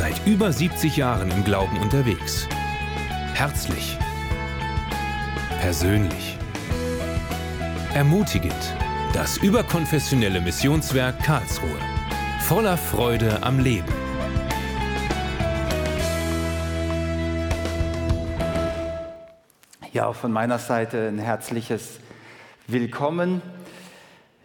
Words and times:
Seit 0.00 0.26
über 0.26 0.50
70 0.50 0.96
Jahren 0.96 1.30
im 1.30 1.44
Glauben 1.44 1.76
unterwegs. 1.76 2.48
Herzlich. 3.34 3.98
Persönlich. 5.60 6.38
Ermutigend. 7.92 8.54
Das 9.12 9.36
überkonfessionelle 9.36 10.40
Missionswerk 10.40 11.22
Karlsruhe. 11.22 11.78
Voller 12.40 12.78
Freude 12.78 13.42
am 13.42 13.58
Leben. 13.58 13.92
Ja, 19.92 20.06
auch 20.06 20.16
von 20.16 20.32
meiner 20.32 20.58
Seite 20.58 21.08
ein 21.08 21.18
herzliches 21.18 22.00
Willkommen. 22.66 23.42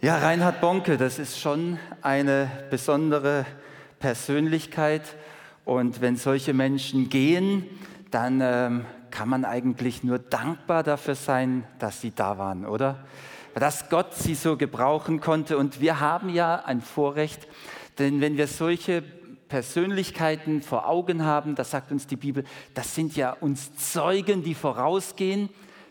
Ja, 0.02 0.18
Reinhard 0.18 0.60
Bonke, 0.60 0.98
das 0.98 1.18
ist 1.18 1.40
schon 1.40 1.80
eine 2.02 2.52
besondere 2.70 3.46
Persönlichkeit. 4.00 5.16
Und 5.66 6.00
wenn 6.00 6.16
solche 6.16 6.54
Menschen 6.54 7.10
gehen, 7.10 7.66
dann 8.12 8.40
ähm, 8.42 8.86
kann 9.10 9.28
man 9.28 9.46
eigentlich 9.46 10.04
nur 10.04 10.20
dankbar 10.20 10.84
dafür 10.84 11.16
sein, 11.16 11.66
dass 11.80 12.02
sie 12.02 12.12
da 12.12 12.38
waren, 12.38 12.66
oder? 12.66 13.04
Dass 13.56 13.90
Gott 13.90 14.14
sie 14.14 14.36
so 14.36 14.58
gebrauchen 14.58 15.22
konnte. 15.22 15.58
Und 15.58 15.82
wir 15.82 16.00
haben 16.00 16.30
ja 16.30 16.64
ein 16.66 16.82
Vorrecht, 16.82 17.48
denn 17.98 18.22
wenn 18.22 18.38
wir 18.38 18.48
solche 18.48 19.02
Persönlichkeiten 19.48 20.62
vor 20.62 20.88
Augen 20.88 21.24
haben, 21.24 21.56
das 21.56 21.72
sagt 21.72 21.92
uns 21.92 22.06
die 22.06 22.16
Bibel, 22.16 22.44
das 22.74 22.94
sind 22.94 23.16
ja 23.16 23.32
uns 23.32 23.76
Zeugen, 23.76 24.44
die 24.44 24.54
vorausgehen, 24.54 25.50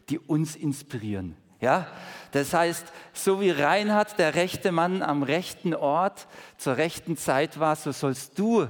die 0.09 0.19
uns 0.19 0.55
inspirieren. 0.55 1.37
Ja? 1.61 1.87
Das 2.33 2.53
heißt, 2.53 2.87
so 3.13 3.41
wie 3.41 3.51
Reinhard 3.51 4.19
der 4.19 4.35
rechte 4.35 4.71
Mann 4.71 5.03
am 5.03 5.23
rechten 5.23 5.75
Ort 5.75 6.29
zur 6.59 6.77
rechten 6.77 7.17
Zeit 7.17 7.59
war, 7.59 7.75
so 7.75 7.91
sollst 7.91 8.39
du 8.39 8.69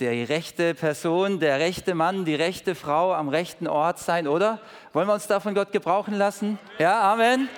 die 0.00 0.22
rechte 0.22 0.74
Person, 0.74 1.40
der 1.40 1.58
rechte 1.58 1.94
Mann, 1.94 2.24
die 2.24 2.36
rechte 2.36 2.76
Frau 2.76 3.12
am 3.14 3.28
rechten 3.28 3.66
Ort 3.66 3.98
sein, 3.98 4.28
oder? 4.28 4.60
Wollen 4.92 5.08
wir 5.08 5.14
uns 5.14 5.26
da 5.26 5.40
von 5.40 5.56
Gott 5.56 5.72
gebrauchen 5.72 6.14
lassen? 6.14 6.60
Ja, 6.78 7.12
Amen. 7.12 7.48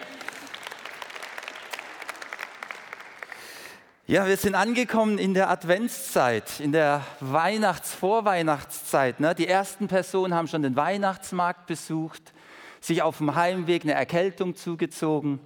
Ja, 4.06 4.27
wir 4.27 4.39
sind 4.39 4.55
angekommen 4.55 5.19
in 5.19 5.34
der 5.34 5.50
Adventszeit, 5.50 6.61
in 6.61 6.73
der 6.73 7.05
Weihnachts-Vorweihnachtszeit. 7.20 9.20
Ne? 9.20 9.34
Die 9.34 9.47
ersten 9.47 9.87
Personen 9.87 10.33
haben 10.34 10.48
schon 10.48 10.62
den 10.62 10.77
Weihnachtsmarkt 10.77 11.67
besucht, 11.67 12.33
sich 12.81 13.03
auf 13.03 13.19
dem 13.19 13.34
Heimweg 13.34 13.83
eine 13.83 13.93
Erkältung 13.93 14.56
zugezogen. 14.56 15.41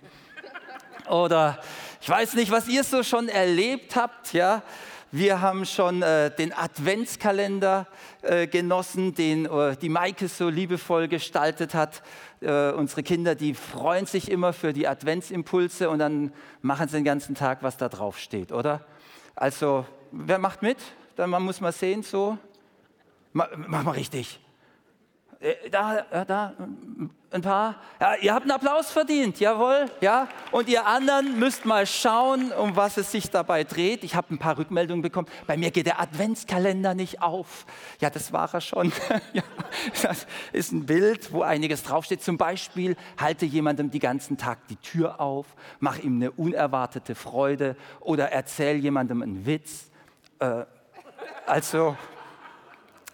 Oder 1.11 1.59
ich 2.01 2.09
weiß 2.09 2.35
nicht, 2.35 2.53
was 2.53 2.69
ihr 2.69 2.85
so 2.85 3.03
schon 3.03 3.29
erlebt 3.29 3.97
habt, 3.97 4.33
ja. 4.33 4.63
Wir 5.13 5.41
haben 5.41 5.65
schon 5.65 6.03
äh, 6.03 6.35
den 6.35 6.53
Adventskalender 6.53 7.87
äh, 8.23 8.47
genossen, 8.47 9.15
den 9.15 9.47
äh, 9.47 9.77
die 9.77 9.89
Maike 9.89 10.29
so 10.29 10.49
liebevoll 10.49 11.09
gestaltet 11.09 11.75
hat. 11.75 12.03
Äh, 12.41 12.73
unsere 12.73 13.03
Kinder, 13.03 13.35
die 13.35 13.55
freuen 13.55 14.07
sich 14.07 14.31
immer 14.31 14.53
für 14.53 14.73
die 14.73 14.89
Adventsimpulse 14.89 15.89
und 15.89 16.01
dann 16.01 16.33
machen 16.63 16.89
sie 16.89 16.97
den 16.97 17.05
ganzen 17.05 17.35
Tag, 17.35 17.63
was 17.63 17.77
da 17.77 17.89
drauf 17.89 18.19
steht, 18.19 18.53
oder? 18.53 18.85
Also, 19.37 19.87
wer 20.11 20.39
macht 20.39 20.63
mit? 20.63 20.79
Dann 21.17 21.31
man 21.31 21.43
muss 21.43 21.61
mal 21.61 21.73
sehen, 21.73 22.03
so. 22.03 22.39
Mach, 23.33 23.49
mach 23.57 23.83
mal 23.83 23.93
richtig. 23.93 24.41
Äh, 25.45 25.69
da, 25.71 26.25
da, 26.25 26.55
ein 27.31 27.43
paar. 27.43 27.75
Ja, 28.01 28.15
ihr 28.15 28.33
habt 28.33 28.45
einen 28.45 28.53
Applaus 28.53 28.91
verdient, 28.91 29.41
jawohl. 29.41 29.91
Ja. 30.01 30.27
Und 30.53 30.69
ihr 30.71 30.87
anderen 30.87 31.39
müsst 31.39 31.67
mal 31.67 31.87
schauen, 31.87 32.51
um 32.53 32.77
was 32.77 32.97
es 32.97 33.13
sich 33.13 33.29
dabei 33.29 33.65
dreht. 33.65 34.05
Ich 34.05 34.15
habe 34.15 34.33
ein 34.33 34.39
paar 34.39 34.57
Rückmeldungen 34.57 35.03
bekommen. 35.03 35.29
Bei 35.47 35.59
mir 35.59 35.71
geht 35.71 35.85
der 35.85 36.01
Adventskalender 36.01 36.95
nicht 36.95 37.21
auf. 37.21 37.67
Ja, 38.01 38.09
das 38.09 38.33
war 38.33 38.55
er 38.55 38.63
schon. 38.63 38.91
ja, 39.35 39.43
das 40.03 40.27
ist 40.53 40.73
ein 40.73 40.87
Bild, 40.87 41.31
wo 41.31 41.43
einiges 41.43 41.83
draufsteht. 41.83 42.23
Zum 42.23 42.39
Beispiel, 42.39 42.97
halte 43.21 43.45
jemandem 43.45 43.91
den 43.91 44.01
ganzen 44.01 44.39
Tag 44.39 44.67
die 44.69 44.77
Tür 44.77 45.21
auf, 45.21 45.47
mach 45.79 45.99
ihm 45.99 46.17
eine 46.17 46.31
unerwartete 46.31 47.15
Freude 47.15 47.77
oder 48.01 48.33
erzähl 48.33 48.77
jemandem 48.77 49.21
einen 49.21 49.45
Witz. 49.45 49.91
Äh, 50.39 50.65
also, 51.47 51.97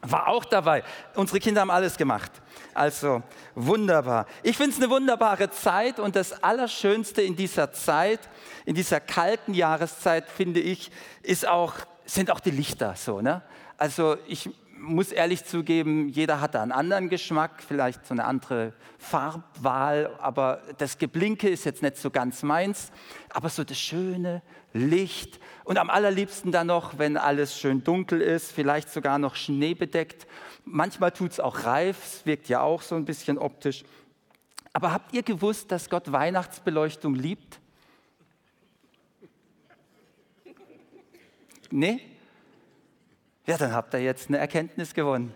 war 0.02 0.28
auch 0.28 0.44
dabei. 0.44 0.82
Unsere 1.14 1.40
Kinder 1.40 1.60
haben 1.60 1.70
alles 1.70 1.96
gemacht. 1.96 2.30
Also 2.74 3.22
wunderbar. 3.54 4.26
Ich 4.42 4.56
finde 4.56 4.72
es 4.72 4.78
eine 4.78 4.90
wunderbare 4.90 5.50
Zeit 5.50 5.98
und 5.98 6.16
das 6.16 6.42
Allerschönste 6.42 7.22
in 7.22 7.36
dieser 7.36 7.72
Zeit, 7.72 8.20
in 8.64 8.74
dieser 8.74 9.00
kalten 9.00 9.54
Jahreszeit, 9.54 10.28
finde 10.28 10.60
ich, 10.60 10.90
ist 11.22 11.46
auch, 11.46 11.74
sind 12.04 12.30
auch 12.30 12.40
die 12.40 12.50
Lichter 12.50 12.94
so. 12.96 13.20
Ne? 13.20 13.42
Also 13.76 14.16
ich 14.26 14.50
muss 14.80 15.12
ehrlich 15.12 15.44
zugeben, 15.44 16.08
jeder 16.08 16.40
hat 16.40 16.54
da 16.54 16.62
einen 16.62 16.72
anderen 16.72 17.08
Geschmack, 17.08 17.62
vielleicht 17.62 18.06
so 18.06 18.14
eine 18.14 18.24
andere 18.24 18.72
Farbwahl, 18.98 20.10
aber 20.18 20.62
das 20.78 20.98
Geblinke 20.98 21.48
ist 21.48 21.64
jetzt 21.64 21.82
nicht 21.82 21.96
so 21.96 22.10
ganz 22.10 22.42
meins. 22.42 22.90
Aber 23.28 23.48
so 23.48 23.62
das 23.62 23.78
schöne 23.78 24.42
Licht 24.72 25.38
und 25.64 25.78
am 25.78 25.90
allerliebsten 25.90 26.52
dann 26.52 26.68
noch, 26.68 26.98
wenn 26.98 27.16
alles 27.16 27.58
schön 27.58 27.84
dunkel 27.84 28.20
ist, 28.20 28.52
vielleicht 28.52 28.90
sogar 28.90 29.18
noch 29.18 29.36
schneebedeckt 29.36 30.26
Manchmal 30.64 31.10
tut 31.10 31.32
es 31.32 31.40
auch 31.40 31.64
reif, 31.64 32.04
es 32.04 32.26
wirkt 32.26 32.48
ja 32.48 32.60
auch 32.60 32.82
so 32.82 32.94
ein 32.94 33.04
bisschen 33.04 33.38
optisch. 33.38 33.84
Aber 34.72 34.92
habt 34.92 35.12
ihr 35.12 35.22
gewusst, 35.22 35.72
dass 35.72 35.90
Gott 35.90 36.12
Weihnachtsbeleuchtung 36.12 37.14
liebt? 37.14 37.58
Nee? 41.70 42.00
Ja, 43.46 43.56
dann 43.56 43.72
habt 43.72 43.94
ihr 43.94 44.00
jetzt 44.00 44.28
eine 44.28 44.38
Erkenntnis 44.38 44.94
gewonnen. 44.94 45.34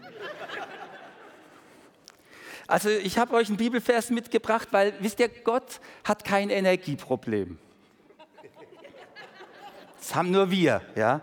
Also 2.66 2.88
ich 2.88 3.18
habe 3.18 3.34
euch 3.34 3.48
einen 3.48 3.56
Bibelvers 3.56 4.10
mitgebracht, 4.10 4.68
weil 4.70 4.94
wisst 5.00 5.20
ihr, 5.20 5.28
Gott 5.28 5.80
hat 6.02 6.24
kein 6.24 6.50
Energieproblem. 6.50 7.58
Das 9.98 10.14
haben 10.14 10.30
nur 10.30 10.50
wir, 10.50 10.82
ja. 10.96 11.20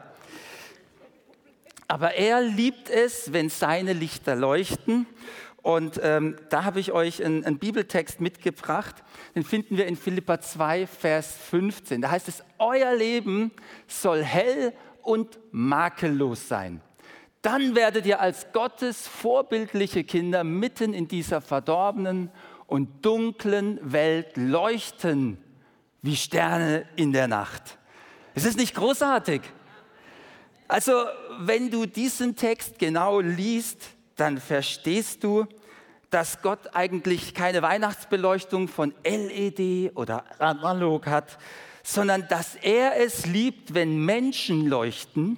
Aber 1.87 2.13
er 2.13 2.41
liebt 2.41 2.89
es, 2.89 3.33
wenn 3.33 3.49
seine 3.49 3.93
Lichter 3.93 4.35
leuchten. 4.35 5.05
Und 5.61 5.99
ähm, 6.01 6.37
da 6.49 6.63
habe 6.63 6.79
ich 6.79 6.91
euch 6.91 7.23
einen, 7.23 7.45
einen, 7.45 7.59
Bibeltext 7.59 8.21
mitgebracht. 8.21 8.95
Den 9.35 9.43
finden 9.43 9.77
wir 9.77 9.85
in 9.85 9.95
Philippa 9.95 10.41
2, 10.41 10.87
Vers 10.87 11.35
15. 11.49 12.01
Da 12.01 12.09
heißt 12.09 12.27
es, 12.27 12.43
euer 12.57 12.95
Leben 12.95 13.51
soll 13.87 14.23
hell 14.23 14.73
und 15.03 15.39
makellos 15.51 16.47
sein. 16.47 16.81
Dann 17.41 17.75
werdet 17.75 18.05
ihr 18.05 18.19
als 18.19 18.51
Gottes 18.53 19.07
vorbildliche 19.07 20.03
Kinder 20.03 20.43
mitten 20.43 20.93
in 20.93 21.07
dieser 21.07 21.41
verdorbenen 21.41 22.29
und 22.67 23.03
dunklen 23.05 23.79
Welt 23.81 24.37
leuchten 24.37 25.37
wie 26.01 26.15
Sterne 26.15 26.85
in 26.95 27.11
der 27.11 27.27
Nacht. 27.27 27.77
Es 28.33 28.45
ist 28.45 28.57
nicht 28.57 28.75
großartig. 28.75 29.41
Also 30.67 31.05
wenn 31.39 31.69
du 31.69 31.85
diesen 31.85 32.35
Text 32.35 32.79
genau 32.79 33.19
liest, 33.19 33.89
dann 34.15 34.37
verstehst 34.37 35.23
du, 35.23 35.47
dass 36.11 36.41
Gott 36.41 36.75
eigentlich 36.75 37.33
keine 37.33 37.61
Weihnachtsbeleuchtung 37.61 38.67
von 38.67 38.93
LED 39.03 39.95
oder 39.95 40.23
analog 40.39 41.07
hat, 41.07 41.37
sondern 41.83 42.27
dass 42.27 42.55
er 42.55 42.97
es 42.99 43.25
liebt, 43.25 43.73
wenn 43.73 44.03
Menschen 44.05 44.67
leuchten 44.67 45.37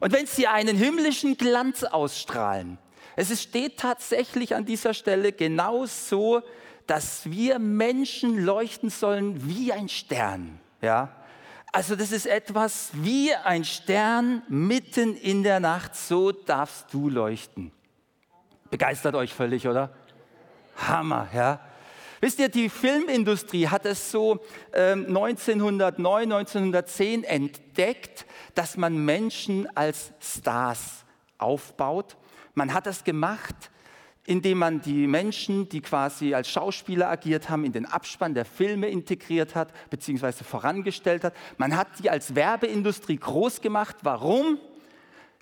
und 0.00 0.12
wenn 0.12 0.26
sie 0.26 0.46
einen 0.46 0.76
himmlischen 0.76 1.36
Glanz 1.36 1.84
ausstrahlen. 1.84 2.78
Es 3.16 3.42
steht 3.42 3.78
tatsächlich 3.78 4.54
an 4.54 4.64
dieser 4.64 4.94
Stelle 4.94 5.32
genau 5.32 5.86
so, 5.86 6.42
dass 6.86 7.30
wir 7.30 7.58
Menschen 7.58 8.44
leuchten 8.44 8.90
sollen 8.90 9.46
wie 9.48 9.72
ein 9.72 9.88
Stern. 9.88 10.58
Ja? 10.80 11.10
Also 11.70 11.96
das 11.96 12.12
ist 12.12 12.26
etwas 12.26 12.90
wie 12.92 13.34
ein 13.34 13.64
Stern 13.64 14.42
mitten 14.48 15.16
in 15.16 15.42
der 15.42 15.60
Nacht, 15.60 15.94
so 15.94 16.32
darfst 16.32 16.92
du 16.92 17.08
leuchten. 17.08 17.72
Begeistert 18.70 19.14
euch 19.14 19.32
völlig, 19.32 19.68
oder? 19.68 19.90
Hammer, 20.76 21.28
ja. 21.34 21.60
Wisst 22.22 22.38
ihr, 22.38 22.48
die 22.48 22.68
Filmindustrie 22.68 23.66
hat 23.66 23.84
es 23.84 24.12
so 24.12 24.38
äh, 24.70 24.92
1909, 24.92 26.32
1910 26.32 27.24
entdeckt, 27.24 28.26
dass 28.54 28.76
man 28.76 29.04
Menschen 29.04 29.66
als 29.76 30.12
Stars 30.20 31.04
aufbaut. 31.38 32.16
Man 32.54 32.72
hat 32.72 32.86
das 32.86 33.02
gemacht, 33.02 33.72
indem 34.24 34.58
man 34.58 34.80
die 34.80 35.08
Menschen, 35.08 35.68
die 35.68 35.80
quasi 35.80 36.32
als 36.32 36.48
Schauspieler 36.48 37.10
agiert 37.10 37.50
haben, 37.50 37.64
in 37.64 37.72
den 37.72 37.86
Abspann 37.86 38.34
der 38.34 38.44
Filme 38.44 38.86
integriert 38.86 39.56
hat, 39.56 39.72
beziehungsweise 39.90 40.44
vorangestellt 40.44 41.24
hat. 41.24 41.34
Man 41.58 41.76
hat 41.76 41.88
die 41.98 42.08
als 42.08 42.36
Werbeindustrie 42.36 43.16
groß 43.16 43.60
gemacht. 43.62 43.96
Warum? 44.04 44.60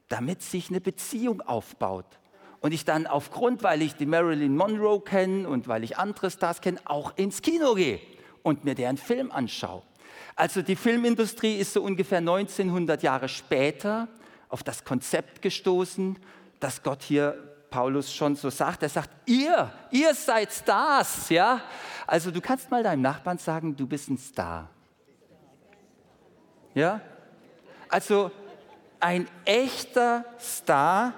Damit 0.09 0.41
sich 0.41 0.71
eine 0.71 0.81
Beziehung 0.81 1.43
aufbaut. 1.43 2.20
Und 2.61 2.73
ich 2.73 2.85
dann 2.85 3.07
aufgrund, 3.07 3.63
weil 3.63 3.83
ich 3.83 3.95
die 3.97 4.07
Marilyn 4.07 4.57
Monroe 4.57 5.01
kenne 5.01 5.49
und 5.49 5.67
weil 5.67 5.83
ich 5.83 5.97
andere 5.97 6.31
Stars 6.31 6.61
kenne, 6.61 6.79
auch 6.85 7.17
ins 7.17 7.41
Kino 7.43 7.75
gehe 7.75 8.01
und 8.43 8.65
mir 8.65 8.75
deren 8.75 8.99
Film 8.99 9.33
anschaue. 9.33 9.83
Also 10.37 10.63
die 10.63 10.77
Filmindustrie 10.77 11.57
ist 11.57 11.73
so 11.73 11.83
ungefähr 11.83 12.19
1900 12.19 13.03
Jahre 13.03 13.29
später 13.29 14.09
auf 14.49 14.63
das 14.63 14.85
Konzept 14.85 15.43
gestoßen, 15.43 16.19
dass 16.61 16.83
Gott 16.83 17.03
hier 17.03 17.35
Paulus 17.71 18.13
schon 18.13 18.37
so 18.37 18.51
sagt. 18.51 18.83
Er 18.83 18.89
sagt, 18.89 19.11
ihr, 19.27 19.73
ihr 19.91 20.15
seid 20.15 20.53
Stars, 20.53 21.31
ja? 21.31 21.63
Also 22.07 22.31
du 22.31 22.41
kannst 22.41 22.71
mal 22.71 22.83
deinem 22.83 23.03
Nachbarn 23.03 23.39
sagen, 23.39 23.77
du 23.77 23.87
bist 23.87 24.11
ein 24.11 24.19
Star. 24.19 24.69
Ja? 26.75 27.01
Also 27.89 28.31
ein 28.99 29.29
echter 29.45 30.25
Star, 30.39 31.15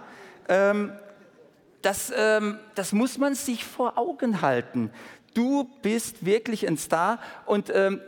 ähm, 0.49 0.93
das, 1.83 2.13
ähm, 2.15 2.59
das 2.75 2.93
muss 2.93 3.19
man 3.19 3.35
sich 3.35 3.65
vor 3.65 3.99
Augen 3.99 4.41
halten. 4.41 4.91
Du 5.35 5.65
bist 5.83 6.25
wirklich 6.25 6.67
ein 6.67 6.77
Star 6.77 7.19
und 7.47 7.71
ähm, 7.75 8.01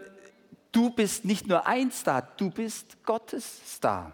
du 0.72 0.90
bist 0.90 1.24
nicht 1.24 1.46
nur 1.46 1.66
ein 1.66 1.90
Star, 1.90 2.28
du 2.36 2.50
bist 2.50 3.04
Gottes 3.04 3.60
Star. 3.66 4.12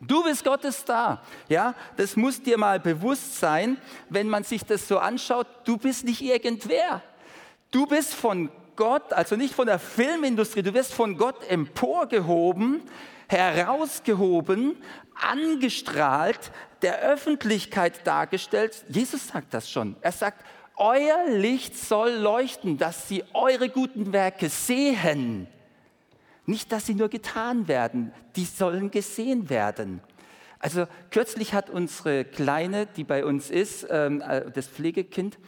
Du 0.00 0.22
bist 0.22 0.42
Gottes 0.44 0.78
Star. 0.78 1.22
Ja, 1.48 1.74
das 1.96 2.16
muss 2.16 2.42
dir 2.42 2.56
mal 2.56 2.80
bewusst 2.80 3.38
sein, 3.38 3.76
wenn 4.08 4.28
man 4.28 4.44
sich 4.44 4.64
das 4.64 4.88
so 4.88 4.98
anschaut. 4.98 5.46
Du 5.64 5.76
bist 5.76 6.04
nicht 6.04 6.22
irgendwer. 6.22 7.02
Du 7.70 7.86
bist 7.86 8.14
von 8.14 8.50
Gott, 8.76 9.12
also 9.12 9.36
nicht 9.36 9.54
von 9.54 9.66
der 9.66 9.78
Filmindustrie, 9.78 10.62
du 10.62 10.74
wirst 10.74 10.94
von 10.94 11.16
Gott 11.16 11.48
emporgehoben, 11.48 12.82
herausgehoben, 13.28 14.76
angestrahlt, 15.14 16.50
der 16.82 17.00
Öffentlichkeit 17.00 18.06
dargestellt. 18.06 18.84
Jesus 18.88 19.28
sagt 19.28 19.54
das 19.54 19.70
schon. 19.70 19.96
Er 20.00 20.12
sagt, 20.12 20.44
euer 20.76 21.28
Licht 21.28 21.76
soll 21.76 22.10
leuchten, 22.10 22.78
dass 22.78 23.06
sie 23.06 23.22
eure 23.34 23.68
guten 23.68 24.12
Werke 24.12 24.48
sehen. 24.48 25.46
Nicht, 26.46 26.72
dass 26.72 26.86
sie 26.86 26.94
nur 26.94 27.08
getan 27.08 27.68
werden, 27.68 28.12
die 28.34 28.44
sollen 28.44 28.90
gesehen 28.90 29.50
werden. 29.50 30.00
Also 30.58 30.86
kürzlich 31.10 31.54
hat 31.54 31.70
unsere 31.70 32.24
Kleine, 32.24 32.86
die 32.86 33.04
bei 33.04 33.24
uns 33.24 33.50
ist, 33.50 33.86
ähm, 33.90 34.20
äh, 34.20 34.50
das 34.50 34.68
Pflegekind, 34.68 35.38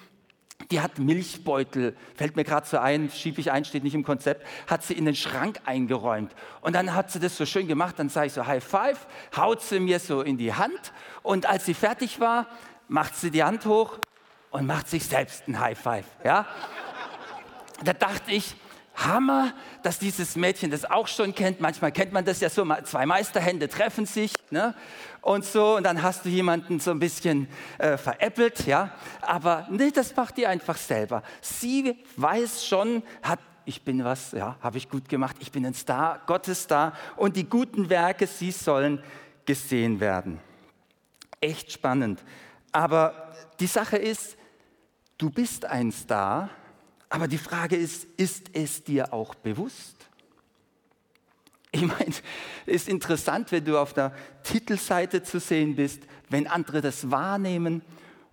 die 0.71 0.81
hat 0.81 0.99
Milchbeutel, 0.99 1.97
fällt 2.15 2.37
mir 2.37 2.45
gerade 2.45 2.67
so 2.67 2.79
ein, 2.79 3.11
schiebe 3.11 3.41
ich 3.41 3.51
ein, 3.51 3.65
steht 3.65 3.85
nicht 3.85 3.95
im 3.95 4.05
Konzept, 4.05 4.47
hat 4.67 4.83
sie 4.83 4.95
in 4.95 5.05
den 5.05 5.15
Schrank 5.15 5.61
eingeräumt. 5.65 6.33
Und 6.61 6.75
dann 6.75 6.95
hat 6.95 7.11
sie 7.11 7.21
das 7.21 7.37
so 7.37 7.47
schön 7.47 7.67
gemacht, 7.67 7.99
dann 7.99 8.09
sage 8.09 8.29
ich 8.29 8.33
so 8.33 8.47
High 8.47 8.65
Five, 8.65 9.07
haut 9.37 9.63
sie 9.63 9.81
mir 9.81 9.99
so 9.99 10.23
in 10.23 10.39
die 10.39 10.55
Hand 10.55 10.93
und 11.23 11.47
als 11.47 11.67
sie 11.67 11.75
fertig 11.75 12.21
war, 12.21 12.47
macht 12.89 13.17
sie 13.17 13.31
die 13.31 13.43
Hand 13.43 13.67
hoch 13.67 13.99
und 14.51 14.67
macht 14.67 14.89
sich 14.89 15.05
selbst 15.05 15.49
ein 15.49 15.59
High 15.59 15.79
Five. 15.79 16.07
Ja? 16.25 16.47
Da 17.85 17.93
dachte 17.93 18.31
ich, 18.31 18.55
Hammer, 18.95 19.53
dass 19.83 19.99
dieses 19.99 20.37
Mädchen 20.37 20.71
das 20.71 20.85
auch 20.85 21.09
schon 21.09 21.35
kennt. 21.35 21.61
Manchmal 21.61 21.93
kennt 21.93 22.13
man 22.13 22.25
das 22.25 22.41
ja 22.41 22.51
so, 22.51 22.67
zwei 22.85 23.07
Meisterhände 23.07 23.69
treffen 23.69 24.07
sich 24.07 24.35
ne? 24.51 24.75
Und 25.23 25.45
so 25.45 25.77
und 25.77 25.85
dann 25.85 26.03
hast 26.03 26.25
du 26.25 26.29
jemanden 26.29 26.81
so 26.81 26.91
ein 26.91 26.99
bisschen 26.99 27.49
äh, 27.79 27.97
veräppelt, 27.97 28.67
ja. 28.67 28.93
Aber 29.23 29.67
nee, 29.71 29.91
das 29.91 30.15
macht 30.15 30.37
die 30.37 30.47
einfach 30.47 30.77
selber. 30.77 31.23
Sie 31.41 31.97
weiß 32.17 32.67
schon, 32.67 33.03
hat 33.23 33.41
ich 33.65 33.83
bin 33.83 34.03
was, 34.05 34.33
ja, 34.33 34.57
habe 34.61 34.79
ich 34.79 34.89
gut 34.89 35.09
gemacht, 35.09 35.37
ich 35.39 35.53
bin 35.53 35.65
ein 35.65 35.75
Star, 35.75 36.21
Gottes 36.27 36.65
Star 36.65 36.95
und 37.17 37.37
die 37.37 37.49
guten 37.49 37.89
Werke, 37.89 38.27
sie 38.27 38.51
sollen 38.51 39.03
gesehen 39.45 40.01
werden. 40.01 40.41
Echt 41.41 41.73
spannend. 41.73 42.23
Aber 42.73 43.33
die 43.61 43.67
Sache 43.67 43.97
ist, 43.97 44.37
du 45.19 45.31
bist 45.31 45.65
ein 45.65 45.93
Star, 45.93 46.51
aber 47.09 47.29
die 47.29 47.39
Frage 47.39 47.77
ist, 47.77 48.05
ist 48.17 48.47
es 48.53 48.83
dir 48.83 49.13
auch 49.13 49.35
bewusst? 49.35 50.02
Ich 51.75 51.83
meine, 51.83 52.13
ist 52.67 52.89
interessant, 52.89 53.51
wenn 53.51 53.65
du 53.65 53.79
auf 53.79 53.95
der 53.95 54.13
Titelseite 54.45 55.23
zu 55.23 55.41
sehen 55.41 55.75
bist, 55.75 56.03
wenn 56.29 56.47
andere 56.47 56.83
das 56.83 57.11
wahrnehmen 57.11 57.83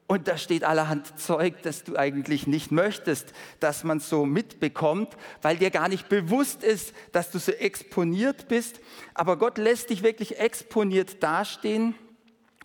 und 0.07 0.27
da 0.27 0.37
steht 0.37 0.63
allerhand 0.63 1.19
Zeug, 1.19 1.61
das 1.61 1.83
du 1.83 1.95
eigentlich 1.95 2.47
nicht 2.47 2.71
möchtest, 2.71 3.31
dass 3.59 3.83
man 3.83 3.99
so 3.99 4.25
mitbekommt, 4.25 5.15
weil 5.41 5.55
dir 5.57 5.69
gar 5.69 5.87
nicht 5.87 6.09
bewusst 6.09 6.63
ist, 6.63 6.93
dass 7.11 7.31
du 7.31 7.37
so 7.37 7.51
exponiert 7.51 8.47
bist. 8.47 8.81
Aber 9.13 9.37
Gott 9.37 9.57
lässt 9.57 9.91
dich 9.91 10.03
wirklich 10.03 10.39
exponiert 10.39 11.23
dastehen 11.23 11.93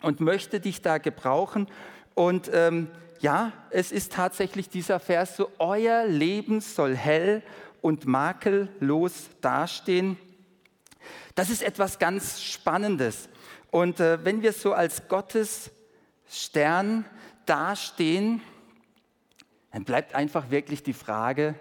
und 0.01 0.19
möchte 0.19 0.59
dich 0.59 0.81
da 0.81 0.97
gebrauchen. 0.97 1.67
Und 2.15 2.49
ähm, 2.51 2.89
ja, 3.19 3.53
es 3.69 3.91
ist 3.91 4.11
tatsächlich 4.11 4.67
dieser 4.67 4.99
Vers 4.99 5.37
so, 5.37 5.49
euer 5.59 6.05
Leben 6.05 6.61
soll 6.61 6.95
hell 6.95 7.43
und 7.81 8.07
makellos 8.07 9.29
dastehen. 9.39 10.17
Das 11.35 11.49
ist 11.49 11.63
etwas 11.63 11.99
ganz 11.99 12.41
Spannendes. 12.41 13.29
Und 13.71 13.99
äh, 13.99 14.23
wenn 14.23 14.41
wir 14.41 14.53
so 14.53 14.73
als 14.73 15.07
Gottes 15.07 15.71
Stern 16.29 17.05
dastehen, 17.45 18.41
dann 19.71 19.83
bleibt 19.83 20.15
einfach 20.15 20.49
wirklich 20.49 20.83
die 20.83 20.93
Frage, 20.93 21.55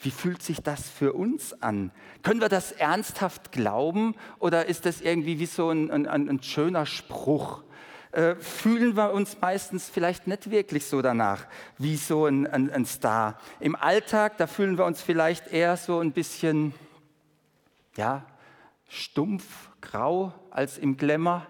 wie 0.00 0.10
fühlt 0.10 0.42
sich 0.42 0.60
das 0.60 0.88
für 0.88 1.12
uns 1.12 1.62
an? 1.62 1.90
Können 2.22 2.40
wir 2.40 2.48
das 2.48 2.72
ernsthaft 2.72 3.52
glauben 3.52 4.14
oder 4.38 4.66
ist 4.66 4.86
das 4.86 5.00
irgendwie 5.00 5.38
wie 5.38 5.46
so 5.46 5.70
ein, 5.70 5.90
ein, 5.90 6.06
ein 6.06 6.42
schöner 6.42 6.86
Spruch? 6.86 7.64
äh, 8.14 8.36
fühlen 8.36 8.96
wir 8.96 9.12
uns 9.12 9.36
meistens 9.40 9.90
vielleicht 9.90 10.26
nicht 10.26 10.50
wirklich 10.50 10.86
so 10.86 11.02
danach, 11.02 11.46
wie 11.78 11.96
so 11.96 12.26
ein, 12.26 12.46
ein, 12.46 12.70
ein 12.70 12.86
Star. 12.86 13.38
Im 13.60 13.74
Alltag, 13.74 14.38
da 14.38 14.46
fühlen 14.46 14.78
wir 14.78 14.84
uns 14.84 15.02
vielleicht 15.02 15.48
eher 15.48 15.76
so 15.76 15.98
ein 15.98 16.12
bisschen, 16.12 16.74
ja, 17.96 18.24
stumpf, 18.88 19.70
grau 19.80 20.32
als 20.50 20.78
im 20.78 20.96
Glamour 20.96 21.46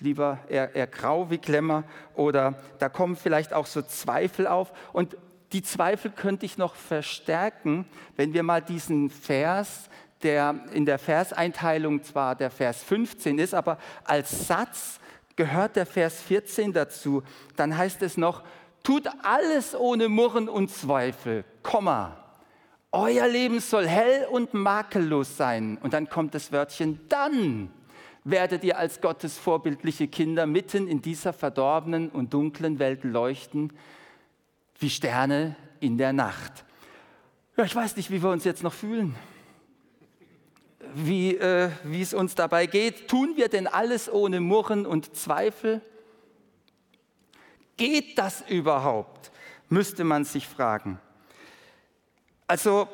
lieber 0.00 0.38
eher, 0.48 0.74
eher, 0.74 0.86
grau 0.86 1.30
wie 1.30 1.38
Glamour 1.38 1.84
oder 2.14 2.54
da 2.78 2.88
kommen 2.88 3.16
vielleicht 3.16 3.52
auch 3.52 3.66
so 3.66 3.82
Zweifel 3.82 4.46
auf 4.46 4.72
und 4.92 5.16
die 5.52 5.62
Zweifel 5.62 6.10
könnte 6.10 6.46
ich 6.46 6.58
noch 6.58 6.74
verstärken, 6.74 7.86
wenn 8.16 8.34
wir 8.34 8.42
mal 8.42 8.60
diesen 8.60 9.08
Vers, 9.08 9.88
der 10.22 10.56
in 10.72 10.84
der 10.84 10.98
Verseinteilung 10.98 12.02
zwar 12.02 12.34
der 12.34 12.50
Vers 12.50 12.82
15 12.82 13.38
ist, 13.38 13.54
aber 13.54 13.78
als 14.04 14.48
Satz 14.48 14.98
gehört 15.36 15.76
der 15.76 15.86
Vers 15.86 16.22
14 16.22 16.72
dazu. 16.72 17.22
Dann 17.56 17.76
heißt 17.76 18.02
es 18.02 18.16
noch, 18.16 18.42
tut 18.82 19.08
alles 19.22 19.76
ohne 19.76 20.08
Murren 20.08 20.48
und 20.48 20.70
Zweifel, 20.70 21.44
Komma. 21.62 22.23
Euer 22.94 23.26
Leben 23.26 23.60
soll 23.60 23.86
hell 23.86 24.26
und 24.30 24.54
makellos 24.54 25.36
sein. 25.36 25.78
Und 25.82 25.92
dann 25.92 26.08
kommt 26.08 26.34
das 26.34 26.52
Wörtchen 26.52 27.00
dann 27.08 27.70
werdet 28.26 28.64
ihr 28.64 28.78
als 28.78 29.02
Gottes 29.02 29.36
vorbildliche 29.36 30.08
Kinder 30.08 30.46
mitten 30.46 30.88
in 30.88 31.02
dieser 31.02 31.34
verdorbenen 31.34 32.08
und 32.08 32.32
dunklen 32.32 32.78
Welt 32.78 33.04
leuchten 33.04 33.70
wie 34.78 34.88
Sterne 34.88 35.56
in 35.80 35.98
der 35.98 36.14
Nacht. 36.14 36.64
Ja, 37.58 37.64
ich 37.64 37.76
weiß 37.76 37.96
nicht, 37.96 38.10
wie 38.10 38.22
wir 38.22 38.30
uns 38.30 38.44
jetzt 38.44 38.62
noch 38.62 38.72
fühlen 38.72 39.14
wie, 40.94 41.36
äh, 41.36 41.70
wie 41.82 42.02
es 42.02 42.14
uns 42.14 42.34
dabei 42.34 42.66
geht. 42.66 43.08
Tun 43.08 43.36
wir 43.36 43.48
denn 43.48 43.66
alles 43.66 44.10
ohne 44.10 44.40
Murren 44.40 44.86
und 44.86 45.14
Zweifel? 45.16 45.80
Geht 47.76 48.18
das 48.18 48.44
überhaupt? 48.48 49.32
Müsste 49.68 50.04
man 50.04 50.24
sich 50.24 50.46
fragen. 50.46 51.00
Also 52.54 52.86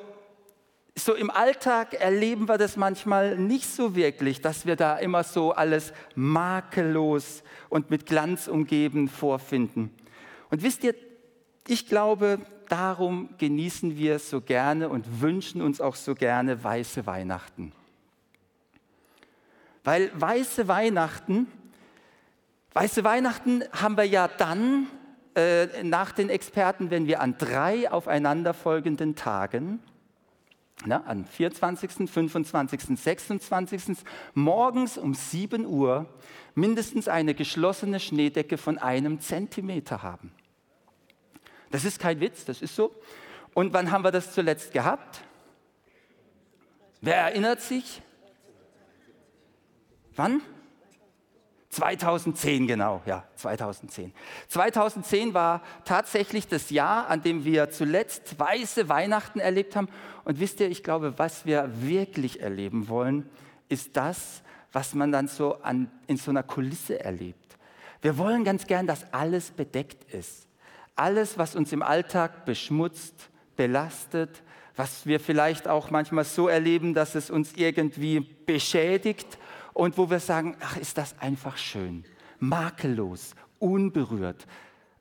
so 0.97 1.15
im 1.15 1.29
Alltag 1.29 1.93
erleben 1.93 2.49
wir 2.49 2.57
das 2.57 2.79
manchmal 2.79 3.37
nicht 3.37 3.67
so 3.69 3.95
wirklich, 3.95 4.41
dass 4.41 4.65
wir 4.65 4.75
da 4.75 4.97
immer 4.97 5.23
so 5.23 5.53
alles 5.53 5.93
makellos 6.15 7.43
und 7.69 7.91
mit 7.91 8.07
Glanz 8.07 8.49
umgeben 8.49 9.07
vorfinden. 9.07 9.95
Und 10.49 10.63
wisst 10.63 10.83
ihr, 10.83 10.95
ich 11.67 11.87
glaube, 11.87 12.39
darum 12.71 13.29
genießen 13.37 13.99
wir 13.99 14.19
so 14.19 14.41
gerne 14.41 14.89
und 14.89 15.21
wünschen 15.21 15.61
uns 15.61 15.83
auch 15.83 15.95
so 15.95 16.15
gerne 16.15 16.65
weiße 16.65 17.05
Weihnachten. 17.05 17.73
Weil 19.85 20.11
weiße 20.15 20.69
Weihnachten, 20.69 21.49
weiße 22.73 23.05
Weihnachten 23.05 23.63
haben 23.73 23.99
wir 23.99 24.05
ja 24.05 24.27
dann 24.27 24.87
äh, 25.35 25.83
nach 25.83 26.13
den 26.13 26.29
Experten, 26.29 26.91
wenn 26.91 27.07
wir 27.07 27.21
an 27.21 27.37
drei 27.39 27.91
aufeinanderfolgenden 27.91 29.15
Tagen, 29.17 29.81
na, 30.87 31.05
am 31.07 31.25
24., 31.25 32.11
25., 32.11 32.99
26. 32.99 33.83
morgens 34.35 34.97
um 34.97 35.15
7 35.15 35.67
Uhr 35.67 36.07
mindestens 36.55 37.07
eine 37.07 37.35
geschlossene 37.35 38.01
Schneedecke 38.01 38.57
von 38.57 38.79
einem 38.79 39.21
Zentimeter 39.21 40.03
haben. 40.03 40.33
Das 41.71 41.85
ist 41.85 42.01
kein 42.01 42.21
Witz, 42.21 42.45
das 42.45 42.63
ist 42.63 42.75
so. 42.75 42.95
Und 43.55 43.73
wann 43.73 43.91
haben 43.91 44.05
wir 44.05 44.11
das 44.11 44.33
zuletzt 44.33 44.73
gehabt? 44.73 45.21
Wer 47.01 47.17
erinnert 47.17 47.61
sich? 47.61 48.03
Wann? 50.17 50.43
2010 51.71 52.67
genau, 52.67 53.01
ja, 53.07 53.25
2010. 53.37 54.13
2010 54.49 55.35
war 55.35 55.63
tatsächlich 55.85 56.49
das 56.49 56.71
Jahr, 56.71 57.09
an 57.09 57.23
dem 57.23 57.45
wir 57.45 57.71
zuletzt 57.71 58.39
weiße 58.39 58.89
Weihnachten 58.89 59.39
erlebt 59.39 59.77
haben. 59.77 59.89
Und 60.25 60.41
wisst 60.41 60.59
ihr, 60.59 60.69
ich 60.69 60.83
glaube, 60.83 61.15
was 61.19 61.47
wir 61.47 61.71
wirklich 61.81 62.41
erleben 62.41 62.89
wollen, 62.89 63.31
ist 63.69 63.97
das, 63.97 64.43
was 64.73 64.95
man 64.95 65.13
dann 65.13 65.29
so 65.29 65.63
an, 65.63 65.91
in 66.09 66.17
so 66.17 66.33
einer 66.33 66.43
Kulisse 66.43 66.99
erlebt. 67.03 67.57
Wir 68.03 68.19
wollen 68.19 68.43
ganz 68.43 68.67
gern, 68.67 68.89
dass 68.89 69.13
alles 69.13 69.53
bedeckt 69.53 70.13
ist. 70.13 70.49
Alles, 70.97 71.39
was 71.39 71.55
uns 71.55 71.73
im 71.73 71.83
Alltag 71.83 72.45
beschmutzt, 72.47 73.31
belastet, 73.57 74.43
was 74.75 75.07
wir 75.07 75.21
vielleicht 75.21 75.69
auch 75.69 75.91
manchmal 75.91 76.25
so 76.25 76.49
erleben, 76.49 76.95
dass 76.95 77.15
es 77.15 77.31
uns 77.31 77.53
irgendwie 77.55 78.21
beschädigt 78.21 79.39
und 79.73 79.99
wo 79.99 80.11
wir 80.11 80.21
sagen, 80.21 80.57
ach, 80.61 80.77
ist 80.77 80.99
das 80.99 81.19
einfach 81.19 81.57
schön, 81.57 82.05
makellos, 82.39 83.35
unberührt. 83.59 84.47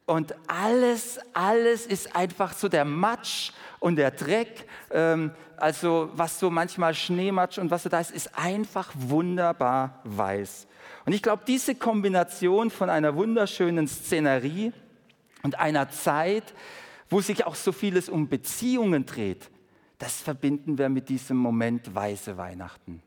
Und 0.05 0.33
alles, 0.47 1.19
alles 1.33 1.85
ist 1.85 2.15
einfach 2.15 2.53
so 2.53 2.67
der 2.67 2.83
Matsch 2.83 3.51
und 3.79 3.95
der 3.95 4.09
Dreck, 4.09 4.65
ähm, 4.89 5.31
also 5.55 6.09
was 6.13 6.39
so 6.39 6.49
manchmal 6.49 6.95
Schneematsch 6.95 7.59
und 7.59 7.69
was 7.69 7.83
so 7.83 7.89
da 7.89 7.99
ist, 7.99 8.11
ist 8.11 8.35
einfach 8.38 8.91
wunderbar 8.95 9.99
weiß. 10.05 10.67
Und 11.05 11.13
ich 11.13 11.21
glaube, 11.21 11.43
diese 11.45 11.75
Kombination 11.75 12.71
von 12.71 12.89
einer 12.89 13.15
wunderschönen 13.15 13.88
Szenerie 13.88 14.73
und 15.43 15.59
einer 15.59 15.89
Zeit, 15.89 16.55
wo 17.09 17.21
sich 17.21 17.45
auch 17.45 17.55
so 17.55 17.71
vieles 17.71 18.09
um 18.09 18.29
Beziehungen 18.29 19.05
dreht, 19.05 19.49
das 19.99 20.21
verbinden 20.21 20.77
wir 20.77 20.89
mit 20.89 21.09
diesem 21.09 21.38
Moment 21.38 21.93
weiße 21.93 22.38
Weihnachten. 22.38 23.03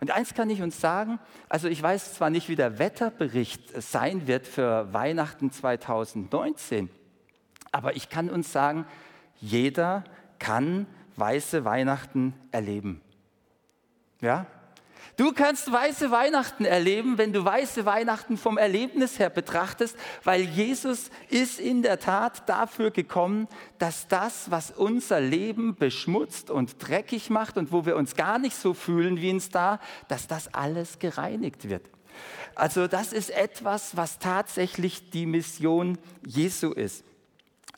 Und 0.00 0.10
eins 0.12 0.34
kann 0.34 0.48
ich 0.50 0.62
uns 0.62 0.80
sagen, 0.80 1.18
also 1.48 1.68
ich 1.68 1.82
weiß 1.82 2.14
zwar 2.14 2.30
nicht, 2.30 2.48
wie 2.48 2.56
der 2.56 2.78
Wetterbericht 2.78 3.82
sein 3.82 4.26
wird 4.26 4.46
für 4.46 4.92
Weihnachten 4.92 5.50
2019, 5.50 6.88
aber 7.72 7.96
ich 7.96 8.08
kann 8.08 8.30
uns 8.30 8.52
sagen, 8.52 8.86
jeder 9.40 10.04
kann 10.38 10.86
weiße 11.16 11.64
Weihnachten 11.64 12.34
erleben. 12.52 13.00
Ja? 14.20 14.46
Du 15.18 15.32
kannst 15.32 15.72
weiße 15.72 16.12
Weihnachten 16.12 16.64
erleben, 16.64 17.18
wenn 17.18 17.32
du 17.32 17.44
weiße 17.44 17.84
Weihnachten 17.84 18.36
vom 18.36 18.56
Erlebnis 18.56 19.18
her 19.18 19.30
betrachtest, 19.30 19.96
weil 20.22 20.42
Jesus 20.42 21.10
ist 21.28 21.58
in 21.58 21.82
der 21.82 21.98
Tat 21.98 22.48
dafür 22.48 22.92
gekommen, 22.92 23.48
dass 23.80 24.06
das, 24.06 24.48
was 24.52 24.70
unser 24.70 25.20
Leben 25.20 25.74
beschmutzt 25.74 26.50
und 26.50 26.76
dreckig 26.78 27.30
macht 27.30 27.56
und 27.56 27.72
wo 27.72 27.84
wir 27.84 27.96
uns 27.96 28.14
gar 28.14 28.38
nicht 28.38 28.54
so 28.54 28.74
fühlen 28.74 29.20
wie 29.20 29.30
ein 29.30 29.40
Star, 29.40 29.80
dass 30.06 30.28
das 30.28 30.54
alles 30.54 31.00
gereinigt 31.00 31.68
wird. 31.68 31.90
Also 32.54 32.86
das 32.86 33.12
ist 33.12 33.30
etwas, 33.30 33.96
was 33.96 34.20
tatsächlich 34.20 35.10
die 35.10 35.26
Mission 35.26 35.98
Jesu 36.24 36.70
ist. 36.70 37.04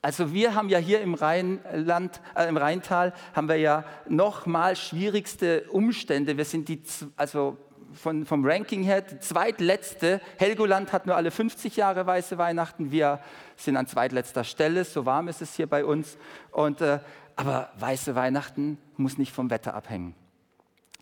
Also 0.03 0.33
wir 0.33 0.55
haben 0.55 0.71
ja 0.71 0.79
hier 0.79 1.03
im 1.03 1.15
Rheinland, 1.15 2.21
äh, 2.35 2.49
im 2.49 2.57
Rheintal 2.57 3.13
haben 3.35 3.49
wir 3.49 3.57
ja 3.57 3.85
noch 4.09 4.47
mal 4.47 4.75
schwierigste 4.75 5.65
Umstände. 5.71 6.39
Wir 6.39 6.47
sind 6.47 6.69
die, 6.69 6.83
also 7.17 7.59
von, 7.93 8.25
vom 8.25 8.45
Ranking 8.45 8.83
her 8.83 9.03
die 9.03 9.19
zweitletzte. 9.19 10.23
Helgoland 10.39 10.93
hat 10.93 11.07
nur 11.07 11.17
alle 11.17 11.31
50 11.31 11.77
Jahre 11.77 12.07
weiße 12.07 12.39
Weihnachten. 12.39 12.91
Wir 12.91 13.21
sind 13.57 13.77
an 13.77 13.87
zweitletzter 13.87 14.45
Stelle. 14.45 14.85
So 14.85 15.05
warm 15.05 15.29
ist 15.29 15.43
es 15.43 15.55
hier 15.55 15.67
bei 15.67 15.85
uns. 15.85 16.17
Und, 16.51 16.81
äh, 16.81 17.01
aber 17.37 17.71
weiße 17.79 18.15
Weihnachten 18.15 18.79
muss 18.97 19.19
nicht 19.19 19.33
vom 19.33 19.51
Wetter 19.51 19.75
abhängen. 19.75 20.15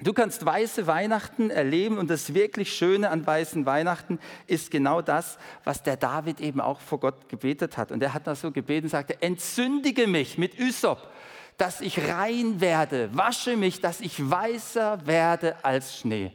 Du 0.00 0.12
kannst 0.12 0.46
weiße 0.46 0.86
Weihnachten 0.86 1.50
erleben 1.50 1.98
und 1.98 2.08
das 2.08 2.32
wirklich 2.32 2.72
Schöne 2.72 3.10
an 3.10 3.26
weißen 3.26 3.66
Weihnachten 3.66 4.20
ist 4.46 4.70
genau 4.70 5.02
das, 5.02 5.38
was 5.64 5.82
der 5.82 5.96
David 5.96 6.40
eben 6.40 6.60
auch 6.60 6.80
vor 6.80 7.00
Gott 7.00 7.28
gebetet 7.28 7.76
hat. 7.76 7.90
Und 7.90 8.00
er 8.02 8.14
hat 8.14 8.28
da 8.28 8.36
so 8.36 8.52
gebeten, 8.52 8.88
sagte, 8.88 9.20
entzündige 9.22 10.06
mich 10.06 10.38
mit 10.38 10.56
Ysop, 10.58 11.10
dass 11.56 11.80
ich 11.80 12.08
rein 12.08 12.60
werde, 12.60 13.10
wasche 13.12 13.56
mich, 13.56 13.80
dass 13.80 14.00
ich 14.00 14.30
weißer 14.30 15.04
werde 15.06 15.64
als 15.64 15.98
Schnee. 15.98 16.32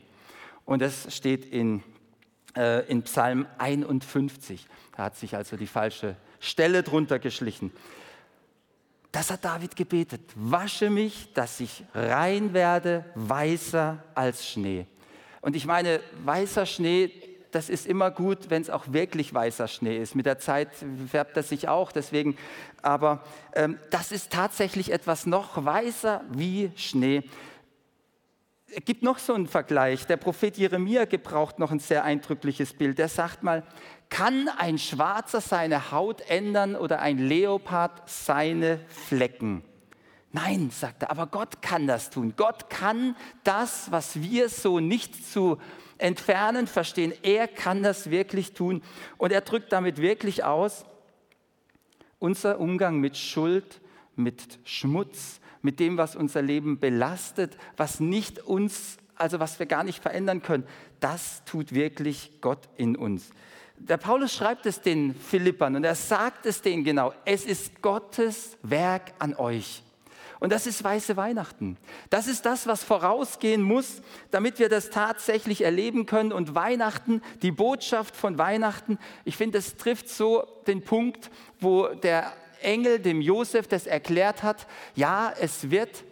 Und 0.66 0.82
das 0.82 1.16
steht 1.16 1.46
in, 1.46 1.84
äh, 2.58 2.86
in 2.88 3.04
Psalm 3.04 3.48
51. 3.60 4.68
Da 4.98 5.04
hat 5.04 5.16
sich 5.16 5.38
also 5.38 5.56
die 5.56 5.68
falsche 5.68 6.18
Stelle 6.42 6.84
drunter 6.84 7.18
geschlichen. 7.20 7.72
Das 9.14 9.30
hat 9.30 9.46
David 9.46 9.76
gebetet. 9.76 10.22
Wasche 10.34 10.90
mich, 10.90 11.32
dass 11.36 11.60
ich 11.60 11.84
rein 11.94 12.52
werde, 12.52 13.06
weißer 13.14 14.04
als 14.16 14.50
Schnee. 14.50 14.88
Und 15.40 15.56
ich 15.56 15.68
meine, 15.68 16.00
weißer 16.26 16.66
Schnee, 16.66 17.12
das 17.52 17.70
ist 17.70 17.86
immer 17.86 18.10
gut, 18.10 18.50
wenn 18.50 18.64
es 18.64 18.72
auch 18.72 18.86
wirklich 18.88 19.32
weißer 19.32 19.68
Schnee 19.68 20.00
ist. 20.00 20.16
Mit 20.16 20.26
der 20.26 20.40
Zeit 20.40 20.70
färbt 21.12 21.38
er 21.38 21.44
sich 21.44 21.68
auch, 21.68 21.92
deswegen. 21.92 22.36
Aber 22.82 23.24
ähm, 23.54 23.78
das 23.92 24.12
ist 24.12 24.32
tatsächlich 24.32 24.92
etwas 24.92 25.28
noch 25.28 25.64
weißer 25.64 26.22
wie 26.32 26.72
Schnee. 26.76 27.22
Es 28.76 28.86
gibt 28.86 29.04
noch 29.04 29.20
so 29.20 29.34
einen 29.34 29.48
Vergleich. 29.48 30.08
Der 30.08 30.18
Prophet 30.18 30.58
Jeremia 30.58 31.06
gebraucht 31.06 31.60
noch 31.60 31.72
ein 31.72 31.80
sehr 31.80 32.04
eindrückliches 32.04 32.74
Bild. 32.74 33.00
Er 33.00 33.08
sagt 33.08 33.44
mal, 33.44 33.64
kann 34.10 34.50
ein 34.58 34.78
Schwarzer 34.78 35.42
seine 35.42 35.92
Haut 35.92 36.22
ändern 36.22 36.76
oder 36.76 37.00
ein 37.00 37.18
Leopard 37.18 38.10
seine 38.10 38.80
Flecken? 38.88 39.64
Nein, 40.32 40.72
sagt 40.72 41.04
er, 41.04 41.12
aber 41.12 41.28
Gott 41.28 41.62
kann 41.62 41.86
das 41.86 42.10
tun. 42.10 42.34
Gott 42.36 42.70
kann 42.70 43.16
das, 43.44 43.92
was 43.92 44.22
wir 44.22 44.50
so 44.50 44.80
nicht 44.80 45.32
zu 45.32 45.60
entfernen 46.00 46.66
verstehen. 46.66 47.14
Er 47.22 47.48
kann 47.48 47.84
das 47.84 48.10
wirklich 48.10 48.54
tun. 48.54 48.82
Und 49.18 49.32
er 49.32 49.42
drückt 49.42 49.72
damit 49.72 50.02
wirklich 50.02 50.44
aus, 50.44 50.86
unser 52.18 52.60
Umgang 52.60 53.00
mit 53.00 53.18
Schuld, 53.18 53.82
mit 54.16 54.60
Schmutz, 54.64 55.40
mit 55.64 55.80
dem, 55.80 55.98
was 55.98 56.16
unser 56.16 56.44
Leben 56.44 56.80
belastet, 56.80 57.58
was 57.76 58.00
nicht 58.00 58.40
uns, 58.40 58.98
also 59.16 59.40
was 59.40 59.58
wir 59.58 59.66
gar 59.66 59.84
nicht 59.84 60.02
verändern 60.02 60.44
können, 60.44 60.66
das 61.00 61.44
tut 61.46 61.74
wirklich 61.74 62.40
Gott 62.42 62.70
in 62.78 62.96
uns 62.96 63.32
der 63.78 63.98
Paulus 63.98 64.34
schreibt 64.34 64.66
es 64.66 64.82
den 64.82 65.14
Philippern 65.14 65.76
und 65.76 65.84
er 65.84 65.96
sagt 65.96 66.46
es 66.46 66.62
denen 66.62 66.84
genau, 66.84 67.14
es 67.26 67.46
ist 67.46 67.82
Gottes 67.82 68.58
Werk 68.62 69.14
an 69.20 69.36
euch. 69.36 69.84
Und 70.40 70.52
das 70.52 70.68
ist 70.68 70.84
weiße 70.84 71.16
Weihnachten. 71.16 71.78
Das 72.10 72.28
ist 72.28 72.46
das, 72.46 72.68
was 72.68 72.84
vorausgehen 72.84 73.62
muss, 73.62 74.02
damit 74.30 74.60
wir 74.60 74.68
das 74.68 74.90
tatsächlich 74.90 75.64
erleben 75.64 76.06
können. 76.06 76.34
Und 76.34 76.54
Weihnachten, 76.54 77.22
die 77.42 77.52
Botschaft 77.52 78.14
von 78.14 78.38
Weihnachten, 78.38 79.00
ich 79.24 79.38
finde, 79.38 79.60
es 79.60 79.78
trifft 79.78 80.10
so 80.10 80.46
den 80.68 80.84
Punkt, 80.84 81.32
wo 81.62 81.88
der 81.88 82.34
Engel 82.64 83.00
dem 83.00 83.22
Josef 83.22 83.68
das 83.68 83.86
erklärt 83.86 84.44
hat. 84.44 84.68
Ja, 84.96 85.34
es 85.40 85.70
wird 85.70 86.04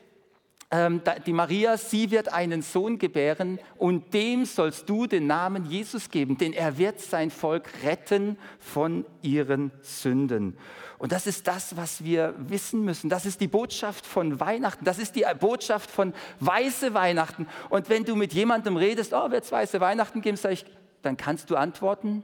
ähm, 0.72 1.02
die 1.26 1.34
Maria, 1.34 1.78
sie 1.78 2.12
wird 2.12 2.32
einen 2.32 2.62
Sohn 2.62 2.98
gebären 2.98 3.60
und 3.78 4.14
dem 4.14 4.46
sollst 4.46 4.88
du 4.90 5.06
den 5.06 5.28
Namen 5.28 5.66
Jesus 5.66 6.10
geben, 6.10 6.38
denn 6.38 6.54
er 6.54 6.78
wird 6.78 7.02
sein 7.02 7.30
Volk 7.30 7.70
retten 7.84 8.38
von 8.60 9.06
ihren 9.22 9.72
Sünden. 9.82 10.58
Und 10.98 11.12
das 11.12 11.28
ist 11.28 11.48
das, 11.48 11.76
was 11.76 12.04
wir 12.04 12.36
wissen 12.38 12.86
müssen. 12.86 13.10
Das 13.10 13.26
ist 13.26 13.42
die 13.42 13.48
Botschaft 13.48 14.06
von 14.06 14.40
Weihnachten. 14.40 14.86
Das 14.86 15.00
ist 15.00 15.16
die 15.16 15.26
Botschaft 15.40 15.90
von 15.90 16.14
weiße 16.40 16.94
Weihnachten. 16.94 17.48
Und 17.70 17.90
wenn 17.90 18.06
du 18.06 18.16
mit 18.16 18.34
jemandem 18.34 18.78
redest, 18.78 19.12
oh, 19.12 19.32
wird 19.32 19.44
es 19.44 19.52
weiße 19.52 19.82
Weihnachten 19.82 20.22
geben, 20.22 20.38
sag 20.38 20.52
ich, 20.52 20.64
dann 21.02 21.18
kannst 21.18 21.50
du 21.50 21.56
antworten, 21.56 22.24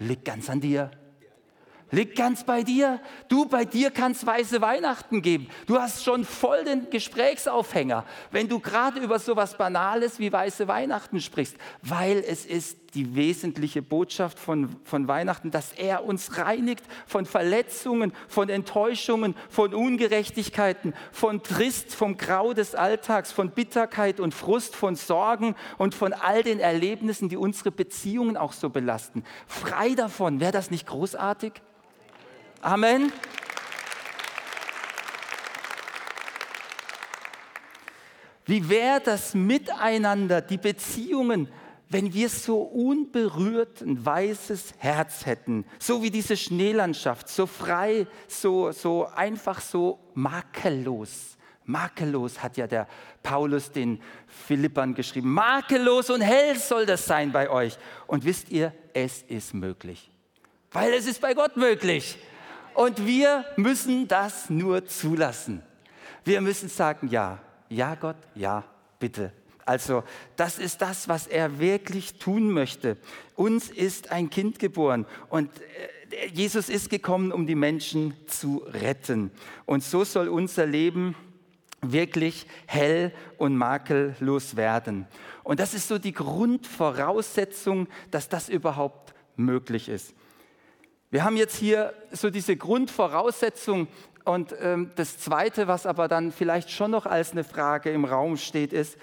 liegt 0.00 0.24
ganz 0.24 0.50
an 0.50 0.60
dir. 0.60 0.90
Liegt 1.90 2.16
ganz 2.16 2.44
bei 2.44 2.64
dir. 2.64 3.00
Du, 3.28 3.46
bei 3.46 3.64
dir 3.64 3.90
kann 3.90 4.12
es 4.12 4.26
weiße 4.26 4.60
Weihnachten 4.60 5.22
geben. 5.22 5.48
Du 5.66 5.78
hast 5.78 6.02
schon 6.02 6.24
voll 6.24 6.64
den 6.64 6.90
Gesprächsaufhänger, 6.90 8.04
wenn 8.32 8.48
du 8.48 8.58
gerade 8.58 8.98
über 9.00 9.18
so 9.18 9.32
etwas 9.32 9.56
Banales 9.56 10.18
wie 10.18 10.32
weiße 10.32 10.66
Weihnachten 10.66 11.20
sprichst, 11.20 11.56
weil 11.82 12.18
es 12.18 12.44
ist 12.44 12.85
die 12.94 13.14
wesentliche 13.14 13.82
Botschaft 13.82 14.38
von, 14.38 14.76
von 14.84 15.08
Weihnachten, 15.08 15.50
dass 15.50 15.72
er 15.72 16.04
uns 16.04 16.38
reinigt 16.38 16.84
von 17.06 17.26
Verletzungen, 17.26 18.12
von 18.28 18.48
Enttäuschungen, 18.48 19.34
von 19.48 19.74
Ungerechtigkeiten, 19.74 20.94
von 21.12 21.42
Trist, 21.42 21.94
vom 21.94 22.16
Grau 22.16 22.52
des 22.52 22.74
Alltags, 22.74 23.32
von 23.32 23.50
Bitterkeit 23.50 24.20
und 24.20 24.34
Frust, 24.34 24.76
von 24.76 24.96
Sorgen 24.96 25.54
und 25.78 25.94
von 25.94 26.12
all 26.12 26.42
den 26.42 26.60
Erlebnissen, 26.60 27.28
die 27.28 27.36
unsere 27.36 27.70
Beziehungen 27.70 28.36
auch 28.36 28.52
so 28.52 28.70
belasten. 28.70 29.24
Frei 29.46 29.94
davon, 29.94 30.40
wäre 30.40 30.52
das 30.52 30.70
nicht 30.70 30.86
großartig? 30.86 31.52
Amen. 32.62 33.12
Wie 38.46 38.68
wäre 38.68 39.00
das 39.00 39.34
Miteinander, 39.34 40.40
die 40.40 40.56
Beziehungen, 40.56 41.48
wenn 41.88 42.12
wir 42.12 42.28
so 42.28 42.62
unberührt 42.62 43.80
ein 43.80 44.04
weißes 44.04 44.74
Herz 44.78 45.24
hätten, 45.24 45.64
so 45.78 46.02
wie 46.02 46.10
diese 46.10 46.36
Schneelandschaft, 46.36 47.28
so 47.28 47.46
frei, 47.46 48.06
so, 48.26 48.72
so 48.72 49.06
einfach, 49.06 49.60
so 49.60 50.00
makellos. 50.14 51.36
Makellos 51.64 52.42
hat 52.42 52.56
ja 52.56 52.66
der 52.66 52.86
Paulus 53.22 53.70
den 53.70 54.00
Philippern 54.26 54.94
geschrieben. 54.94 55.32
Makellos 55.32 56.10
und 56.10 56.20
hell 56.20 56.56
soll 56.56 56.86
das 56.86 57.06
sein 57.06 57.32
bei 57.32 57.50
euch. 57.50 57.76
Und 58.06 58.24
wisst 58.24 58.50
ihr, 58.50 58.72
es 58.92 59.22
ist 59.22 59.52
möglich. 59.52 60.10
Weil 60.70 60.92
es 60.92 61.06
ist 61.06 61.20
bei 61.20 61.34
Gott 61.34 61.56
möglich. 61.56 62.18
Und 62.74 63.04
wir 63.04 63.44
müssen 63.56 64.06
das 64.06 64.48
nur 64.50 64.86
zulassen. 64.86 65.62
Wir 66.24 66.40
müssen 66.40 66.68
sagen, 66.68 67.08
ja, 67.08 67.38
ja 67.68 67.94
Gott, 67.94 68.16
ja, 68.34 68.64
bitte. 68.98 69.32
Also 69.66 70.04
das 70.36 70.58
ist 70.58 70.80
das, 70.80 71.08
was 71.08 71.26
er 71.26 71.58
wirklich 71.58 72.18
tun 72.18 72.52
möchte. 72.52 72.96
Uns 73.34 73.68
ist 73.68 74.12
ein 74.12 74.30
Kind 74.30 74.58
geboren 74.58 75.06
und 75.28 75.50
äh, 76.10 76.28
Jesus 76.32 76.68
ist 76.68 76.88
gekommen, 76.88 77.32
um 77.32 77.46
die 77.46 77.56
Menschen 77.56 78.14
zu 78.28 78.62
retten. 78.68 79.32
Und 79.66 79.82
so 79.82 80.04
soll 80.04 80.28
unser 80.28 80.66
Leben 80.66 81.16
wirklich 81.82 82.46
hell 82.66 83.12
und 83.38 83.56
makellos 83.56 84.56
werden. 84.56 85.06
Und 85.42 85.60
das 85.60 85.74
ist 85.74 85.88
so 85.88 85.98
die 85.98 86.12
Grundvoraussetzung, 86.12 87.88
dass 88.10 88.28
das 88.28 88.48
überhaupt 88.48 89.14
möglich 89.36 89.88
ist. 89.88 90.14
Wir 91.10 91.24
haben 91.24 91.36
jetzt 91.36 91.56
hier 91.56 91.92
so 92.12 92.30
diese 92.30 92.56
Grundvoraussetzung 92.56 93.88
und 94.24 94.54
ähm, 94.60 94.90
das 94.96 95.18
Zweite, 95.18 95.68
was 95.68 95.86
aber 95.86 96.08
dann 96.08 96.32
vielleicht 96.32 96.70
schon 96.70 96.90
noch 96.90 97.06
als 97.06 97.32
eine 97.32 97.44
Frage 97.44 97.90
im 97.90 98.04
Raum 98.04 98.36
steht, 98.36 98.72
ist, 98.72 98.96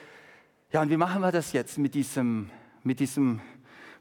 ja, 0.74 0.82
und 0.82 0.90
wie 0.90 0.98
machen 0.98 1.22
wir 1.22 1.32
das 1.32 1.54
jetzt 1.54 1.78
mit 1.78 1.94
diesem, 1.94 2.50
mit 2.82 3.00
diesem 3.00 3.42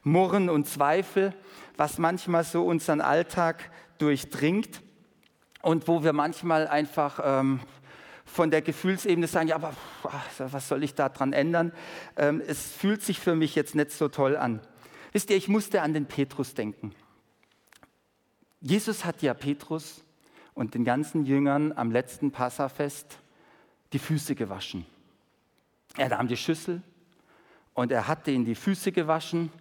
Murren 0.01 0.49
und 0.49 0.67
Zweifel, 0.67 1.35
was 1.77 1.99
manchmal 1.99 2.43
so 2.43 2.65
unseren 2.65 2.99
Alltag 2.99 3.69
durchdringt 3.99 4.81
und 5.61 5.87
wo 5.87 6.03
wir 6.03 6.13
manchmal 6.13 6.67
einfach 6.67 7.19
ähm, 7.23 7.59
von 8.25 8.49
der 8.49 8.63
Gefühlsebene 8.63 9.27
sagen, 9.27 9.49
ja, 9.49 9.55
aber 9.55 9.75
was 10.39 10.67
soll 10.67 10.83
ich 10.83 10.95
daran 10.95 11.31
ändern? 11.31 11.73
Ähm, 12.17 12.41
es 12.45 12.71
fühlt 12.71 13.03
sich 13.03 13.19
für 13.19 13.35
mich 13.35 13.53
jetzt 13.53 13.75
nicht 13.75 13.91
so 13.91 14.07
toll 14.07 14.35
an. 14.35 14.59
Wisst 15.11 15.29
ihr, 15.29 15.37
ich 15.37 15.47
musste 15.47 15.83
an 15.83 15.93
den 15.93 16.07
Petrus 16.07 16.55
denken. 16.55 16.95
Jesus 18.61 19.05
hat 19.05 19.21
ja 19.21 19.35
Petrus 19.35 20.03
und 20.55 20.73
den 20.73 20.85
ganzen 20.85 21.27
Jüngern 21.27 21.71
am 21.71 21.91
letzten 21.91 22.31
Passafest 22.31 23.19
die 23.93 23.99
Füße 23.99 24.33
gewaschen. 24.33 24.87
Er 25.97 26.09
nahm 26.09 26.27
die 26.27 26.37
Schüssel 26.37 26.81
und 27.73 27.91
er 27.91 28.07
hat 28.07 28.27
ihnen 28.27 28.45
die 28.45 28.55
Füße 28.55 28.91
gewaschen, 28.91 29.51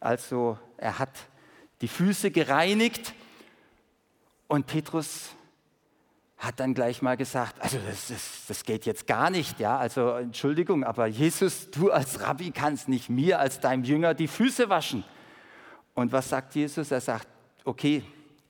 also 0.00 0.58
er 0.76 0.98
hat 0.98 1.10
die 1.80 1.88
Füße 1.88 2.30
gereinigt 2.30 3.14
und 4.48 4.66
Petrus 4.66 5.30
hat 6.38 6.60
dann 6.60 6.74
gleich 6.74 7.00
mal 7.02 7.16
gesagt, 7.16 7.60
also 7.60 7.78
das, 7.86 8.08
das, 8.08 8.46
das, 8.46 8.64
geht 8.64 8.84
jetzt 8.84 9.06
gar 9.06 9.30
nicht, 9.30 9.58
ja, 9.58 9.78
also 9.78 10.10
Entschuldigung, 10.10 10.84
aber 10.84 11.06
Jesus, 11.06 11.70
du 11.70 11.90
als 11.90 12.20
Rabbi 12.20 12.50
kannst 12.50 12.88
nicht 12.88 13.08
mir 13.08 13.38
als 13.40 13.60
deinem 13.60 13.84
Jünger 13.84 14.12
die 14.12 14.28
Füße 14.28 14.68
waschen. 14.68 15.02
Und 15.94 16.12
was 16.12 16.28
sagt 16.28 16.54
Jesus? 16.54 16.90
Er 16.90 17.00
sagt, 17.00 17.26
okay, 17.64 18.02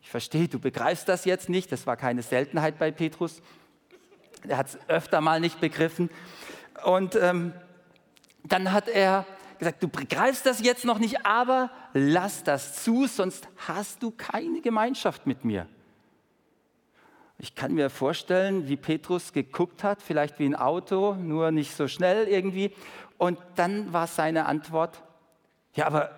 ich 0.02 0.10
verstehe, 0.10 0.48
du 0.48 0.58
begreifst 0.58 1.08
das 1.08 1.24
jetzt 1.24 1.48
nicht. 1.48 1.70
Das 1.70 1.86
war 1.86 1.96
keine 1.96 2.22
Seltenheit 2.22 2.78
bei 2.78 2.90
Petrus. 2.90 3.40
Er 4.46 4.56
hat 4.56 4.68
es 4.68 4.78
öfter 4.88 5.20
mal 5.20 5.40
nicht 5.40 5.60
begriffen. 5.60 6.10
Und 6.84 7.16
ähm, 7.16 7.52
dann 8.44 8.72
hat 8.72 8.88
er 8.88 9.26
gesagt, 9.58 9.82
du 9.82 9.88
begreifst 9.88 10.46
das 10.46 10.60
jetzt 10.60 10.84
noch 10.84 10.98
nicht, 10.98 11.24
aber 11.26 11.70
lass 11.94 12.44
das 12.44 12.82
zu, 12.82 13.06
sonst 13.06 13.48
hast 13.66 14.02
du 14.02 14.10
keine 14.10 14.60
Gemeinschaft 14.60 15.26
mit 15.26 15.44
mir. 15.44 15.66
Ich 17.38 17.54
kann 17.54 17.74
mir 17.74 17.90
vorstellen, 17.90 18.68
wie 18.68 18.76
Petrus 18.76 19.32
geguckt 19.32 19.84
hat, 19.84 20.00
vielleicht 20.00 20.38
wie 20.38 20.46
ein 20.46 20.54
Auto, 20.54 21.14
nur 21.14 21.50
nicht 21.50 21.76
so 21.76 21.86
schnell 21.86 22.28
irgendwie. 22.28 22.72
Und 23.18 23.38
dann 23.56 23.92
war 23.92 24.06
seine 24.06 24.46
Antwort, 24.46 25.02
ja, 25.74 25.86
aber 25.86 26.10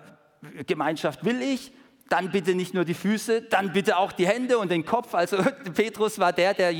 Gemeinschaft 0.65 1.25
will 1.25 1.41
ich, 1.41 1.73
dann 2.07 2.31
bitte 2.31 2.55
nicht 2.55 2.73
nur 2.73 2.85
die 2.85 2.93
Füße, 2.93 3.43
dann 3.43 3.73
bitte 3.73 3.97
auch 3.97 4.11
die 4.11 4.27
Hände 4.27 4.57
und 4.57 4.71
den 4.71 4.85
Kopf. 4.85 5.13
Also 5.13 5.37
Petrus 5.75 6.19
war 6.19 6.33
der, 6.33 6.53
der 6.53 6.73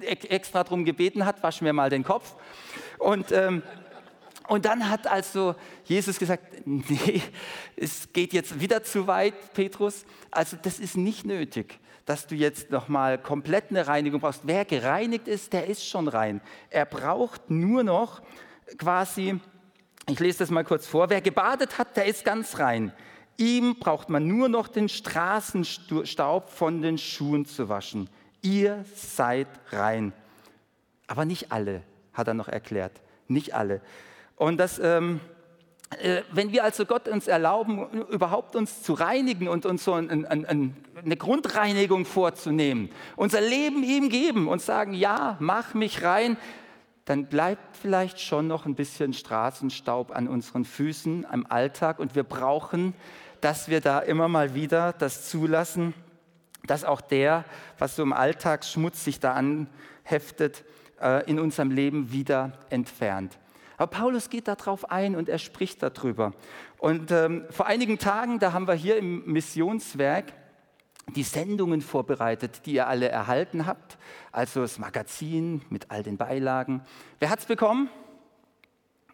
extra 0.00 0.64
darum 0.64 0.84
gebeten 0.84 1.26
hat, 1.26 1.42
wasch 1.42 1.60
mir 1.60 1.72
mal 1.72 1.90
den 1.90 2.04
Kopf. 2.04 2.34
Und, 2.98 3.32
ähm, 3.32 3.62
und 4.48 4.64
dann 4.64 4.88
hat 4.88 5.06
also 5.06 5.54
Jesus 5.84 6.18
gesagt, 6.18 6.66
nee, 6.66 7.22
es 7.76 8.12
geht 8.12 8.32
jetzt 8.32 8.60
wieder 8.60 8.82
zu 8.82 9.06
weit, 9.06 9.34
Petrus. 9.54 10.04
Also 10.30 10.56
das 10.60 10.78
ist 10.78 10.96
nicht 10.96 11.24
nötig, 11.24 11.78
dass 12.06 12.26
du 12.26 12.34
jetzt 12.34 12.70
nochmal 12.70 13.18
komplett 13.18 13.70
eine 13.70 13.86
Reinigung 13.86 14.20
brauchst. 14.20 14.42
Wer 14.44 14.64
gereinigt 14.64 15.28
ist, 15.28 15.52
der 15.52 15.66
ist 15.66 15.86
schon 15.86 16.08
rein. 16.08 16.40
Er 16.70 16.86
braucht 16.86 17.50
nur 17.50 17.82
noch 17.82 18.22
quasi, 18.78 19.38
ich 20.08 20.18
lese 20.18 20.40
das 20.40 20.50
mal 20.50 20.64
kurz 20.64 20.86
vor, 20.86 21.10
wer 21.10 21.20
gebadet 21.20 21.78
hat, 21.78 21.96
der 21.96 22.06
ist 22.06 22.24
ganz 22.24 22.58
rein. 22.58 22.92
Ihm 23.36 23.76
braucht 23.78 24.08
man 24.08 24.26
nur 24.26 24.48
noch 24.48 24.66
den 24.66 24.88
Straßenstaub 24.88 26.50
von 26.50 26.82
den 26.82 26.98
Schuhen 26.98 27.46
zu 27.46 27.68
waschen. 27.68 28.10
Ihr 28.42 28.84
seid 28.94 29.46
rein. 29.70 30.12
Aber 31.06 31.24
nicht 31.24 31.52
alle, 31.52 31.82
hat 32.18 32.28
er 32.28 32.34
noch 32.34 32.48
erklärt. 32.48 32.92
Nicht 33.28 33.54
alle. 33.54 33.80
Und 34.36 34.58
das, 34.58 34.78
ähm, 34.78 35.20
äh, 36.00 36.22
wenn 36.32 36.52
wir 36.52 36.64
also 36.64 36.84
Gott 36.84 37.08
uns 37.08 37.28
erlauben, 37.28 37.86
überhaupt 38.10 38.56
uns 38.56 38.82
zu 38.82 38.92
reinigen 38.92 39.48
und 39.48 39.64
uns 39.64 39.84
so 39.84 39.94
ein, 39.94 40.10
ein, 40.10 40.44
ein, 40.44 40.76
eine 41.02 41.16
Grundreinigung 41.16 42.04
vorzunehmen, 42.04 42.90
unser 43.16 43.40
Leben 43.40 43.82
ihm 43.82 44.10
geben 44.10 44.48
und 44.48 44.60
sagen, 44.60 44.92
ja, 44.92 45.36
mach 45.40 45.74
mich 45.74 46.02
rein, 46.02 46.36
dann 47.06 47.26
bleibt 47.26 47.78
vielleicht 47.78 48.20
schon 48.20 48.46
noch 48.46 48.66
ein 48.66 48.74
bisschen 48.74 49.14
Straßenstaub 49.14 50.14
an 50.14 50.28
unseren 50.28 50.66
Füßen 50.66 51.24
am 51.24 51.46
Alltag 51.48 52.00
und 52.00 52.14
wir 52.14 52.24
brauchen 52.24 52.92
dass 53.40 53.68
wir 53.68 53.80
da 53.80 54.00
immer 54.00 54.28
mal 54.28 54.54
wieder 54.54 54.92
das 54.92 55.28
zulassen, 55.28 55.94
dass 56.64 56.84
auch 56.84 57.00
der, 57.00 57.44
was 57.78 57.96
so 57.96 58.02
im 58.02 58.12
Alltagsschmutz 58.12 59.04
sich 59.04 59.20
da 59.20 59.34
anheftet, 59.34 60.64
äh, 61.00 61.28
in 61.28 61.38
unserem 61.38 61.70
Leben 61.70 62.12
wieder 62.12 62.52
entfernt. 62.70 63.38
Aber 63.76 63.88
Paulus 63.88 64.28
geht 64.28 64.48
darauf 64.48 64.90
ein 64.90 65.14
und 65.14 65.28
er 65.28 65.38
spricht 65.38 65.82
darüber. 65.82 66.32
Und 66.78 67.12
ähm, 67.12 67.44
vor 67.50 67.66
einigen 67.66 67.98
Tagen, 67.98 68.40
da 68.40 68.52
haben 68.52 68.66
wir 68.66 68.74
hier 68.74 68.96
im 68.96 69.24
Missionswerk 69.24 70.32
die 71.14 71.22
Sendungen 71.22 71.80
vorbereitet, 71.80 72.66
die 72.66 72.74
ihr 72.74 72.88
alle 72.88 73.08
erhalten 73.08 73.66
habt. 73.66 73.96
Also 74.32 74.60
das 74.60 74.78
Magazin 74.78 75.62
mit 75.70 75.90
all 75.90 76.02
den 76.02 76.16
Beilagen. 76.16 76.82
Wer 77.18 77.30
hat 77.30 77.38
es 77.38 77.46
bekommen? 77.46 77.88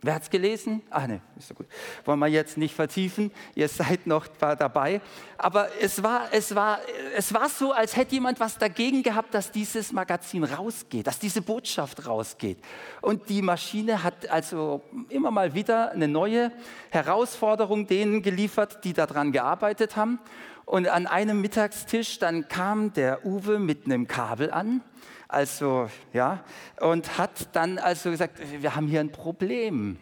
Wer 0.04 0.16
hat 0.16 0.22
es 0.24 0.28
gelesen? 0.28 0.82
Ach 0.90 1.06
ne, 1.06 1.22
ist 1.38 1.48
so 1.48 1.54
gut. 1.54 1.66
Wollen 2.04 2.18
wir 2.18 2.26
jetzt 2.26 2.58
nicht 2.58 2.74
vertiefen. 2.74 3.30
Ihr 3.54 3.68
seid 3.68 4.06
noch 4.06 4.26
dabei. 4.26 5.00
Aber 5.38 5.68
es 5.80 6.02
war, 6.02 6.28
es, 6.30 6.54
war, 6.54 6.78
es 7.16 7.32
war 7.32 7.48
so, 7.48 7.72
als 7.72 7.96
hätte 7.96 8.14
jemand 8.14 8.38
was 8.38 8.58
dagegen 8.58 9.02
gehabt, 9.02 9.32
dass 9.32 9.50
dieses 9.50 9.92
Magazin 9.92 10.44
rausgeht, 10.44 11.06
dass 11.06 11.18
diese 11.18 11.40
Botschaft 11.40 12.06
rausgeht. 12.06 12.58
Und 13.00 13.30
die 13.30 13.40
Maschine 13.40 14.02
hat 14.02 14.28
also 14.28 14.82
immer 15.08 15.30
mal 15.30 15.54
wieder 15.54 15.92
eine 15.92 16.06
neue 16.06 16.52
Herausforderung 16.90 17.86
denen 17.86 18.20
geliefert, 18.20 18.84
die 18.84 18.92
daran 18.92 19.32
gearbeitet 19.32 19.96
haben. 19.96 20.18
Und 20.66 20.86
an 20.86 21.06
einem 21.06 21.40
Mittagstisch, 21.40 22.18
dann 22.18 22.48
kam 22.48 22.92
der 22.92 23.24
Uwe 23.24 23.58
mit 23.58 23.86
einem 23.86 24.06
Kabel 24.06 24.50
an 24.50 24.82
also, 25.28 25.90
ja, 26.12 26.44
und 26.80 27.18
hat 27.18 27.54
dann 27.54 27.78
also 27.78 28.10
gesagt, 28.10 28.40
wir 28.60 28.76
haben 28.76 28.86
hier 28.86 29.00
ein 29.00 29.12
Problem. 29.12 29.98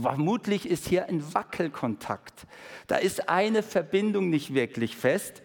Vermutlich 0.00 0.68
ist 0.68 0.88
hier 0.88 1.06
ein 1.06 1.34
Wackelkontakt. 1.34 2.46
Da 2.86 2.96
ist 2.96 3.28
eine 3.28 3.62
Verbindung 3.62 4.30
nicht 4.30 4.54
wirklich 4.54 4.96
fest. 4.96 5.42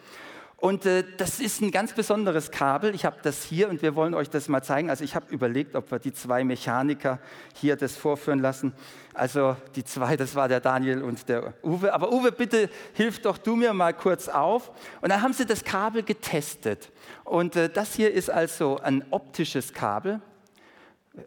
Und 0.60 0.88
äh, 0.88 1.04
das 1.18 1.40
ist 1.40 1.62
ein 1.62 1.70
ganz 1.70 1.94
besonderes 1.94 2.50
Kabel. 2.50 2.96
Ich 2.96 3.06
habe 3.06 3.18
das 3.22 3.44
hier 3.44 3.70
und 3.70 3.84
wir 3.84 3.96
wollen 3.96 4.16
euch 4.16 4.32
das 4.32 4.48
mal 4.48 4.64
zeigen. 4.64 4.90
Also 4.90 5.04
ich 5.04 5.14
habe 5.14 5.32
überlegt, 5.32 5.76
ob 5.76 5.92
wir 5.92 6.00
die 6.00 6.12
zwei 6.12 6.44
Mechaniker 6.44 7.20
hier 7.54 7.76
das 7.76 7.96
vorführen 7.96 8.40
lassen. 8.40 8.74
Also 9.14 9.56
die 9.76 9.84
zwei, 9.84 10.18
das 10.18 10.34
war 10.34 10.48
der 10.48 10.60
Daniel 10.60 11.04
und 11.04 11.30
der 11.30 11.54
Uwe. 11.64 11.94
Aber 11.94 12.12
Uwe, 12.12 12.32
bitte 12.32 12.72
hilf 12.94 13.22
doch 13.22 13.38
du 13.38 13.56
mir 13.56 13.72
mal 13.74 13.94
kurz 13.94 14.28
auf. 14.28 14.72
Und 15.02 15.10
dann 15.10 15.22
haben 15.22 15.34
sie 15.34 15.46
das 15.46 15.64
Kabel 15.64 16.02
getestet. 16.02 16.92
Und 17.24 17.56
äh, 17.56 17.70
das 17.70 17.94
hier 17.94 18.12
ist 18.12 18.32
also 18.32 18.80
ein 18.80 19.06
optisches 19.12 19.74
Kabel. 19.74 20.22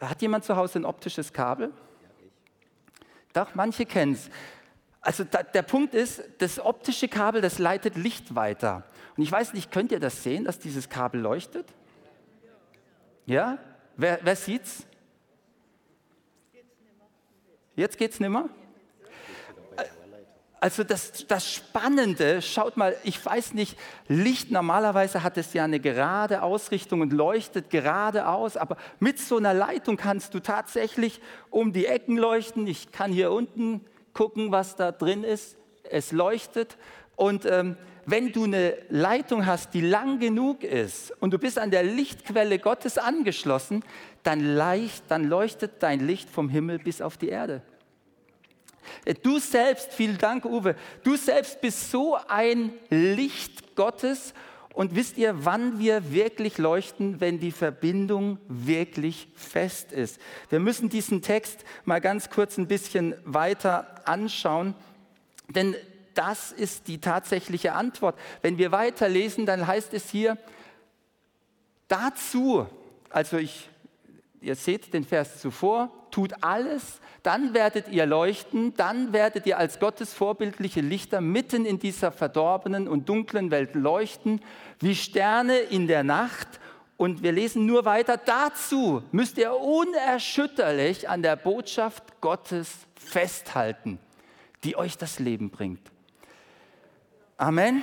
Hat 0.00 0.20
jemand 0.22 0.44
zu 0.44 0.56
Hause 0.56 0.80
ein 0.80 0.84
optisches 0.84 1.32
Kabel? 1.32 1.70
Doch, 3.32 3.54
manche 3.54 3.86
kennen 3.86 4.14
es. 4.14 4.28
Also 5.00 5.22
da, 5.24 5.44
der 5.44 5.62
Punkt 5.62 5.94
ist, 5.94 6.22
das 6.38 6.58
optische 6.58 7.06
Kabel, 7.06 7.40
das 7.40 7.58
leitet 7.58 7.96
Licht 7.96 8.34
weiter. 8.34 8.84
Und 9.20 9.24
ich 9.24 9.32
weiß 9.32 9.52
nicht, 9.52 9.70
könnt 9.70 9.92
ihr 9.92 10.00
das 10.00 10.22
sehen, 10.22 10.46
dass 10.46 10.58
dieses 10.58 10.88
Kabel 10.88 11.20
leuchtet? 11.20 11.66
Ja? 13.26 13.58
Wer, 13.94 14.18
wer 14.22 14.34
sieht's? 14.34 14.86
Jetzt 17.76 17.98
geht's 17.98 18.18
nimmer? 18.18 18.48
Also 20.58 20.84
das, 20.84 21.26
das 21.26 21.52
Spannende, 21.52 22.40
schaut 22.40 22.78
mal, 22.78 22.96
ich 23.04 23.22
weiß 23.22 23.52
nicht, 23.52 23.76
Licht 24.08 24.50
normalerweise 24.50 25.22
hat 25.22 25.36
es 25.36 25.52
ja 25.52 25.64
eine 25.64 25.80
gerade 25.80 26.40
Ausrichtung 26.40 27.02
und 27.02 27.12
leuchtet 27.12 27.68
geradeaus, 27.68 28.56
aber 28.56 28.78
mit 29.00 29.18
so 29.18 29.36
einer 29.36 29.52
Leitung 29.52 29.98
kannst 29.98 30.32
du 30.32 30.40
tatsächlich 30.40 31.20
um 31.50 31.74
die 31.74 31.84
Ecken 31.84 32.16
leuchten. 32.16 32.66
Ich 32.66 32.90
kann 32.90 33.12
hier 33.12 33.32
unten 33.32 33.84
gucken, 34.14 34.50
was 34.50 34.76
da 34.76 34.92
drin 34.92 35.24
ist. 35.24 35.58
Es 35.82 36.10
leuchtet 36.10 36.78
und 37.16 37.44
ähm, 37.44 37.76
wenn 38.06 38.32
du 38.32 38.44
eine 38.44 38.76
Leitung 38.88 39.46
hast, 39.46 39.74
die 39.74 39.80
lang 39.80 40.18
genug 40.18 40.64
ist 40.64 41.12
und 41.20 41.32
du 41.32 41.38
bist 41.38 41.58
an 41.58 41.70
der 41.70 41.82
Lichtquelle 41.82 42.58
Gottes 42.58 42.98
angeschlossen, 42.98 43.84
dann, 44.22 44.40
leicht, 44.40 45.04
dann 45.08 45.24
leuchtet 45.24 45.82
dein 45.82 46.06
Licht 46.06 46.28
vom 46.30 46.48
Himmel 46.48 46.78
bis 46.78 47.00
auf 47.00 47.16
die 47.16 47.28
Erde. 47.28 47.62
Du 49.22 49.38
selbst, 49.38 49.92
vielen 49.92 50.18
Dank, 50.18 50.44
Uwe, 50.44 50.74
du 51.04 51.16
selbst 51.16 51.60
bist 51.60 51.90
so 51.90 52.16
ein 52.28 52.72
Licht 52.88 53.76
Gottes. 53.76 54.34
Und 54.72 54.94
wisst 54.94 55.18
ihr, 55.18 55.44
wann 55.44 55.80
wir 55.80 56.12
wirklich 56.12 56.56
leuchten, 56.56 57.20
wenn 57.20 57.40
die 57.40 57.50
Verbindung 57.50 58.38
wirklich 58.46 59.26
fest 59.34 59.92
ist? 59.92 60.20
Wir 60.48 60.60
müssen 60.60 60.88
diesen 60.88 61.22
Text 61.22 61.64
mal 61.84 62.00
ganz 62.00 62.30
kurz 62.30 62.56
ein 62.56 62.68
bisschen 62.68 63.14
weiter 63.24 64.08
anschauen, 64.08 64.74
denn 65.48 65.74
das 66.14 66.52
ist 66.52 66.88
die 66.88 66.98
tatsächliche 66.98 67.72
Antwort. 67.72 68.18
Wenn 68.42 68.58
wir 68.58 68.72
weiterlesen, 68.72 69.46
dann 69.46 69.66
heißt 69.66 69.94
es 69.94 70.10
hier, 70.10 70.36
dazu, 71.88 72.66
also 73.10 73.36
ich, 73.36 73.68
ihr 74.40 74.54
seht 74.54 74.94
den 74.94 75.04
Vers 75.04 75.40
zuvor, 75.40 75.90
tut 76.10 76.42
alles, 76.42 77.00
dann 77.22 77.54
werdet 77.54 77.88
ihr 77.88 78.06
leuchten, 78.06 78.74
dann 78.74 79.12
werdet 79.12 79.46
ihr 79.46 79.58
als 79.58 79.78
Gottes 79.78 80.14
vorbildliche 80.14 80.80
Lichter 80.80 81.20
mitten 81.20 81.64
in 81.66 81.78
dieser 81.78 82.12
verdorbenen 82.12 82.88
und 82.88 83.08
dunklen 83.08 83.50
Welt 83.50 83.74
leuchten, 83.74 84.40
wie 84.80 84.94
Sterne 84.94 85.58
in 85.58 85.86
der 85.86 86.02
Nacht. 86.02 86.48
Und 86.96 87.22
wir 87.22 87.32
lesen 87.32 87.66
nur 87.66 87.84
weiter, 87.84 88.16
dazu 88.16 89.02
müsst 89.12 89.38
ihr 89.38 89.54
unerschütterlich 89.54 91.08
an 91.08 91.22
der 91.22 91.36
Botschaft 91.36 92.20
Gottes 92.20 92.70
festhalten, 92.94 93.98
die 94.64 94.76
euch 94.76 94.98
das 94.98 95.18
Leben 95.18 95.50
bringt. 95.50 95.80
Amen. 97.40 97.82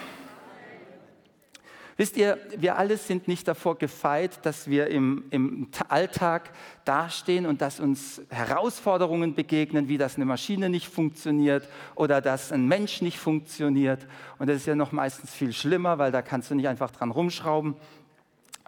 Wisst 1.95 2.15
ihr, 2.15 2.37
wir 2.55 2.77
alle 2.77 2.95
sind 2.95 3.27
nicht 3.27 3.47
davor 3.47 3.75
gefeit, 3.79 4.45
dass 4.45 4.69
wir 4.69 4.85
im, 4.85 5.25
im 5.31 5.69
Alltag 5.87 6.51
dastehen 6.85 7.47
und 7.47 7.59
dass 7.59 7.79
uns 7.79 8.21
Herausforderungen 8.29 9.33
begegnen, 9.33 9.87
wie 9.87 9.97
dass 9.97 10.15
eine 10.15 10.25
Maschine 10.25 10.69
nicht 10.69 10.87
funktioniert 10.87 11.67
oder 11.95 12.21
dass 12.21 12.51
ein 12.51 12.67
Mensch 12.67 13.01
nicht 13.01 13.17
funktioniert. 13.17 14.05
Und 14.37 14.45
das 14.47 14.57
ist 14.57 14.67
ja 14.67 14.75
noch 14.75 14.91
meistens 14.91 15.33
viel 15.33 15.51
schlimmer, 15.53 15.97
weil 15.97 16.11
da 16.11 16.21
kannst 16.21 16.51
du 16.51 16.55
nicht 16.55 16.67
einfach 16.67 16.91
dran 16.91 17.09
rumschrauben. 17.09 17.73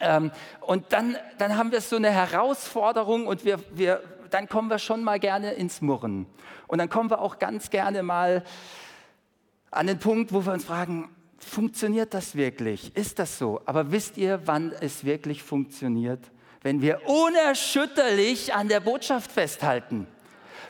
Ähm, 0.02 0.32
und 0.62 0.86
dann, 0.92 1.18
dann 1.38 1.56
haben 1.56 1.72
wir 1.72 1.82
so 1.82 1.98
eine 1.98 2.10
Herausforderung 2.10 3.28
und 3.28 3.46
wir, 3.46 3.60
wir, 3.76 4.02
dann 4.32 4.50
kommen 4.50 4.72
wir 4.72 4.80
schon 4.80 5.04
mal 5.04 5.20
gerne 5.20 5.52
ins 5.52 5.82
Murren. 5.82 6.26
Und 6.66 6.80
dann 6.80 6.90
kommen 6.90 7.12
wir 7.12 7.22
auch 7.22 7.38
ganz 7.38 7.70
gerne 7.70 8.02
mal 8.02 8.44
an 9.72 9.88
den 9.88 10.00
Punkt, 10.00 10.34
wo 10.34 10.46
wir 10.46 10.54
uns 10.54 10.66
fragen, 10.66 11.10
funktioniert 11.38 12.14
das 12.14 12.36
wirklich? 12.36 12.96
Ist 12.96 13.20
das 13.20 13.38
so? 13.38 13.62
Aber 13.66 13.92
wisst 13.92 14.18
ihr, 14.18 14.42
wann 14.46 14.74
es 14.80 15.04
wirklich 15.04 15.44
funktioniert? 15.44 16.20
Wenn 16.62 16.82
wir 16.82 17.02
unerschütterlich 17.08 18.54
an 18.54 18.68
der 18.68 18.82
Botschaft 18.82 19.32
festhalten. 19.32 20.08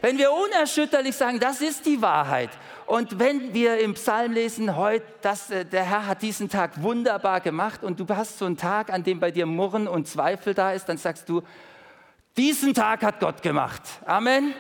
Wenn 0.02 0.18
wir 0.18 0.32
unerschütterlich 0.32 1.16
sagen, 1.16 1.40
das 1.40 1.62
ist 1.62 1.86
die 1.86 2.02
Wahrheit. 2.02 2.52
Und 2.86 3.20
wenn 3.20 3.54
wir 3.54 3.80
im 3.80 3.96
Psalm 3.96 4.32
lesen, 4.32 4.76
heute, 4.76 5.06
dass 5.22 5.52
äh, 5.52 5.66
der 5.66 5.84
Herr 5.84 6.08
hat 6.08 6.22
diesen 6.22 6.50
Tag 6.50 6.82
wunderbar 6.82 7.42
gemacht 7.42 7.84
und 7.84 8.00
du 8.00 8.06
hast 8.08 8.40
so 8.40 8.46
einen 8.46 8.58
Tag, 8.58 8.92
an 8.92 9.04
dem 9.04 9.20
bei 9.20 9.32
dir 9.32 9.46
Murren 9.46 9.88
und 9.88 10.08
Zweifel 10.08 10.54
da 10.54 10.72
ist, 10.72 10.88
dann 10.88 10.98
sagst 10.98 11.28
du, 11.28 11.42
diesen 12.38 12.74
Tag 12.74 13.04
hat 13.04 13.20
Gott 13.20 13.42
gemacht. 13.42 13.82
Amen. 14.06 14.54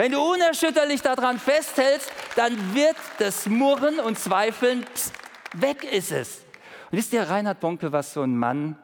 Wenn 0.00 0.12
du 0.12 0.32
unerschütterlich 0.32 1.02
daran 1.02 1.38
festhältst, 1.38 2.10
dann 2.34 2.74
wird 2.74 2.96
das 3.18 3.44
Murren 3.44 4.00
und 4.00 4.18
Zweifeln 4.18 4.82
pst, 4.94 5.12
Weg 5.52 5.84
ist 5.84 6.10
es. 6.10 6.38
Und 6.90 6.96
wisst 6.96 7.12
ihr, 7.12 7.22
Reinhard 7.22 7.60
Bonke 7.60 7.92
war 7.92 8.02
so 8.02 8.22
ein 8.22 8.34
Mann, 8.34 8.78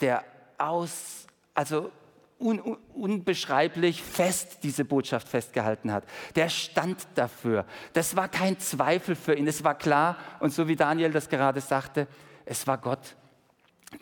der 0.00 0.24
aus, 0.58 1.28
also 1.54 1.92
un, 2.40 2.58
un, 2.58 2.78
unbeschreiblich 2.94 4.02
fest 4.02 4.58
diese 4.64 4.84
Botschaft 4.84 5.28
festgehalten 5.28 5.92
hat. 5.92 6.02
Der 6.34 6.48
stand 6.48 7.06
dafür. 7.14 7.64
Das 7.92 8.16
war 8.16 8.26
kein 8.26 8.58
Zweifel 8.58 9.14
für 9.14 9.34
ihn. 9.34 9.46
Es 9.46 9.62
war 9.62 9.78
klar. 9.78 10.16
Und 10.40 10.52
so 10.52 10.66
wie 10.66 10.74
Daniel 10.74 11.12
das 11.12 11.28
gerade 11.28 11.60
sagte, 11.60 12.08
es 12.44 12.66
war 12.66 12.78
Gott, 12.78 13.14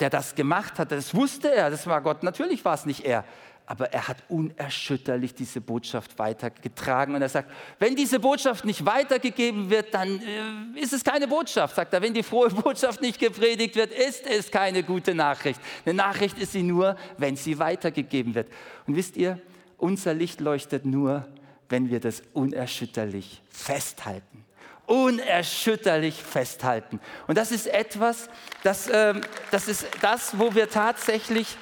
der 0.00 0.08
das 0.08 0.34
gemacht 0.34 0.78
hat. 0.78 0.92
Das 0.92 1.14
wusste 1.14 1.52
er. 1.52 1.68
Das 1.68 1.86
war 1.86 2.00
Gott. 2.00 2.22
Natürlich 2.22 2.64
war 2.64 2.72
es 2.72 2.86
nicht 2.86 3.04
er 3.04 3.22
aber 3.66 3.92
er 3.92 4.08
hat 4.08 4.18
unerschütterlich 4.28 5.34
diese 5.34 5.60
Botschaft 5.60 6.18
weitergetragen. 6.18 7.14
Und 7.14 7.22
er 7.22 7.28
sagt, 7.28 7.50
wenn 7.78 7.96
diese 7.96 8.20
Botschaft 8.20 8.64
nicht 8.64 8.84
weitergegeben 8.84 9.70
wird, 9.70 9.94
dann 9.94 10.20
äh, 10.20 10.80
ist 10.80 10.92
es 10.92 11.02
keine 11.02 11.26
Botschaft, 11.26 11.76
sagt 11.76 11.94
er. 11.94 12.02
Wenn 12.02 12.12
die 12.12 12.22
frohe 12.22 12.50
Botschaft 12.50 13.00
nicht 13.00 13.18
gepredigt 13.18 13.76
wird, 13.76 13.90
ist 13.92 14.26
es 14.26 14.50
keine 14.50 14.82
gute 14.82 15.14
Nachricht. 15.14 15.60
Eine 15.86 15.94
Nachricht 15.94 16.38
ist 16.38 16.52
sie 16.52 16.62
nur, 16.62 16.96
wenn 17.16 17.36
sie 17.36 17.58
weitergegeben 17.58 18.34
wird. 18.34 18.48
Und 18.86 18.96
wisst 18.96 19.16
ihr, 19.16 19.40
unser 19.78 20.12
Licht 20.12 20.40
leuchtet 20.40 20.84
nur, 20.84 21.26
wenn 21.70 21.90
wir 21.90 22.00
das 22.00 22.22
unerschütterlich 22.34 23.42
festhalten 23.48 24.44
unerschütterlich 24.86 26.22
festhalten. 26.22 27.00
Und 27.26 27.38
das 27.38 27.52
ist 27.52 27.66
etwas, 27.66 28.28
das, 28.62 28.86
äh, 28.86 29.14
das 29.50 29.66
ist 29.68 29.86
das, 30.02 30.38
wo 30.38 30.54
wir 30.54 30.68
tatsächlich 30.68 31.56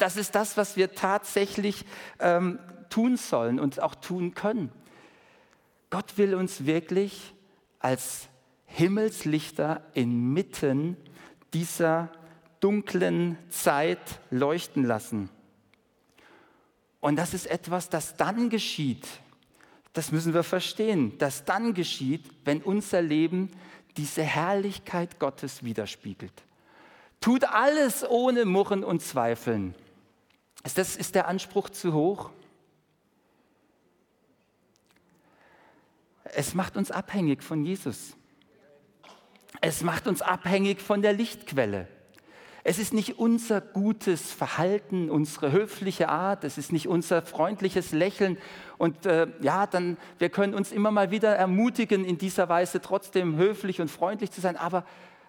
das 0.00 0.16
ist 0.16 0.34
das, 0.34 0.56
was 0.56 0.76
wir 0.76 0.94
tatsächlich 0.94 1.84
ähm, 2.18 2.58
tun 2.88 3.16
sollen 3.16 3.60
und 3.60 3.80
auch 3.80 3.94
tun 3.94 4.34
können. 4.34 4.72
Gott 5.90 6.18
will 6.18 6.34
uns 6.34 6.66
wirklich 6.66 7.34
als 7.78 8.28
Himmelslichter 8.66 9.82
inmitten 9.94 10.96
dieser 11.52 12.10
dunklen 12.60 13.36
Zeit 13.48 14.20
leuchten 14.30 14.84
lassen. 14.84 15.28
Und 17.00 17.16
das 17.16 17.34
ist 17.34 17.46
etwas, 17.46 17.88
das 17.88 18.16
dann 18.16 18.50
geschieht. 18.50 19.06
Das 19.92 20.12
müssen 20.12 20.34
wir 20.34 20.44
verstehen, 20.44 21.18
das 21.18 21.44
dann 21.44 21.74
geschieht, 21.74 22.24
wenn 22.44 22.62
unser 22.62 23.02
Leben 23.02 23.50
diese 23.96 24.22
Herrlichkeit 24.22 25.18
Gottes 25.18 25.64
widerspiegelt. 25.64 26.44
Tut 27.20 27.44
alles 27.44 28.08
ohne 28.08 28.44
Murren 28.44 28.84
und 28.84 29.02
Zweifeln. 29.02 29.74
Ist, 30.64 30.78
das, 30.78 30.96
ist 30.96 31.14
der 31.14 31.28
Anspruch 31.28 31.70
zu 31.70 31.92
hoch? 31.92 32.30
Es 36.24 36.54
macht 36.54 36.76
uns 36.76 36.90
abhängig 36.90 37.42
von 37.42 37.64
Jesus. 37.64 38.16
Es 39.60 39.82
macht 39.82 40.06
uns 40.06 40.22
abhängig 40.22 40.80
von 40.80 41.02
der 41.02 41.12
Lichtquelle. 41.12 41.88
Es 42.62 42.78
ist 42.78 42.92
nicht 42.92 43.18
unser 43.18 43.60
gutes 43.62 44.32
Verhalten, 44.32 45.10
unsere 45.10 45.50
höfliche 45.50 46.10
Art, 46.10 46.44
es 46.44 46.58
ist 46.58 46.72
nicht 46.72 46.88
unser 46.88 47.22
freundliches 47.22 47.92
Lächeln. 47.92 48.36
Und 48.76 49.06
äh, 49.06 49.28
ja, 49.40 49.66
dann, 49.66 49.96
wir 50.18 50.28
können 50.28 50.52
uns 50.52 50.70
immer 50.70 50.90
mal 50.90 51.10
wieder 51.10 51.34
ermutigen, 51.34 52.04
in 52.04 52.18
dieser 52.18 52.50
Weise 52.50 52.82
trotzdem 52.82 53.36
höflich 53.36 53.80
und 53.80 53.90
freundlich 53.90 54.30
zu 54.30 54.42
sein. 54.42 54.56
Aber, 54.56 54.84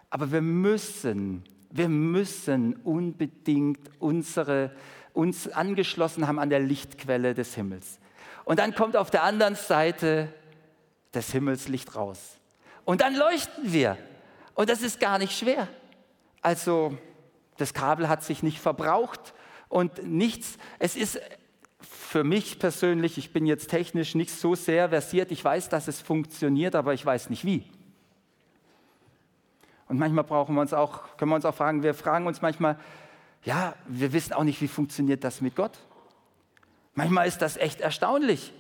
aber 0.10 0.32
wir 0.34 0.42
müssen, 0.42 1.44
wir 1.70 1.88
müssen 1.88 2.76
unbedingt 2.84 3.80
unsere 4.00 4.76
uns 5.14 5.48
angeschlossen 5.48 6.28
haben 6.28 6.40
an 6.40 6.50
der 6.50 6.60
Lichtquelle 6.60 7.34
des 7.34 7.56
Himmels. 7.56 8.00
Und 8.46 8.60
dann 8.60 8.74
kommt 8.76 8.96
auf 8.96 9.10
der 9.10 9.24
anderen 9.24 9.56
Seite 9.56 10.28
des 11.14 11.32
Himmels 11.32 11.68
Licht 11.68 11.96
raus. 11.96 12.38
Und 12.86 13.02
dann 13.02 13.16
leuchten 13.16 13.72
wir. 13.72 13.98
Und 14.56 14.70
das 14.70 14.82
ist 14.82 15.00
gar 15.00 15.18
nicht 15.18 15.38
schwer. 15.38 15.68
Also 16.42 16.98
das 17.58 17.74
Kabel 17.74 18.10
hat 18.10 18.24
sich 18.24 18.44
nicht 18.44 18.60
verbraucht 18.60 19.34
und 19.70 20.04
nichts. 20.04 20.58
Es 20.80 20.96
ist 20.96 21.20
für 21.80 22.24
mich 22.24 22.60
persönlich, 22.60 23.18
ich 23.18 23.32
bin 23.32 23.46
jetzt 23.46 23.70
technisch 23.70 24.16
nicht 24.16 24.32
so 24.32 24.56
sehr 24.56 24.90
versiert, 24.90 25.32
ich 25.32 25.44
weiß, 25.44 25.70
dass 25.70 25.88
es 25.88 26.02
funktioniert, 26.02 26.76
aber 26.76 26.94
ich 26.94 27.06
weiß 27.06 27.30
nicht 27.30 27.46
wie. 27.46 27.64
Und 29.88 30.00
manchmal 30.00 30.24
brauchen 30.24 30.56
wir 30.56 30.62
uns 30.62 30.74
auch, 30.74 31.18
können 31.18 31.32
wir 31.32 31.36
uns 31.36 31.46
auch 31.46 31.56
fragen, 31.56 31.84
wir 31.84 31.94
fragen 31.94 32.28
uns 32.28 32.42
manchmal, 32.42 32.78
ja, 33.44 33.76
wir 33.88 34.14
wissen 34.14 34.34
auch 34.34 34.44
nicht, 34.44 34.62
wie 34.62 34.68
funktioniert 34.68 35.24
das 35.24 35.42
mit 35.42 35.56
Gott. 35.56 35.78
Manchmal 36.94 37.28
ist 37.28 37.42
das 37.42 37.58
echt 37.58 37.82
erstaunlich. 37.82 38.54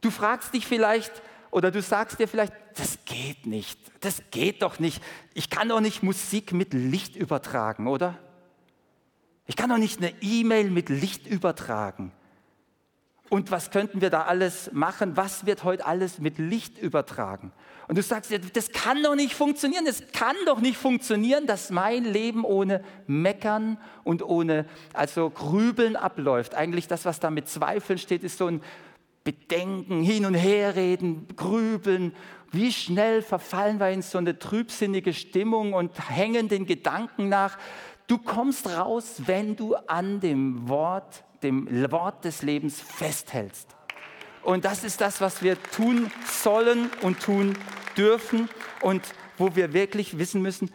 Du 0.00 0.10
fragst 0.10 0.54
dich 0.54 0.66
vielleicht 0.66 1.12
oder 1.50 1.70
du 1.70 1.80
sagst 1.80 2.18
dir 2.18 2.28
vielleicht, 2.28 2.52
das 2.74 2.98
geht 3.04 3.46
nicht, 3.46 3.78
das 4.00 4.22
geht 4.30 4.62
doch 4.62 4.78
nicht. 4.78 5.02
Ich 5.34 5.50
kann 5.50 5.68
doch 5.68 5.80
nicht 5.80 6.02
Musik 6.02 6.52
mit 6.52 6.74
Licht 6.74 7.16
übertragen, 7.16 7.86
oder? 7.86 8.18
Ich 9.46 9.56
kann 9.56 9.70
doch 9.70 9.78
nicht 9.78 9.98
eine 9.98 10.12
E-Mail 10.20 10.70
mit 10.70 10.88
Licht 10.88 11.26
übertragen. 11.26 12.12
Und 13.28 13.50
was 13.50 13.70
könnten 13.70 14.00
wir 14.00 14.10
da 14.10 14.22
alles 14.22 14.70
machen? 14.72 15.16
Was 15.16 15.46
wird 15.46 15.64
heute 15.64 15.84
alles 15.84 16.20
mit 16.20 16.38
Licht 16.38 16.78
übertragen? 16.78 17.52
Und 17.88 17.98
du 17.98 18.02
sagst 18.02 18.32
das 18.52 18.70
kann 18.70 19.02
doch 19.02 19.14
nicht 19.14 19.34
funktionieren. 19.34 19.86
Es 19.86 20.02
kann 20.12 20.36
doch 20.46 20.60
nicht 20.60 20.76
funktionieren, 20.76 21.46
dass 21.46 21.70
mein 21.70 22.04
Leben 22.04 22.44
ohne 22.44 22.82
Meckern 23.06 23.78
und 24.04 24.22
ohne 24.22 24.66
also 24.92 25.30
Grübeln 25.30 25.96
abläuft. 25.96 26.54
Eigentlich 26.54 26.88
das, 26.88 27.04
was 27.04 27.20
da 27.20 27.30
mit 27.30 27.48
Zweifeln 27.48 27.98
steht, 27.98 28.24
ist 28.24 28.38
so 28.38 28.46
ein 28.46 28.60
Bedenken, 29.24 30.02
hin 30.02 30.24
und 30.24 30.34
her 30.34 30.76
reden, 30.76 31.26
grübeln. 31.34 32.14
wie 32.52 32.72
schnell 32.72 33.22
verfallen 33.22 33.80
wir 33.80 33.90
in 33.90 34.02
so 34.02 34.18
eine 34.18 34.38
trübsinnige 34.38 35.12
Stimmung 35.12 35.72
und 35.72 36.08
hängen 36.08 36.48
den 36.48 36.64
Gedanken 36.64 37.28
nach. 37.28 37.58
Du 38.06 38.18
kommst 38.18 38.68
raus, 38.68 39.22
wenn 39.26 39.56
du 39.56 39.74
an 39.74 40.20
dem 40.20 40.68
Wort, 40.68 41.24
dem 41.42 41.90
Wort 41.90 42.24
des 42.24 42.42
Lebens 42.42 42.80
festhältst. 42.80 43.76
Und 44.42 44.64
das 44.64 44.84
ist 44.84 45.00
das, 45.00 45.20
was 45.20 45.42
wir 45.42 45.60
tun 45.60 46.10
sollen 46.24 46.90
und 47.02 47.20
tun 47.20 47.56
dürfen 47.96 48.48
und 48.80 49.02
wo 49.38 49.56
wir 49.56 49.72
wirklich 49.72 50.18
wissen 50.18 50.40
müssen, 50.40 50.70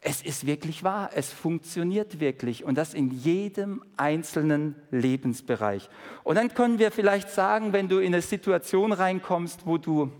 es 0.00 0.22
ist 0.22 0.46
wirklich 0.46 0.84
wahr, 0.84 1.10
es 1.14 1.32
funktioniert 1.32 2.20
wirklich 2.20 2.64
und 2.64 2.76
das 2.76 2.94
in 2.94 3.10
jedem 3.10 3.82
einzelnen 3.96 4.76
Lebensbereich. 4.90 5.88
Und 6.22 6.36
dann 6.36 6.54
können 6.54 6.78
wir 6.78 6.92
vielleicht 6.92 7.30
sagen, 7.30 7.72
wenn 7.72 7.88
du 7.88 7.98
in 7.98 8.14
eine 8.14 8.22
Situation 8.22 8.92
reinkommst, 8.92 9.66
wo 9.66 9.78
du 9.78 10.12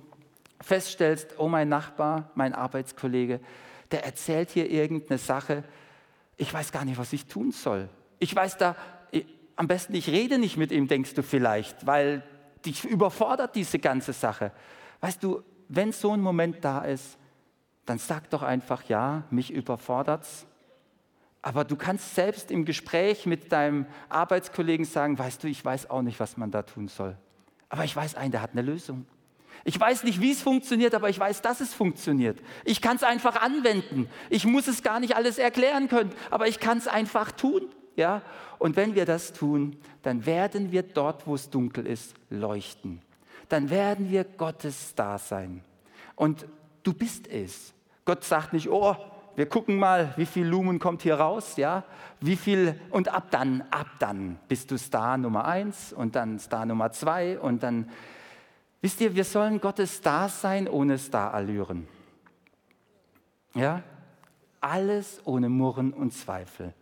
feststellst, 0.60 1.34
oh 1.38 1.48
mein 1.48 1.68
Nachbar, 1.68 2.30
mein 2.34 2.54
Arbeitskollege, 2.54 3.40
der 3.90 4.04
erzählt 4.04 4.50
hier 4.50 4.68
irgendeine 4.70 5.18
Sache, 5.18 5.62
ich 6.36 6.52
weiß 6.52 6.72
gar 6.72 6.84
nicht, 6.84 6.98
was 6.98 7.12
ich 7.12 7.26
tun 7.26 7.52
soll. 7.52 7.88
Ich 8.18 8.34
weiß 8.34 8.58
da, 8.58 8.76
am 9.58 9.66
besten 9.66 9.94
ich 9.94 10.08
rede 10.08 10.38
nicht 10.38 10.56
mit 10.56 10.70
ihm, 10.70 10.86
denkst 10.86 11.14
du 11.14 11.22
vielleicht, 11.24 11.84
weil 11.84 12.22
dich 12.64 12.84
überfordert 12.84 13.56
diese 13.56 13.80
ganze 13.80 14.12
Sache. 14.12 14.52
Weißt 15.00 15.20
du, 15.22 15.42
wenn 15.68 15.90
so 15.90 16.12
ein 16.12 16.20
Moment 16.20 16.64
da 16.64 16.82
ist, 16.82 17.18
dann 17.84 17.98
sag 17.98 18.30
doch 18.30 18.44
einfach, 18.44 18.84
ja, 18.84 19.24
mich 19.30 19.50
überfordert's. 19.52 20.46
Aber 21.42 21.64
du 21.64 21.74
kannst 21.74 22.14
selbst 22.14 22.52
im 22.52 22.64
Gespräch 22.64 23.26
mit 23.26 23.50
deinem 23.50 23.86
Arbeitskollegen 24.08 24.86
sagen, 24.86 25.18
weißt 25.18 25.42
du, 25.42 25.48
ich 25.48 25.64
weiß 25.64 25.90
auch 25.90 26.02
nicht, 26.02 26.20
was 26.20 26.36
man 26.36 26.52
da 26.52 26.62
tun 26.62 26.86
soll. 26.86 27.16
Aber 27.68 27.82
ich 27.82 27.96
weiß 27.96 28.14
einen, 28.14 28.30
der 28.30 28.42
hat 28.42 28.52
eine 28.52 28.62
Lösung. 28.62 29.06
Ich 29.64 29.78
weiß 29.78 30.04
nicht, 30.04 30.20
wie 30.20 30.30
es 30.30 30.40
funktioniert, 30.40 30.94
aber 30.94 31.08
ich 31.08 31.18
weiß, 31.18 31.42
dass 31.42 31.60
es 31.60 31.74
funktioniert. 31.74 32.38
Ich 32.64 32.80
kann 32.80 32.94
es 32.94 33.02
einfach 33.02 33.34
anwenden. 33.42 34.08
Ich 34.30 34.44
muss 34.44 34.68
es 34.68 34.84
gar 34.84 35.00
nicht 35.00 35.16
alles 35.16 35.36
erklären 35.36 35.88
können, 35.88 36.12
aber 36.30 36.46
ich 36.46 36.60
kann 36.60 36.78
es 36.78 36.86
einfach 36.86 37.32
tun. 37.32 37.62
Ja? 37.98 38.22
Und 38.58 38.76
wenn 38.76 38.94
wir 38.94 39.04
das 39.04 39.32
tun, 39.32 39.76
dann 40.02 40.24
werden 40.24 40.72
wir 40.72 40.82
dort, 40.82 41.26
wo 41.26 41.34
es 41.34 41.50
dunkel 41.50 41.86
ist, 41.86 42.14
leuchten. 42.30 43.02
Dann 43.48 43.68
werden 43.68 44.10
wir 44.10 44.24
Gottes 44.24 44.94
Dasein. 44.94 45.62
Und 46.16 46.46
du 46.82 46.94
bist 46.94 47.28
es. 47.28 47.74
Gott 48.04 48.24
sagt 48.24 48.52
nicht, 48.54 48.70
oh, 48.70 48.96
wir 49.36 49.48
gucken 49.48 49.78
mal, 49.78 50.14
wie 50.16 50.26
viel 50.26 50.46
Lumen 50.46 50.78
kommt 50.78 51.02
hier 51.02 51.14
raus, 51.14 51.56
ja? 51.56 51.84
Wie 52.20 52.36
viel 52.36 52.80
und 52.90 53.08
ab 53.08 53.30
dann, 53.30 53.62
ab 53.70 53.86
dann 53.98 54.38
bist 54.48 54.70
du 54.70 54.78
Star 54.78 55.16
Nummer 55.16 55.44
eins 55.44 55.92
und 55.92 56.16
dann 56.16 56.38
Star 56.38 56.66
Nummer 56.66 56.90
zwei 56.90 57.38
und 57.38 57.62
dann 57.62 57.88
wisst 58.80 59.00
ihr, 59.00 59.14
wir 59.14 59.24
sollen 59.24 59.60
Gottes 59.60 59.98
Star 59.98 60.28
sein 60.28 60.66
ohne 60.66 60.98
Starallüren. 60.98 61.86
Ja? 63.54 63.82
Alles 64.60 65.20
ohne 65.24 65.48
Murren 65.48 65.92
und 65.92 66.12
Zweifel. 66.12 66.74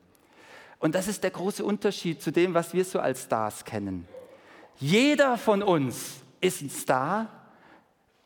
Und 0.78 0.94
das 0.94 1.08
ist 1.08 1.22
der 1.22 1.30
große 1.30 1.64
Unterschied 1.64 2.22
zu 2.22 2.30
dem, 2.30 2.54
was 2.54 2.74
wir 2.74 2.84
so 2.84 3.00
als 3.00 3.22
Stars 3.22 3.64
kennen. 3.64 4.06
Jeder 4.78 5.38
von 5.38 5.62
uns 5.62 6.16
ist 6.40 6.60
ein 6.62 6.70
Star, 6.70 7.28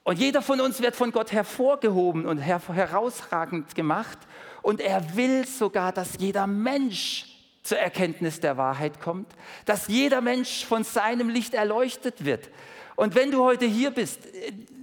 und 0.03 0.19
jeder 0.19 0.43
von 0.43 0.61
uns 0.61 0.81
wird 0.81 0.97
von 0.97 1.13
Gott 1.13 1.31
hervorgehoben 1.33 2.27
und 2.27 2.39
her 2.39 2.61
herausragend 2.67 3.75
gemacht. 3.75 4.19
Und 4.63 4.81
er 4.81 5.17
will 5.17 5.47
sogar, 5.47 5.93
dass 5.93 6.19
jeder 6.19 6.47
Mensch 6.47 7.27
zur 7.63 7.79
Erkenntnis 7.79 8.41
der 8.41 8.57
Wahrheit 8.57 9.01
kommt, 9.01 9.33
dass 9.67 9.89
jeder 9.89 10.21
Mensch 10.21 10.65
von 10.65 10.83
seinem 10.83 11.29
Licht 11.29 11.55
erleuchtet 11.55 12.25
wird. 12.25 12.49
Und 12.97 13.15
wenn 13.15 13.31
du 13.31 13.45
heute 13.45 13.67
hier 13.67 13.91
bist, 13.91 14.21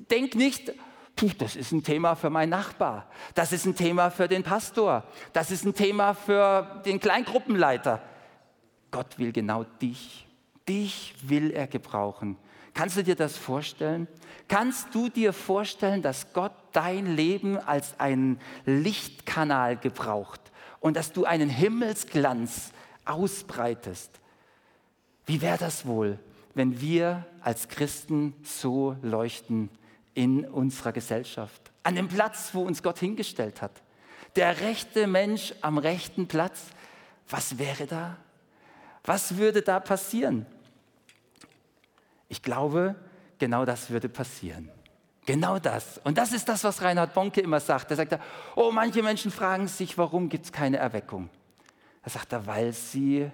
denk 0.10 0.36
nicht, 0.36 0.71
puh, 1.17 1.32
das 1.38 1.58
ist 1.58 1.73
ein 1.73 1.84
Thema 1.84 2.15
für 2.15 2.30
meinen 2.30 2.51
Nachbar, 2.51 3.10
das 3.36 3.51
ist 3.51 3.65
ein 3.65 3.75
Thema 3.75 4.10
für 4.10 4.30
den 4.30 4.43
Pastor, 4.43 5.03
das 5.34 5.51
ist 5.51 5.65
ein 5.65 5.73
Thema 5.73 6.13
für 6.13 6.82
den 6.86 6.99
Kleingruppenleiter. 6.99 8.01
Gott 8.91 9.19
will 9.19 9.34
genau 9.34 9.65
dich. 9.82 10.25
Dich 10.69 11.15
will 11.23 11.51
er 11.51 11.67
gebrauchen. 11.67 12.38
Kannst 12.73 12.95
du 12.97 13.03
dir 13.03 13.15
das 13.15 13.36
vorstellen? 13.36 14.08
Kannst 14.47 14.93
du 14.93 15.10
dir 15.10 15.34
vorstellen, 15.34 16.01
dass 16.01 16.32
Gott 16.34 16.53
dein 16.71 17.15
Leben 17.15 17.58
als 17.58 17.99
einen 17.99 18.39
Lichtkanal 18.65 19.77
gebraucht 19.77 20.39
und 20.80 20.95
dass 20.95 21.12
du 21.12 21.25
einen 21.25 21.49
Himmelsglanz 21.49 22.71
ausbreitest? 23.06 24.12
Wie 25.25 25.41
wäre 25.41 25.58
das 25.58 25.86
wohl, 25.86 26.19
wenn 26.53 26.80
wir 26.80 27.25
als 27.41 27.67
Christen 27.67 28.36
so 28.43 28.95
leuchten 29.01 29.69
in 30.17 30.45
unserer 30.45 30.93
Gesellschaft, 30.93 31.62
an 31.84 31.93
dem 31.93 32.08
Platz, 32.08 32.49
wo 32.53 32.63
uns 32.63 32.82
Gott 32.82 32.97
hingestellt 32.97 33.62
hat? 33.62 33.84
Der 34.36 34.62
rechte 34.62 35.06
Mensch 35.06 35.53
am 35.62 35.77
rechten 35.77 36.27
Platz, 36.27 36.60
was 37.30 37.60
wäre 37.60 37.86
da? 37.86 38.17
Was 39.03 39.38
würde 39.38 39.62
da 39.62 39.80
passieren? 39.80 40.47
Ich 42.30 42.41
glaube, 42.41 42.95
genau 43.38 43.63
das 43.63 43.91
würde 43.91 44.10
passieren. 44.10 44.71
Genau 45.27 45.60
das. 45.60 45.99
Und 46.03 46.17
das 46.17 46.34
ist 46.34 46.49
das, 46.49 46.63
was 46.63 46.82
Reinhard 46.82 47.13
Bonke 47.13 47.41
immer 47.41 47.60
sagt. 47.60 47.91
Er 47.91 47.97
sagt, 47.97 48.17
oh, 48.56 48.71
manche 48.71 49.03
Menschen 49.03 49.30
fragen 49.30 49.67
sich, 49.67 49.99
warum 49.99 50.30
gibt 50.30 50.45
es 50.45 50.51
keine 50.51 50.77
Erweckung? 50.77 51.30
Er 52.01 52.10
sagt, 52.10 52.34
weil 52.47 52.73
sie 52.73 53.30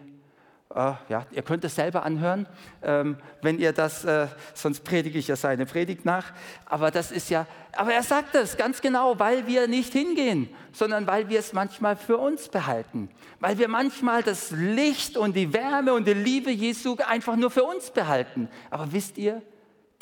Uh, 0.76 0.96
ja, 1.08 1.28
ihr 1.30 1.44
könnt 1.44 1.64
es 1.66 1.76
selber 1.76 2.04
anhören, 2.04 2.48
ähm, 2.82 3.18
wenn 3.44 3.60
ihr 3.60 3.74
das, 3.74 4.06
äh, 4.06 4.26
sonst 4.56 4.84
predige 4.84 5.20
ich 5.20 5.28
ja 5.28 5.36
seine 5.36 5.68
Predigt 5.68 6.04
nach. 6.04 6.34
Aber 6.66 6.90
das 6.90 7.12
ist 7.12 7.30
ja, 7.30 7.46
aber 7.74 7.94
er 7.94 8.02
sagt 8.02 8.34
es 8.34 8.58
ganz 8.58 8.82
genau, 8.82 9.20
weil 9.20 9.46
wir 9.46 9.68
nicht 9.68 9.94
hingehen, 9.94 10.50
sondern 10.72 11.06
weil 11.06 11.30
wir 11.30 11.38
es 11.38 11.54
manchmal 11.54 11.96
für 11.96 12.18
uns 12.18 12.50
behalten. 12.50 13.10
Weil 13.40 13.60
wir 13.60 13.68
manchmal 13.68 14.24
das 14.24 14.50
Licht 14.50 15.16
und 15.16 15.36
die 15.36 15.54
Wärme 15.54 15.94
und 15.94 16.08
die 16.08 16.16
Liebe 16.16 16.50
Jesu 16.50 16.98
einfach 17.08 17.36
nur 17.36 17.52
für 17.52 17.66
uns 17.66 17.92
behalten. 17.92 18.50
Aber 18.72 18.92
wisst 18.92 19.20
ihr, 19.20 19.44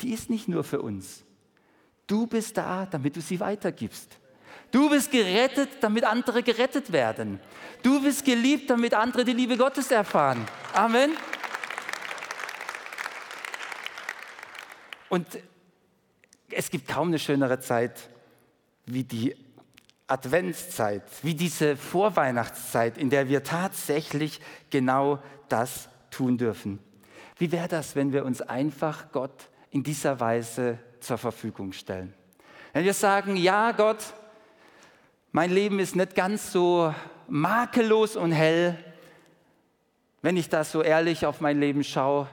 die 0.00 0.14
ist 0.14 0.30
nicht 0.30 0.48
nur 0.48 0.64
für 0.64 0.80
uns. 0.80 1.22
Du 2.06 2.26
bist 2.26 2.56
da, 2.56 2.86
damit 2.86 3.14
du 3.16 3.20
sie 3.20 3.40
weitergibst. 3.40 4.18
Du 4.72 4.88
bist 4.88 5.10
gerettet, 5.10 5.68
damit 5.80 6.04
andere 6.04 6.42
gerettet 6.42 6.92
werden. 6.92 7.38
Du 7.82 8.02
bist 8.02 8.24
geliebt, 8.24 8.70
damit 8.70 8.94
andere 8.94 9.24
die 9.24 9.34
Liebe 9.34 9.56
Gottes 9.56 9.90
erfahren. 9.90 10.46
Amen. 10.72 11.12
Und 15.10 15.26
es 16.50 16.70
gibt 16.70 16.88
kaum 16.88 17.08
eine 17.08 17.18
schönere 17.18 17.60
Zeit 17.60 18.08
wie 18.86 19.04
die 19.04 19.36
Adventszeit, 20.06 21.02
wie 21.22 21.34
diese 21.34 21.76
Vorweihnachtszeit, 21.76 22.96
in 22.96 23.10
der 23.10 23.28
wir 23.28 23.44
tatsächlich 23.44 24.40
genau 24.70 25.22
das 25.50 25.90
tun 26.10 26.38
dürfen. 26.38 26.78
Wie 27.36 27.52
wäre 27.52 27.68
das, 27.68 27.94
wenn 27.94 28.12
wir 28.12 28.24
uns 28.24 28.40
einfach 28.40 29.12
Gott 29.12 29.48
in 29.70 29.82
dieser 29.82 30.18
Weise 30.18 30.78
zur 31.00 31.18
Verfügung 31.18 31.72
stellen? 31.72 32.14
Wenn 32.72 32.84
wir 32.84 32.94
sagen, 32.94 33.36
ja 33.36 33.72
Gott, 33.72 34.14
mein 35.34 35.50
Leben 35.50 35.78
ist 35.78 35.96
nicht 35.96 36.14
ganz 36.14 36.52
so 36.52 36.94
makellos 37.26 38.16
und 38.16 38.32
hell. 38.32 38.76
Wenn 40.20 40.36
ich 40.36 40.50
da 40.50 40.62
so 40.62 40.82
ehrlich 40.82 41.24
auf 41.24 41.40
mein 41.40 41.58
Leben 41.58 41.82
schaue, 41.82 42.28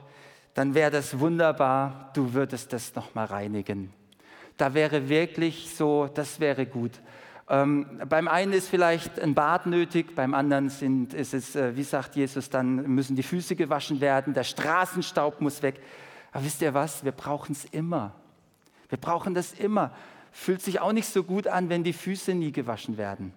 dann 0.52 0.74
wäre 0.74 0.90
das 0.90 1.18
wunderbar, 1.18 2.10
du 2.14 2.34
würdest 2.34 2.74
das 2.74 2.94
nochmal 2.94 3.24
reinigen. 3.24 3.90
Da 4.58 4.74
wäre 4.74 5.08
wirklich 5.08 5.74
so, 5.74 6.08
das 6.12 6.40
wäre 6.40 6.66
gut. 6.66 7.00
Ähm, 7.48 7.86
beim 8.06 8.28
einen 8.28 8.52
ist 8.52 8.68
vielleicht 8.68 9.18
ein 9.18 9.34
Bad 9.34 9.64
nötig, 9.64 10.14
beim 10.14 10.34
anderen 10.34 10.68
sind, 10.68 11.14
ist 11.14 11.32
es, 11.32 11.56
äh, 11.56 11.74
wie 11.74 11.82
sagt 11.82 12.16
Jesus, 12.16 12.50
dann 12.50 12.86
müssen 12.86 13.16
die 13.16 13.22
Füße 13.22 13.56
gewaschen 13.56 14.02
werden, 14.02 14.34
der 14.34 14.44
Straßenstaub 14.44 15.40
muss 15.40 15.62
weg. 15.62 15.80
Aber 16.32 16.44
wisst 16.44 16.60
ihr 16.60 16.74
was, 16.74 17.02
wir 17.02 17.12
brauchen 17.12 17.52
es 17.52 17.64
immer. 17.64 18.12
Wir 18.90 18.98
brauchen 18.98 19.32
das 19.32 19.52
immer 19.54 19.90
fühlt 20.32 20.62
sich 20.62 20.80
auch 20.80 20.92
nicht 20.92 21.08
so 21.08 21.24
gut 21.24 21.46
an, 21.46 21.68
wenn 21.68 21.84
die 21.84 21.92
Füße 21.92 22.34
nie 22.34 22.52
gewaschen 22.52 22.96
werden. 22.96 23.32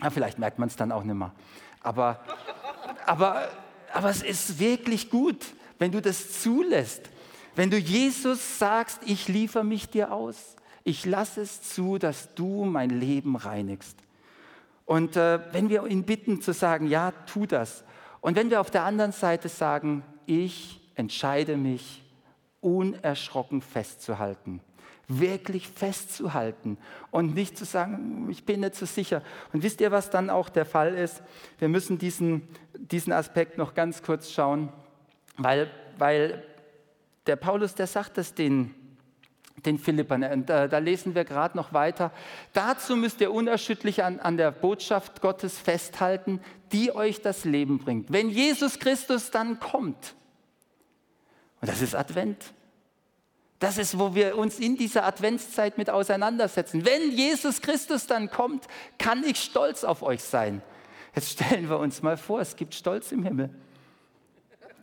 Ja, 0.00 0.10
vielleicht 0.10 0.38
merkt 0.38 0.58
man 0.58 0.68
es 0.68 0.76
dann 0.76 0.92
auch 0.92 1.04
nicht 1.04 1.14
mehr. 1.14 1.32
Aber, 1.80 2.20
aber, 3.06 3.48
aber 3.92 4.10
es 4.10 4.22
ist 4.22 4.58
wirklich 4.58 5.10
gut, 5.10 5.46
wenn 5.78 5.92
du 5.92 6.02
das 6.02 6.42
zulässt. 6.42 7.10
Wenn 7.54 7.70
du 7.70 7.78
Jesus 7.78 8.58
sagst, 8.58 9.00
ich 9.06 9.28
liefere 9.28 9.64
mich 9.64 9.88
dir 9.88 10.12
aus. 10.12 10.56
Ich 10.84 11.04
lasse 11.06 11.40
es 11.40 11.62
zu, 11.62 11.98
dass 11.98 12.34
du 12.34 12.64
mein 12.64 12.90
Leben 12.90 13.36
reinigst. 13.36 13.96
Und 14.84 15.16
äh, 15.16 15.40
wenn 15.52 15.68
wir 15.68 15.86
ihn 15.86 16.04
bitten 16.04 16.40
zu 16.40 16.52
sagen, 16.52 16.86
ja, 16.86 17.12
tu 17.26 17.46
das. 17.46 17.82
Und 18.20 18.36
wenn 18.36 18.50
wir 18.50 18.60
auf 18.60 18.70
der 18.70 18.84
anderen 18.84 19.12
Seite 19.12 19.48
sagen, 19.48 20.04
ich 20.26 20.80
entscheide 20.94 21.56
mich, 21.56 22.02
unerschrocken 22.60 23.62
festzuhalten 23.62 24.60
wirklich 25.08 25.68
festzuhalten 25.68 26.78
und 27.10 27.34
nicht 27.34 27.56
zu 27.56 27.64
sagen, 27.64 28.28
ich 28.30 28.44
bin 28.44 28.60
nicht 28.60 28.74
so 28.74 28.86
sicher. 28.86 29.22
Und 29.52 29.62
wisst 29.62 29.80
ihr, 29.80 29.92
was 29.92 30.10
dann 30.10 30.30
auch 30.30 30.48
der 30.48 30.66
Fall 30.66 30.94
ist? 30.94 31.22
Wir 31.58 31.68
müssen 31.68 31.98
diesen, 31.98 32.48
diesen 32.74 33.12
Aspekt 33.12 33.56
noch 33.58 33.74
ganz 33.74 34.02
kurz 34.02 34.32
schauen, 34.32 34.72
weil, 35.36 35.70
weil 35.98 36.42
der 37.26 37.36
Paulus, 37.36 37.74
der 37.74 37.86
sagt 37.86 38.18
es 38.18 38.34
den 38.34 38.74
den 39.64 39.78
Philippern. 39.78 40.22
Und 40.24 40.50
da, 40.50 40.68
da 40.68 40.78
lesen 40.78 41.14
wir 41.14 41.24
gerade 41.24 41.56
noch 41.56 41.72
weiter. 41.72 42.12
Dazu 42.52 42.96
müsst 42.96 43.20
ihr 43.20 43.32
unerschütterlich 43.32 44.04
an, 44.04 44.20
an 44.20 44.36
der 44.36 44.50
Botschaft 44.50 45.20
Gottes 45.20 45.58
festhalten, 45.58 46.40
die 46.72 46.94
euch 46.94 47.22
das 47.22 47.44
Leben 47.44 47.78
bringt. 47.78 48.12
Wenn 48.12 48.28
Jesus 48.28 48.78
Christus 48.78 49.30
dann 49.30 49.58
kommt, 49.60 50.14
und 51.60 51.68
das 51.68 51.80
ist 51.80 51.94
Advent, 51.94 52.52
das 53.58 53.78
ist, 53.78 53.98
wo 53.98 54.14
wir 54.14 54.36
uns 54.36 54.58
in 54.58 54.76
dieser 54.76 55.04
Adventszeit 55.04 55.78
mit 55.78 55.88
auseinandersetzen. 55.88 56.84
Wenn 56.84 57.10
Jesus 57.10 57.62
Christus 57.62 58.06
dann 58.06 58.30
kommt, 58.30 58.66
kann 58.98 59.24
ich 59.24 59.38
stolz 59.38 59.82
auf 59.82 60.02
euch 60.02 60.22
sein. 60.22 60.62
Jetzt 61.14 61.30
stellen 61.30 61.68
wir 61.70 61.78
uns 61.78 62.02
mal 62.02 62.18
vor, 62.18 62.40
es 62.40 62.54
gibt 62.56 62.74
Stolz 62.74 63.12
im 63.12 63.22
Himmel. 63.22 63.50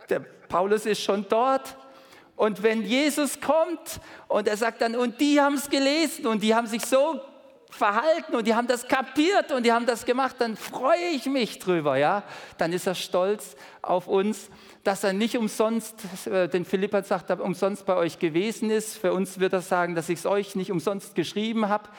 Der 0.10 0.20
Paulus 0.20 0.86
ist 0.88 1.02
schon 1.02 1.26
dort. 1.30 1.78
Und 2.36 2.64
wenn 2.64 2.82
Jesus 2.82 3.40
kommt 3.40 4.00
und 4.28 4.48
er 4.48 4.58
sagt 4.58 4.82
dann, 4.82 4.96
und 4.96 5.22
die 5.22 5.40
haben 5.40 5.54
es 5.54 5.70
gelesen 5.70 6.26
und 6.26 6.42
die 6.42 6.56
haben 6.56 6.66
sich 6.66 6.84
so 6.84 7.22
verhalten 7.70 8.36
und 8.36 8.48
die 8.48 8.56
haben 8.56 8.68
das 8.68 8.88
kapiert 8.88 9.52
und 9.52 9.64
die 9.64 9.72
haben 9.72 9.86
das 9.86 10.06
gemacht, 10.06 10.36
dann 10.40 10.56
freue 10.56 11.10
ich 11.14 11.26
mich 11.28 11.60
drüber, 11.60 11.98
ja. 11.98 12.24
Dann 12.58 12.74
ist 12.74 12.88
er 12.88 12.96
stolz 12.96 13.56
auf 13.82 14.08
uns, 14.08 14.50
dass 14.84 15.04
er 15.04 15.13
nicht 15.13 15.38
umsonst, 15.38 16.28
äh, 16.28 16.50
den 16.50 16.65
Philippa 16.65 17.04
sagt, 17.04 17.32
umsonst 17.32 17.86
bei 17.86 17.96
euch 17.96 18.19
gewesen 18.19 18.69
ist. 18.69 18.98
Für 18.98 19.13
uns 19.13 19.39
wird 19.39 19.54
er 19.54 19.62
sagen, 19.62 19.96
dass 19.96 20.10
ich 20.10 20.19
es 20.19 20.26
euch 20.26 20.56
nicht 20.56 20.72
umsonst 20.72 21.15
geschrieben 21.15 21.69
habe, 21.69 21.89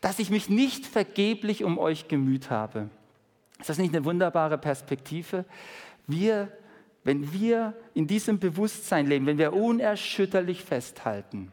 dass 0.00 0.18
ich 0.20 0.30
mich 0.30 0.48
nicht 0.48 0.86
vergeblich 0.86 1.64
um 1.64 1.78
euch 1.78 2.06
gemüht 2.06 2.50
habe. 2.50 2.88
Ist 3.58 3.68
das 3.68 3.78
nicht 3.78 3.94
eine 3.94 4.04
wunderbare 4.04 4.56
Perspektive? 4.56 5.44
Wir, 6.06 6.52
wenn 7.02 7.32
wir 7.32 7.74
in 7.94 8.06
diesem 8.06 8.38
Bewusstsein 8.38 9.06
leben, 9.06 9.26
wenn 9.26 9.38
wir 9.38 9.52
unerschütterlich 9.52 10.62
festhalten, 10.62 11.50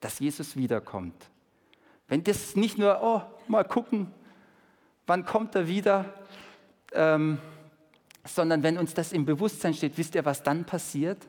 dass 0.00 0.20
Jesus 0.20 0.56
wiederkommt, 0.56 1.28
wenn 2.06 2.22
das 2.22 2.54
nicht 2.54 2.78
nur, 2.78 3.00
oh, 3.02 3.22
mal 3.48 3.64
gucken, 3.64 4.12
wann 5.06 5.24
kommt 5.24 5.56
er 5.56 5.66
wieder, 5.66 6.14
ähm, 6.92 7.38
sondern 8.24 8.62
wenn 8.62 8.78
uns 8.78 8.94
das 8.94 9.12
im 9.12 9.24
Bewusstsein 9.24 9.74
steht, 9.74 9.96
wisst 9.96 10.14
ihr, 10.14 10.24
was 10.24 10.42
dann 10.42 10.64
passiert? 10.64 11.26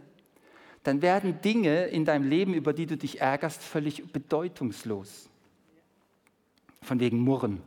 Dann 0.83 1.01
werden 1.01 1.41
Dinge 1.41 1.85
in 1.85 2.05
deinem 2.05 2.27
Leben, 2.27 2.53
über 2.53 2.73
die 2.73 2.85
du 2.85 2.97
dich 2.97 3.21
ärgerst, 3.21 3.61
völlig 3.61 4.11
bedeutungslos. 4.11 5.29
Von 6.81 6.99
wegen 6.99 7.19
Murren. 7.19 7.61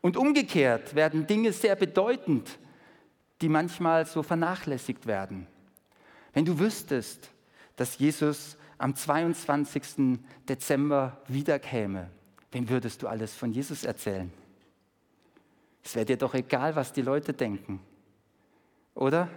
Und 0.00 0.16
umgekehrt 0.16 0.94
werden 0.94 1.26
Dinge 1.26 1.52
sehr 1.52 1.74
bedeutend, 1.74 2.58
die 3.40 3.48
manchmal 3.48 4.06
so 4.06 4.22
vernachlässigt 4.22 5.06
werden. 5.06 5.46
Wenn 6.32 6.44
du 6.44 6.58
wüsstest, 6.58 7.30
dass 7.76 7.98
Jesus 7.98 8.56
am 8.78 8.94
22. 8.94 10.20
Dezember 10.48 11.20
wiederkäme, 11.26 12.10
Wem 12.52 12.68
würdest 12.68 13.02
du 13.02 13.08
alles 13.08 13.34
von 13.34 13.52
Jesus 13.52 13.84
erzählen? 13.84 14.32
Es 15.84 15.94
wäre 15.94 16.06
dir 16.06 16.16
doch 16.16 16.34
egal, 16.34 16.76
was 16.76 16.92
die 16.92 17.02
Leute 17.02 17.32
denken. 17.32 17.80
Oder? 18.98 19.28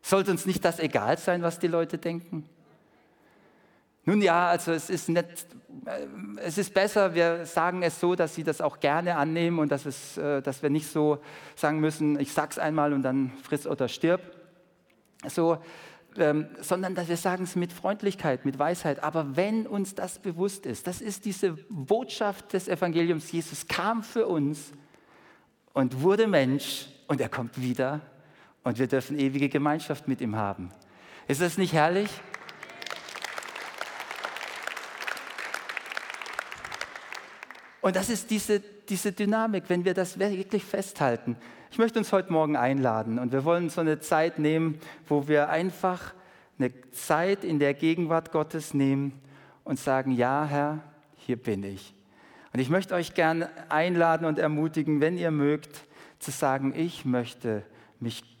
Sollte 0.00 0.30
uns 0.30 0.46
nicht 0.46 0.64
das 0.64 0.78
egal 0.78 1.18
sein, 1.18 1.42
was 1.42 1.58
die 1.58 1.66
Leute 1.66 1.98
denken? 1.98 2.48
Nun 4.04 4.22
ja, 4.22 4.48
also 4.48 4.70
es 4.70 4.90
ist, 4.90 5.08
nicht, 5.08 5.24
äh, 5.86 6.06
es 6.36 6.56
ist 6.56 6.72
besser, 6.72 7.14
wir 7.14 7.46
sagen 7.46 7.82
es 7.82 7.98
so, 7.98 8.14
dass 8.14 8.36
sie 8.36 8.44
das 8.44 8.60
auch 8.60 8.78
gerne 8.78 9.16
annehmen 9.16 9.58
und 9.58 9.72
dass, 9.72 9.86
es, 9.86 10.16
äh, 10.18 10.40
dass 10.40 10.62
wir 10.62 10.70
nicht 10.70 10.86
so 10.86 11.18
sagen 11.56 11.80
müssen, 11.80 12.20
ich 12.20 12.32
sag's 12.32 12.58
einmal 12.58 12.92
und 12.92 13.02
dann 13.02 13.32
friss 13.42 13.66
oder 13.66 13.88
stirb. 13.88 14.20
So, 15.26 15.58
ähm, 16.16 16.46
sondern 16.60 16.94
dass 16.94 17.08
wir 17.08 17.16
sagen 17.16 17.42
es 17.42 17.56
mit 17.56 17.72
Freundlichkeit, 17.72 18.44
mit 18.44 18.56
Weisheit. 18.56 19.02
Aber 19.02 19.36
wenn 19.36 19.66
uns 19.66 19.96
das 19.96 20.20
bewusst 20.20 20.64
ist, 20.64 20.86
das 20.86 21.00
ist 21.00 21.24
diese 21.24 21.54
Botschaft 21.70 22.52
des 22.52 22.68
Evangeliums, 22.68 23.32
Jesus 23.32 23.66
kam 23.66 24.04
für 24.04 24.28
uns 24.28 24.70
und 25.72 26.02
wurde 26.02 26.28
Mensch 26.28 26.86
und 27.08 27.20
er 27.20 27.28
kommt 27.28 27.60
wieder 27.60 28.00
und 28.64 28.78
wir 28.78 28.86
dürfen 28.88 29.18
ewige 29.18 29.48
Gemeinschaft 29.48 30.08
mit 30.08 30.20
ihm 30.20 30.36
haben. 30.36 30.70
Ist 31.28 31.40
das 31.40 31.58
nicht 31.58 31.72
herrlich? 31.72 32.10
Und 37.80 37.96
das 37.96 38.08
ist 38.08 38.30
diese, 38.30 38.60
diese 38.60 39.12
Dynamik, 39.12 39.64
wenn 39.68 39.84
wir 39.84 39.92
das 39.92 40.18
wirklich 40.18 40.64
festhalten. 40.64 41.36
Ich 41.70 41.78
möchte 41.78 41.98
uns 41.98 42.12
heute 42.12 42.32
Morgen 42.32 42.56
einladen 42.56 43.18
und 43.18 43.32
wir 43.32 43.44
wollen 43.44 43.68
so 43.68 43.82
eine 43.82 44.00
Zeit 44.00 44.38
nehmen, 44.38 44.78
wo 45.06 45.28
wir 45.28 45.50
einfach 45.50 46.14
eine 46.58 46.72
Zeit 46.92 47.44
in 47.44 47.58
der 47.58 47.74
Gegenwart 47.74 48.32
Gottes 48.32 48.72
nehmen 48.72 49.20
und 49.64 49.78
sagen, 49.78 50.12
ja 50.12 50.46
Herr, 50.46 50.80
hier 51.16 51.36
bin 51.36 51.62
ich. 51.62 51.94
Und 52.54 52.60
ich 52.60 52.70
möchte 52.70 52.94
euch 52.94 53.14
gerne 53.14 53.50
einladen 53.68 54.24
und 54.24 54.38
ermutigen, 54.38 55.00
wenn 55.00 55.18
ihr 55.18 55.30
mögt, 55.30 55.84
zu 56.20 56.30
sagen, 56.30 56.72
ich 56.74 57.04
möchte 57.04 57.64
mich 57.98 58.33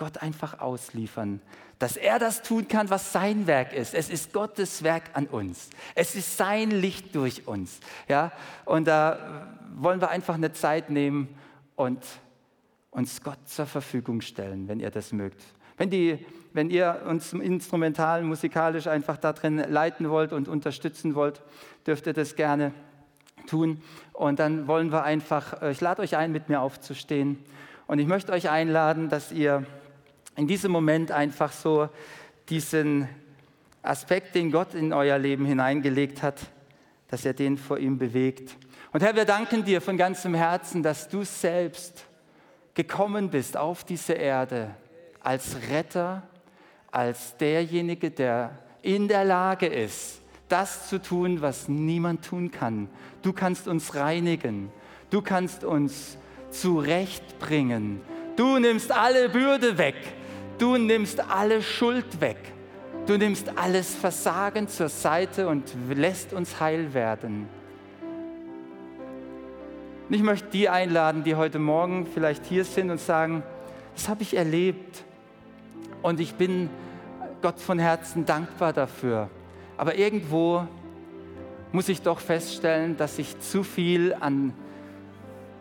Gott 0.00 0.22
einfach 0.22 0.60
ausliefern, 0.60 1.42
dass 1.78 1.98
er 1.98 2.18
das 2.18 2.42
tun 2.42 2.68
kann, 2.68 2.88
was 2.88 3.12
sein 3.12 3.46
Werk 3.46 3.74
ist. 3.74 3.94
Es 3.94 4.08
ist 4.08 4.32
Gottes 4.32 4.82
Werk 4.82 5.02
an 5.12 5.26
uns. 5.26 5.68
Es 5.94 6.16
ist 6.16 6.38
sein 6.38 6.70
Licht 6.70 7.14
durch 7.14 7.46
uns. 7.46 7.80
Ja? 8.08 8.32
Und 8.64 8.86
da 8.86 9.46
wollen 9.76 10.00
wir 10.00 10.08
einfach 10.08 10.36
eine 10.36 10.52
Zeit 10.54 10.88
nehmen 10.88 11.28
und 11.76 12.02
uns 12.90 13.22
Gott 13.22 13.46
zur 13.46 13.66
Verfügung 13.66 14.22
stellen, 14.22 14.68
wenn 14.68 14.80
ihr 14.80 14.90
das 14.90 15.12
mögt. 15.12 15.42
Wenn, 15.76 15.90
die, 15.90 16.24
wenn 16.54 16.70
ihr 16.70 17.02
uns 17.06 17.34
instrumental, 17.34 18.22
musikalisch 18.22 18.86
einfach 18.86 19.18
darin 19.18 19.58
leiten 19.58 20.08
wollt 20.08 20.32
und 20.32 20.48
unterstützen 20.48 21.14
wollt, 21.14 21.42
dürft 21.86 22.06
ihr 22.06 22.14
das 22.14 22.36
gerne 22.36 22.72
tun. 23.46 23.82
Und 24.14 24.38
dann 24.38 24.66
wollen 24.66 24.92
wir 24.92 25.02
einfach, 25.02 25.60
äh, 25.60 25.72
ich 25.72 25.82
lade 25.82 26.00
euch 26.00 26.16
ein, 26.16 26.32
mit 26.32 26.48
mir 26.48 26.62
aufzustehen. 26.62 27.38
Und 27.86 27.98
ich 27.98 28.06
möchte 28.06 28.32
euch 28.32 28.48
einladen, 28.48 29.10
dass 29.10 29.30
ihr 29.30 29.66
in 30.40 30.46
diesem 30.46 30.72
Moment 30.72 31.12
einfach 31.12 31.52
so 31.52 31.90
diesen 32.48 33.06
Aspekt, 33.82 34.34
den 34.34 34.50
Gott 34.50 34.72
in 34.72 34.94
euer 34.94 35.18
Leben 35.18 35.44
hineingelegt 35.44 36.22
hat, 36.22 36.40
dass 37.08 37.26
ihr 37.26 37.34
den 37.34 37.58
vor 37.58 37.76
ihm 37.76 37.98
bewegt. 37.98 38.56
Und 38.90 39.02
Herr, 39.02 39.14
wir 39.14 39.26
danken 39.26 39.66
dir 39.66 39.82
von 39.82 39.98
ganzem 39.98 40.32
Herzen, 40.32 40.82
dass 40.82 41.10
du 41.10 41.24
selbst 41.24 42.06
gekommen 42.72 43.28
bist 43.28 43.58
auf 43.58 43.84
diese 43.84 44.14
Erde 44.14 44.74
als 45.20 45.56
Retter, 45.70 46.22
als 46.90 47.36
derjenige, 47.36 48.10
der 48.10 48.58
in 48.80 49.08
der 49.08 49.26
Lage 49.26 49.66
ist, 49.66 50.22
das 50.48 50.88
zu 50.88 51.02
tun, 51.02 51.42
was 51.42 51.68
niemand 51.68 52.24
tun 52.24 52.50
kann. 52.50 52.88
Du 53.20 53.34
kannst 53.34 53.68
uns 53.68 53.94
reinigen, 53.94 54.72
du 55.10 55.20
kannst 55.20 55.64
uns 55.64 56.16
zurechtbringen, 56.50 58.00
du 58.36 58.58
nimmst 58.58 58.90
alle 58.90 59.28
Bürde 59.28 59.76
weg, 59.76 59.96
du 60.60 60.76
nimmst 60.76 61.20
alle 61.28 61.62
Schuld 61.62 62.20
weg, 62.20 62.36
du 63.06 63.16
nimmst 63.16 63.50
alles 63.56 63.94
Versagen 63.94 64.68
zur 64.68 64.88
Seite 64.88 65.48
und 65.48 65.64
lässt 65.88 66.32
uns 66.32 66.60
heil 66.60 66.92
werden. 66.94 67.48
Und 70.08 70.14
ich 70.14 70.22
möchte 70.22 70.48
die 70.50 70.68
einladen, 70.68 71.24
die 71.24 71.34
heute 71.34 71.58
Morgen 71.58 72.06
vielleicht 72.06 72.44
hier 72.44 72.64
sind 72.64 72.90
und 72.90 73.00
sagen, 73.00 73.42
das 73.94 74.08
habe 74.08 74.22
ich 74.22 74.36
erlebt 74.36 75.04
und 76.02 76.20
ich 76.20 76.34
bin 76.34 76.68
Gott 77.42 77.58
von 77.58 77.78
Herzen 77.78 78.26
dankbar 78.26 78.72
dafür. 78.72 79.30
Aber 79.76 79.96
irgendwo 79.96 80.66
muss 81.72 81.88
ich 81.88 82.02
doch 82.02 82.18
feststellen, 82.18 82.96
dass 82.96 83.18
ich 83.18 83.38
zu 83.40 83.62
viel 83.62 84.14
an, 84.18 84.52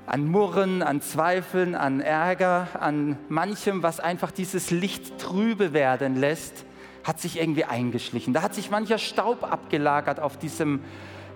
an 0.10 0.28
Murren, 0.28 0.82
an 0.82 1.02
Zweifeln, 1.02 1.76
an 1.76 2.02
Ärger, 2.02 2.67
an 2.80 3.15
manchem, 3.30 3.84
was 3.84 4.00
einfach 4.00 4.32
dieses 4.32 4.72
Licht 4.72 5.19
trübe 5.19 5.72
werden 5.72 6.15
lässt, 6.15 6.65
hat 7.04 7.19
sich 7.19 7.39
irgendwie 7.39 7.65
eingeschlichen. 7.65 8.34
Da 8.34 8.41
hat 8.41 8.56
sich 8.56 8.72
mancher 8.72 8.98
Staub 8.98 9.43
abgelagert 9.43 10.19
auf 10.19 10.38
diesem 10.38 10.82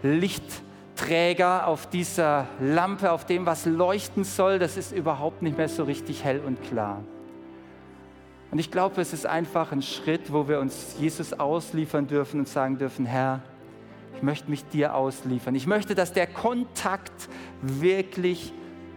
Licht 0.02 0.44
Träger 0.96 1.68
auf 1.68 1.90
dieser 1.90 2.48
Lampe, 2.60 3.12
auf 3.12 3.26
dem, 3.26 3.46
was 3.46 3.66
leuchten 3.66 4.24
soll, 4.24 4.60
das 4.60 4.78
ist 4.78 4.92
überhaupt 4.92 5.42
nicht 5.42 5.58
mehr 5.58 5.70
so 5.70 5.84
richtig 5.84 6.24
hell 6.24 6.40
und 6.46 6.62
klar. 6.62 7.04
Und 8.52 8.60
ich 8.60 8.70
glaube, 8.70 9.02
es 9.02 9.14
ist 9.14 9.26
einfach 9.26 9.72
ein 9.72 9.82
Schritt, 9.82 10.32
wo 10.32 10.48
wir 10.48 10.60
uns 10.60 10.96
Jesus 11.00 11.34
ausliefern 11.34 12.06
dürfen 12.06 12.42
und 12.42 12.48
sagen 12.48 12.78
dürfen, 12.78 13.08
Herr, 13.08 13.42
ich 14.16 14.22
möchte 14.22 14.52
mich 14.52 14.64
dir 14.66 14.94
ausliefern. 14.94 15.56
Ich 15.56 15.66
möchte, 15.66 15.96
dass 15.96 16.14
der 16.14 16.28
Kontakt 16.28 17.28
wirklich 17.62 18.54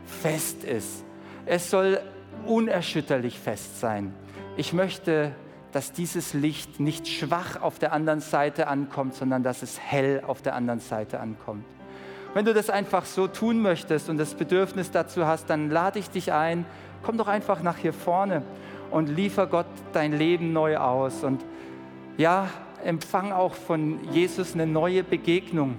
fest 0.06 0.64
ist. 0.64 1.04
Es 1.44 1.70
soll 1.70 2.00
unerschütterlich 2.46 3.38
fest 3.38 3.80
sein. 3.80 4.14
Ich 4.56 4.72
möchte, 4.72 5.32
dass 5.72 5.92
dieses 5.92 6.32
Licht 6.32 6.80
nicht 6.80 7.06
schwach 7.08 7.60
auf 7.60 7.78
der 7.78 7.92
anderen 7.92 8.20
Seite 8.20 8.68
ankommt, 8.68 9.14
sondern 9.14 9.42
dass 9.42 9.62
es 9.62 9.78
hell 9.78 10.22
auf 10.26 10.42
der 10.42 10.54
anderen 10.54 10.80
Seite 10.80 11.20
ankommt. 11.20 11.64
Wenn 12.34 12.44
du 12.44 12.54
das 12.54 12.70
einfach 12.70 13.04
so 13.04 13.28
tun 13.28 13.60
möchtest 13.60 14.08
und 14.08 14.18
das 14.18 14.34
Bedürfnis 14.34 14.90
dazu 14.90 15.26
hast, 15.26 15.48
dann 15.48 15.70
lade 15.70 15.98
ich 15.98 16.10
dich 16.10 16.32
ein, 16.32 16.66
komm 17.02 17.16
doch 17.16 17.28
einfach 17.28 17.62
nach 17.62 17.78
hier 17.78 17.92
vorne 17.92 18.42
und 18.90 19.08
liefer 19.08 19.46
Gott 19.46 19.66
dein 19.92 20.12
Leben 20.12 20.52
neu 20.52 20.76
aus. 20.76 21.24
Und 21.24 21.44
ja, 22.16 22.48
empfang 22.84 23.32
auch 23.32 23.54
von 23.54 24.00
Jesus 24.12 24.54
eine 24.54 24.66
neue 24.66 25.02
Begegnung. 25.02 25.76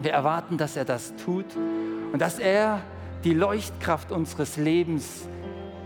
Wir 0.00 0.12
erwarten, 0.12 0.58
dass 0.58 0.76
er 0.76 0.84
das 0.84 1.14
tut 1.16 1.46
und 2.12 2.20
dass 2.20 2.38
er 2.38 2.80
die 3.24 3.34
Leuchtkraft 3.34 4.12
unseres 4.12 4.56
Lebens 4.56 5.28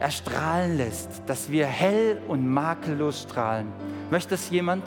erstrahlen 0.01 0.77
lässt, 0.77 1.23
dass 1.27 1.51
wir 1.51 1.67
hell 1.67 2.21
und 2.29 2.49
makellos 2.49 3.23
strahlen. 3.23 3.73
Möchte 4.11 4.31
das 4.31 4.51
jemand? 4.51 4.85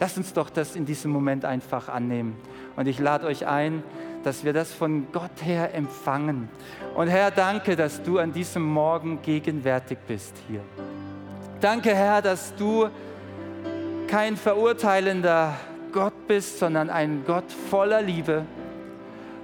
Lasst 0.00 0.16
uns 0.16 0.32
doch 0.32 0.48
das 0.48 0.76
in 0.76 0.86
diesem 0.86 1.10
Moment 1.10 1.44
einfach 1.44 1.88
annehmen. 1.88 2.36
Und 2.76 2.86
ich 2.86 2.98
lade 2.98 3.26
euch 3.26 3.46
ein, 3.46 3.82
dass 4.22 4.44
wir 4.44 4.52
das 4.52 4.72
von 4.72 5.06
Gott 5.12 5.42
her 5.42 5.74
empfangen. 5.74 6.48
Und 6.94 7.08
Herr, 7.08 7.30
danke, 7.30 7.76
dass 7.76 8.02
du 8.02 8.18
an 8.18 8.32
diesem 8.32 8.62
Morgen 8.62 9.20
gegenwärtig 9.22 9.98
bist 10.06 10.34
hier. 10.48 10.60
Danke, 11.60 11.94
Herr, 11.94 12.22
dass 12.22 12.54
du 12.54 12.88
kein 14.06 14.36
verurteilender 14.36 15.54
Gott 15.92 16.28
bist, 16.28 16.58
sondern 16.58 16.90
ein 16.90 17.24
Gott 17.26 17.50
voller 17.70 18.00
Liebe, 18.00 18.44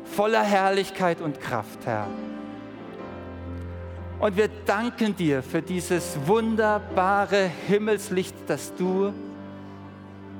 voller 0.04 0.42
Herrlichkeit 0.42 1.20
und 1.20 1.40
Kraft, 1.40 1.86
Herr. 1.86 2.06
Und 4.20 4.36
wir 4.36 4.48
danken 4.64 5.16
dir 5.16 5.42
für 5.42 5.60
dieses 5.60 6.16
wunderbare 6.26 7.50
Himmelslicht, 7.66 8.34
das 8.46 8.74
du 8.74 9.12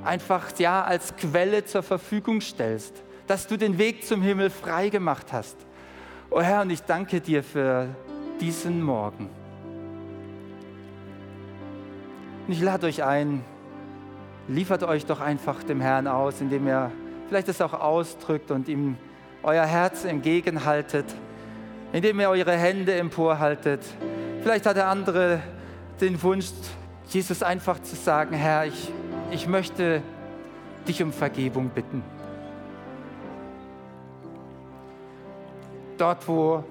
einfach 0.03 0.47
ja 0.57 0.83
als 0.83 1.15
Quelle 1.15 1.65
zur 1.65 1.83
Verfügung 1.83 2.41
stellst, 2.41 3.03
dass 3.27 3.47
du 3.47 3.57
den 3.57 3.77
Weg 3.77 4.05
zum 4.05 4.21
Himmel 4.21 4.49
frei 4.49 4.89
gemacht 4.89 5.33
hast. 5.33 5.57
Oh 6.29 6.41
Herr, 6.41 6.61
und 6.61 6.69
ich 6.69 6.83
danke 6.83 7.21
dir 7.21 7.43
für 7.43 7.89
diesen 8.39 8.81
Morgen. 8.81 9.29
Und 12.47 12.53
ich 12.53 12.61
lade 12.61 12.87
euch 12.87 13.03
ein, 13.03 13.43
liefert 14.47 14.83
euch 14.83 15.05
doch 15.05 15.19
einfach 15.19 15.63
dem 15.63 15.81
Herrn 15.81 16.07
aus, 16.07 16.41
indem 16.41 16.67
ihr 16.67 16.91
vielleicht 17.27 17.49
es 17.49 17.61
auch 17.61 17.73
ausdrückt 17.73 18.51
und 18.51 18.67
ihm 18.67 18.97
euer 19.45 19.65
Herz 19.65 20.05
entgegenhaltet, 20.05 21.05
indem 21.93 22.19
ihr 22.19 22.29
eure 22.29 22.57
Hände 22.57 22.95
emporhaltet. 22.95 23.81
Vielleicht 24.41 24.65
hat 24.65 24.75
der 24.75 24.87
andere 24.87 25.39
den 26.01 26.21
Wunsch, 26.23 26.47
Jesus 27.09 27.43
einfach 27.43 27.81
zu 27.81 27.95
sagen, 27.95 28.35
Herr, 28.35 28.65
ich, 28.65 28.91
ich 29.31 29.47
möchte 29.47 30.01
dich 30.87 31.01
um 31.03 31.13
Vergebung 31.13 31.69
bitten. 31.69 32.03
Dort, 35.97 36.27
wo 36.27 36.63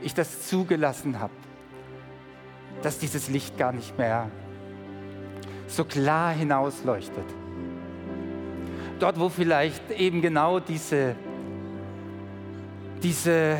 ich 0.00 0.14
das 0.14 0.48
zugelassen 0.48 1.20
habe, 1.20 1.32
dass 2.82 2.98
dieses 2.98 3.28
Licht 3.28 3.58
gar 3.58 3.72
nicht 3.72 3.96
mehr 3.98 4.30
so 5.68 5.84
klar 5.84 6.32
hinausleuchtet. 6.32 7.39
Dort, 9.00 9.18
wo 9.18 9.30
vielleicht 9.30 9.90
eben 9.92 10.20
genau 10.20 10.60
diese, 10.60 11.16
diese, 13.02 13.56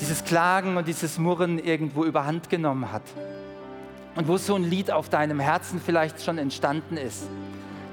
dieses 0.00 0.24
Klagen 0.24 0.76
und 0.76 0.88
dieses 0.88 1.18
Murren 1.18 1.60
irgendwo 1.60 2.04
überhand 2.04 2.50
genommen 2.50 2.90
hat. 2.90 3.04
Und 4.16 4.26
wo 4.26 4.38
so 4.38 4.56
ein 4.56 4.64
Lied 4.64 4.90
auf 4.90 5.08
deinem 5.08 5.38
Herzen 5.38 5.80
vielleicht 5.80 6.20
schon 6.20 6.38
entstanden 6.38 6.96
ist, 6.96 7.28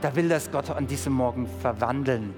da 0.02 0.16
will 0.16 0.28
das 0.30 0.52
Gott 0.52 0.72
an 0.72 0.88
diesem 0.88 1.14
Morgen 1.14 1.48
verwandeln. 1.62 2.34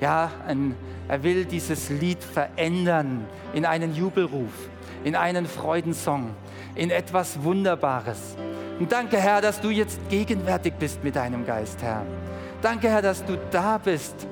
Ja, 0.00 0.30
ein, 0.46 0.74
er 1.06 1.22
will 1.22 1.44
dieses 1.44 1.90
Lied 1.90 2.24
verändern 2.24 3.26
in 3.52 3.66
einen 3.66 3.94
Jubelruf, 3.94 4.70
in 5.04 5.16
einen 5.16 5.44
Freudensong, 5.44 6.30
in 6.74 6.90
etwas 6.90 7.42
Wunderbares. 7.42 8.36
Und 8.78 8.90
danke, 8.90 9.18
Herr, 9.18 9.42
dass 9.42 9.60
du 9.60 9.68
jetzt 9.68 10.00
gegenwärtig 10.08 10.72
bist 10.78 11.04
mit 11.04 11.16
deinem 11.16 11.44
Geist, 11.44 11.82
Herr. 11.82 12.06
Danke, 12.62 12.90
Herr, 12.90 13.00
dass 13.00 13.24
du 13.24 13.38
da 13.50 13.78
bist. 13.78 14.26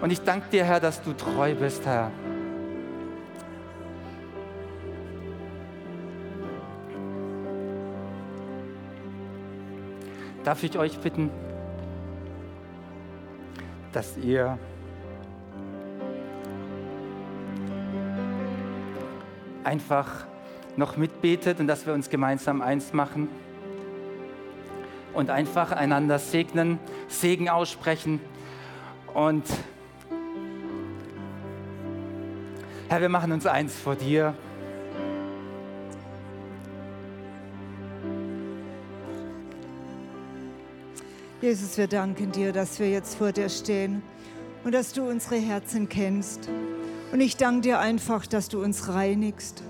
Und 0.00 0.10
ich 0.10 0.22
danke 0.22 0.48
dir, 0.50 0.64
Herr, 0.64 0.80
dass 0.80 1.02
du 1.02 1.12
treu 1.12 1.54
bist, 1.54 1.84
Herr. 1.84 2.10
Darf 10.42 10.62
ich 10.62 10.78
euch 10.78 10.98
bitten, 11.00 11.30
dass 13.92 14.16
ihr 14.16 14.58
einfach 19.64 20.24
noch 20.76 20.96
mitbetet 20.96 21.60
und 21.60 21.66
dass 21.66 21.84
wir 21.84 21.92
uns 21.92 22.08
gemeinsam 22.08 22.62
eins 22.62 22.94
machen 22.94 23.28
und 25.16 25.30
einfach 25.30 25.72
einander 25.72 26.18
segnen, 26.18 26.78
Segen 27.08 27.48
aussprechen. 27.48 28.20
Und 29.14 29.44
Herr, 32.88 33.00
wir 33.00 33.08
machen 33.08 33.32
uns 33.32 33.46
eins 33.46 33.74
vor 33.74 33.96
dir. 33.96 34.34
Jesus, 41.40 41.78
wir 41.78 41.86
danken 41.86 42.32
dir, 42.32 42.52
dass 42.52 42.78
wir 42.78 42.90
jetzt 42.90 43.16
vor 43.16 43.32
dir 43.32 43.48
stehen 43.48 44.02
und 44.64 44.72
dass 44.72 44.92
du 44.92 45.08
unsere 45.08 45.36
Herzen 45.36 45.88
kennst. 45.88 46.50
Und 47.12 47.20
ich 47.20 47.36
danke 47.36 47.62
dir 47.62 47.78
einfach, 47.78 48.26
dass 48.26 48.48
du 48.48 48.62
uns 48.62 48.88
reinigst, 48.88 49.62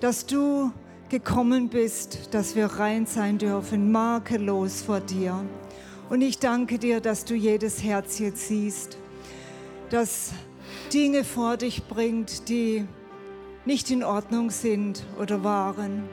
dass 0.00 0.24
du 0.24 0.72
gekommen 1.12 1.68
bist, 1.68 2.34
dass 2.34 2.56
wir 2.56 2.64
rein 2.66 3.04
sein 3.04 3.36
dürfen, 3.36 3.92
makellos 3.92 4.80
vor 4.80 5.00
dir. 5.00 5.44
Und 6.08 6.22
ich 6.22 6.38
danke 6.38 6.78
dir, 6.78 7.00
dass 7.00 7.26
du 7.26 7.34
jedes 7.34 7.82
Herz 7.82 8.18
jetzt 8.18 8.48
siehst, 8.48 8.96
das 9.90 10.32
Dinge 10.90 11.22
vor 11.22 11.58
dich 11.58 11.84
bringt, 11.86 12.48
die 12.48 12.86
nicht 13.66 13.90
in 13.90 14.02
Ordnung 14.02 14.48
sind 14.48 15.04
oder 15.20 15.44
waren, 15.44 16.04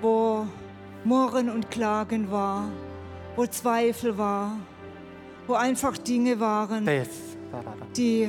wo 0.00 0.46
Murren 1.04 1.50
und 1.50 1.70
Klagen 1.70 2.30
war, 2.30 2.70
wo 3.36 3.44
Zweifel 3.46 4.16
war, 4.16 4.56
wo 5.46 5.52
einfach 5.54 5.98
Dinge 5.98 6.40
waren, 6.40 6.88
die 7.94 8.28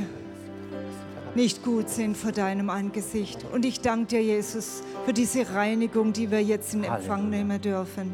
nicht 1.36 1.64
gut 1.64 1.90
sind 1.90 2.18
vor 2.18 2.32
deinem 2.32 2.70
Angesicht. 2.70 3.46
Und 3.54 3.66
ich 3.66 3.82
danke 3.82 4.08
dir, 4.08 4.24
Jesus, 4.24 4.84
für 5.06 5.14
diese 5.14 5.54
Reinigung, 5.54 6.14
die 6.14 6.30
wir 6.30 6.44
jetzt 6.44 6.74
in 6.74 6.84
Empfang 6.84 7.30
nehmen 7.30 7.62
dürfen. 7.62 8.12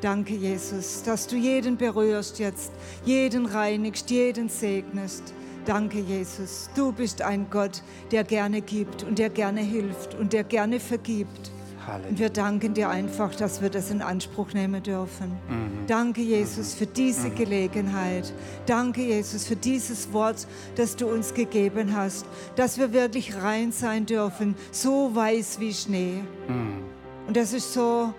Danke, 0.00 0.34
Jesus, 0.34 1.02
dass 1.02 1.26
du 1.26 1.36
jeden 1.36 1.76
berührst 1.76 2.38
jetzt, 2.38 2.72
jeden 3.04 3.46
reinigst, 3.46 4.10
jeden 4.10 4.48
segnest. 4.48 5.32
Danke, 5.64 5.98
Jesus. 5.98 6.70
Du 6.76 6.92
bist 6.92 7.22
ein 7.22 7.46
Gott, 7.50 7.82
der 8.12 8.22
gerne 8.22 8.60
gibt 8.60 9.02
und 9.02 9.18
der 9.18 9.30
gerne 9.30 9.60
hilft 9.60 10.14
und 10.14 10.32
der 10.32 10.44
gerne 10.44 10.78
vergibt. 10.78 11.50
Halleluja. 11.86 12.10
Und 12.10 12.18
wir 12.18 12.30
danken 12.30 12.74
dir 12.74 12.88
einfach, 12.88 13.34
dass 13.34 13.62
wir 13.62 13.70
das 13.70 13.90
in 13.90 14.02
Anspruch 14.02 14.52
nehmen 14.52 14.82
dürfen. 14.82 15.32
Mhm. 15.48 15.86
Danke, 15.86 16.20
Jesus, 16.20 16.74
für 16.74 16.86
diese 16.86 17.28
mhm. 17.28 17.34
Gelegenheit. 17.34 18.32
Danke, 18.66 19.02
Jesus, 19.02 19.46
für 19.46 19.56
dieses 19.56 20.12
Wort, 20.12 20.46
das 20.76 20.96
du 20.96 21.06
uns 21.06 21.34
gegeben 21.34 21.96
hast, 21.96 22.26
dass 22.56 22.78
wir 22.78 22.92
wirklich 22.92 23.36
rein 23.36 23.72
sein 23.72 24.06
dürfen, 24.06 24.54
so 24.72 25.14
weiß 25.14 25.60
wie 25.60 25.72
Schnee. 25.72 26.22
Mhm. 26.48 26.84
Und 27.26 27.36
das 27.36 27.52
ist 27.52 27.72
so 27.72 28.12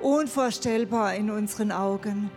unvorstellbar 0.00 1.14
in 1.14 1.30
unseren 1.30 1.72
Augen. 1.72 2.30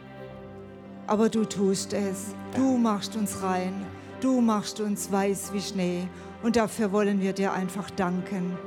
Aber 1.06 1.30
du 1.30 1.46
tust 1.46 1.94
es. 1.94 2.34
Du 2.56 2.78
machst 2.78 3.16
uns 3.16 3.42
rein. 3.44 3.74
Du 4.20 4.42
machst 4.42 4.80
uns 4.80 5.12
weiß 5.12 5.54
wie 5.54 5.62
Schnee. 5.62 6.08
Und 6.44 6.56
dafür 6.56 6.92
wollen 6.92 7.22
wir 7.22 7.34
dir 7.34 7.54
einfach 7.54 7.90
danken. 7.92 8.58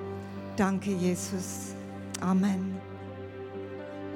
Danke, 0.56 0.90
Jesus. 0.90 1.74
Amen. 2.20 2.80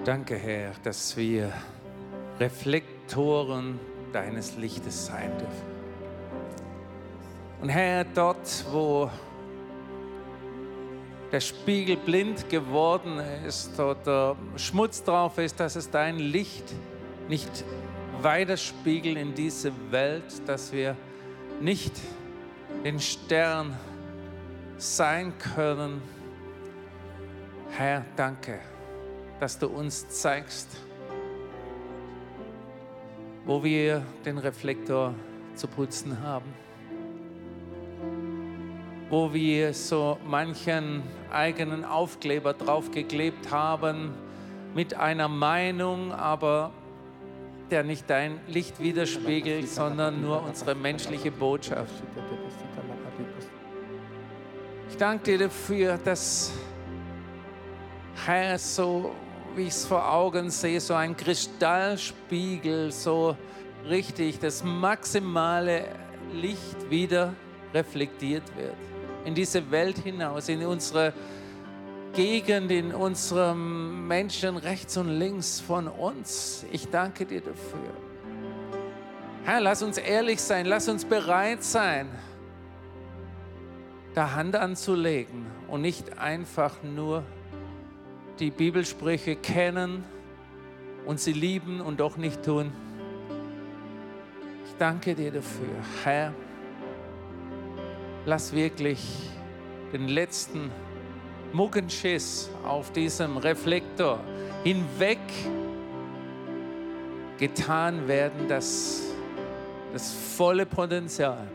Danke, 0.05 0.37
Herr, 0.37 0.73
dass 0.83 1.17
wir 1.17 1.51
Reflektoren 2.39 3.81
deines 4.13 4.57
Lichtes 4.57 5.07
sein 5.07 5.31
dürfen. 5.39 5.75
Und 7.63 7.69
Herr, 7.71 8.05
dort, 8.05 8.65
wo 8.71 9.11
der 11.33 11.41
Spiegel 11.41 11.97
blind 11.97 12.49
geworden 12.51 13.19
ist 13.47 13.81
oder 13.81 14.37
Schmutz 14.57 15.03
drauf 15.03 15.39
ist, 15.39 15.59
dass 15.59 15.75
es 15.75 15.91
dein 15.91 16.19
Licht 16.19 16.75
nicht 17.29 17.65
weiterspiegelt 18.21 19.17
in 19.17 19.35
diese 19.35 19.73
Welt, 19.91 20.47
dass 20.47 20.73
wir 20.73 20.97
nicht 21.61 21.93
den 22.85 23.01
Stern 23.01 23.77
sein 24.77 25.33
können, 25.39 26.03
Herr, 27.77 28.05
danke, 28.15 28.61
dass 29.41 29.59
du 29.59 29.67
uns 29.67 30.09
zeigst, 30.09 30.69
wo 33.45 33.65
wir 33.65 34.03
den 34.25 34.39
Reflektor 34.39 35.13
zu 35.57 35.67
putzen 35.67 36.23
haben, 36.23 36.55
wo 39.11 39.33
wir 39.33 39.75
so 39.75 40.19
manchen 40.25 41.03
eigenen 41.33 41.85
Aufkleber 41.85 42.53
draufgeklebt 42.53 43.51
haben, 43.51 44.15
mit 44.73 44.95
einer 44.95 45.27
Meinung, 45.27 46.13
aber 46.13 46.71
der 47.73 47.83
nicht 47.83 48.09
dein 48.09 48.39
Licht 48.47 48.79
widerspiegelt, 48.79 49.69
sondern 49.69 50.23
nur 50.23 50.45
unsere 50.45 50.77
menschliche 50.77 51.33
Botschaft. 51.33 52.05
Ich 54.89 54.97
danke 54.97 55.25
dir 55.25 55.39
dafür, 55.49 55.99
dass 55.99 56.53
Herr, 58.23 58.59
so 58.59 59.13
wie 59.55 59.63
ich 59.63 59.69
es 59.69 59.85
vor 59.85 60.11
Augen 60.11 60.51
sehe, 60.51 60.81
so 60.81 60.95
ein 60.95 61.17
Kristallspiegel, 61.17 62.91
so 62.91 63.37
richtig 63.89 64.39
das 64.39 64.65
maximale 64.65 65.85
Licht 66.33 66.91
wieder 66.91 67.35
reflektiert 67.73 68.45
wird. 68.57 68.75
In 69.25 69.35
diese 69.35 69.71
Welt 69.71 69.99
hinaus, 69.99 70.49
in 70.49 70.65
unsere 70.65 71.13
Gegend, 72.15 72.71
in 72.71 72.95
unserem 72.95 74.07
Menschen 74.07 74.57
rechts 74.57 74.97
und 74.97 75.09
links 75.09 75.61
von 75.61 75.89
uns. 75.89 76.65
Ich 76.71 76.89
danke 76.89 77.27
dir 77.27 77.41
dafür. 77.41 77.91
Herr, 79.45 79.61
lass 79.61 79.83
uns 79.83 79.99
ehrlich 79.99 80.41
sein, 80.41 80.65
lass 80.65 80.89
uns 80.89 81.05
bereit 81.05 81.63
sein, 81.63 82.09
da 84.15 84.33
Hand 84.33 84.57
anzulegen 84.57 85.45
und 85.69 85.83
nicht 85.83 86.19
einfach 86.19 86.83
nur 86.83 87.25
die 88.39 88.51
Bibelsprüche 88.51 89.37
kennen 89.37 90.05
und 91.07 91.21
sie 91.21 91.33
lieben 91.33 91.81
und 91.81 92.01
doch 92.01 92.17
nicht 92.17 92.43
tun. 92.43 92.73
Ich 94.67 94.75
danke 94.79 95.15
dir 95.15 95.31
dafür, 95.31 95.75
Herr. 96.03 96.33
Lass 98.27 98.53
wirklich 98.53 99.31
den 99.93 100.09
letzten 100.09 100.71
Muggenschiss 101.53 102.51
auf 102.67 102.91
diesem 102.93 103.37
Reflektor 103.37 104.19
hinweg 104.65 105.19
getan 107.39 108.09
werden, 108.09 108.49
dass 108.49 109.03
das 109.93 110.13
volle 110.37 110.67
Potenzial 110.67 111.47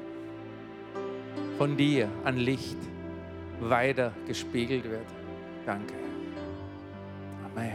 von 1.57 1.75
dir 1.75 2.09
an 2.23 2.37
Licht 2.37 2.77
weiter 3.59 4.13
gespiegelt 4.25 4.85
wird. 4.85 5.05
Danke. 5.65 6.08
Amen. 7.59 7.71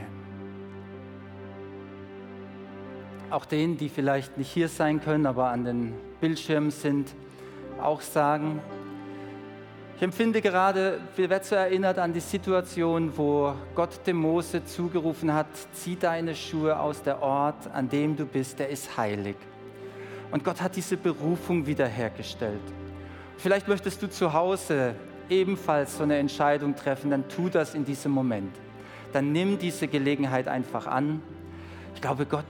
Auch 3.31 3.45
denen, 3.45 3.77
die 3.77 3.89
vielleicht 3.89 4.39
nicht 4.39 4.51
hier 4.51 4.69
sein 4.69 5.01
können, 5.01 5.27
aber 5.27 5.49
an 5.49 5.65
den 5.65 5.95
Bildschirmen 6.21 6.71
sind, 6.71 7.15
auch 7.81 8.01
sagen, 8.01 8.61
ich 9.97 10.03
empfinde 10.03 10.41
gerade, 10.41 11.01
wir 11.17 11.31
werden 11.31 11.45
so 11.45 11.55
erinnert 11.55 11.99
an 11.99 12.13
die 12.13 12.21
Situation, 12.21 13.13
wo 13.17 13.55
Gott 13.75 14.07
dem 14.07 14.17
Mose 14.17 14.65
zugerufen 14.65 15.33
hat, 15.33 15.47
zieh 15.73 15.97
deine 15.97 16.35
Schuhe 16.35 16.79
aus 16.79 17.03
der 17.03 17.23
Ort, 17.23 17.69
an 17.73 17.89
dem 17.89 18.17
du 18.17 18.25
bist, 18.27 18.59
der 18.59 18.71
ist 18.71 18.97
heilig. 18.97 19.37
Und 20.31 20.45
Gott 20.45 20.61
hat 20.61 20.75
diese 20.75 20.97
Berufung 20.97 21.67
wiederhergestellt. 21.67 22.61
Vielleicht 23.37 23.69
möchtest 23.69 24.03
du 24.03 24.11
zu 24.11 24.33
Hause 24.33 24.95
ebenfalls 25.29 25.97
so 25.97 26.03
eine 26.03 26.17
Entscheidung 26.17 26.75
treffen, 26.75 27.11
dann 27.11 27.29
tu 27.29 27.49
das 27.49 27.75
in 27.75 27.85
diesem 27.85 28.13
Moment. 28.13 28.64
Dann 29.15 29.31
nimm 29.31 29.61
diese 29.61 29.87
Gelegenheit 29.87 30.49
einfach 30.49 30.89
an. 30.89 31.23
Ich 31.95 32.01
glaube, 32.01 32.27
Gott 32.27 32.45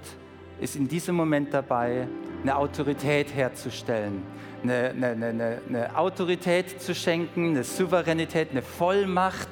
ist 0.58 0.76
in 0.76 0.88
diesem 0.88 1.14
Moment 1.14 1.52
dabei, 1.52 2.08
eine 2.42 2.56
Autorität 2.56 3.34
herzustellen, 3.34 4.22
eine, 4.62 4.90
eine, 4.90 5.26
eine, 5.26 5.60
eine, 5.68 5.96
Autorität 5.98 6.80
zu 6.80 6.94
schenken, 6.94 7.50
eine 7.50 7.64
Souveränität, 7.64 8.50
eine 8.50 8.62
Vollmacht, 8.62 9.48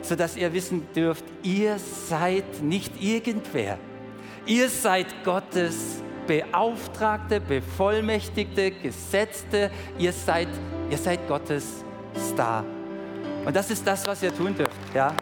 sodass 0.00 0.38
ihr 0.38 0.54
wissen 0.54 0.86
dürft, 0.96 1.26
ihr 1.42 1.78
seid 1.78 2.62
nicht 2.62 3.02
irgendwer. 3.02 3.78
Ihr 4.46 4.70
seid 4.70 5.06
Gottes 5.22 6.02
Beauftragte, 6.26 7.42
Bevollmächtigte, 7.42 8.70
Gesetzte. 8.70 9.70
Ihr 9.98 10.14
seid, 10.14 10.48
ihr 10.90 10.96
seid 10.96 11.28
Gottes 11.28 11.84
Star. 12.32 12.64
Und 13.44 13.54
das 13.54 13.70
ist 13.70 13.86
das, 13.86 14.06
was 14.06 14.22
ihr 14.22 14.34
tun 14.34 14.54
dürft. 14.56 14.94
Ja? 14.94 15.14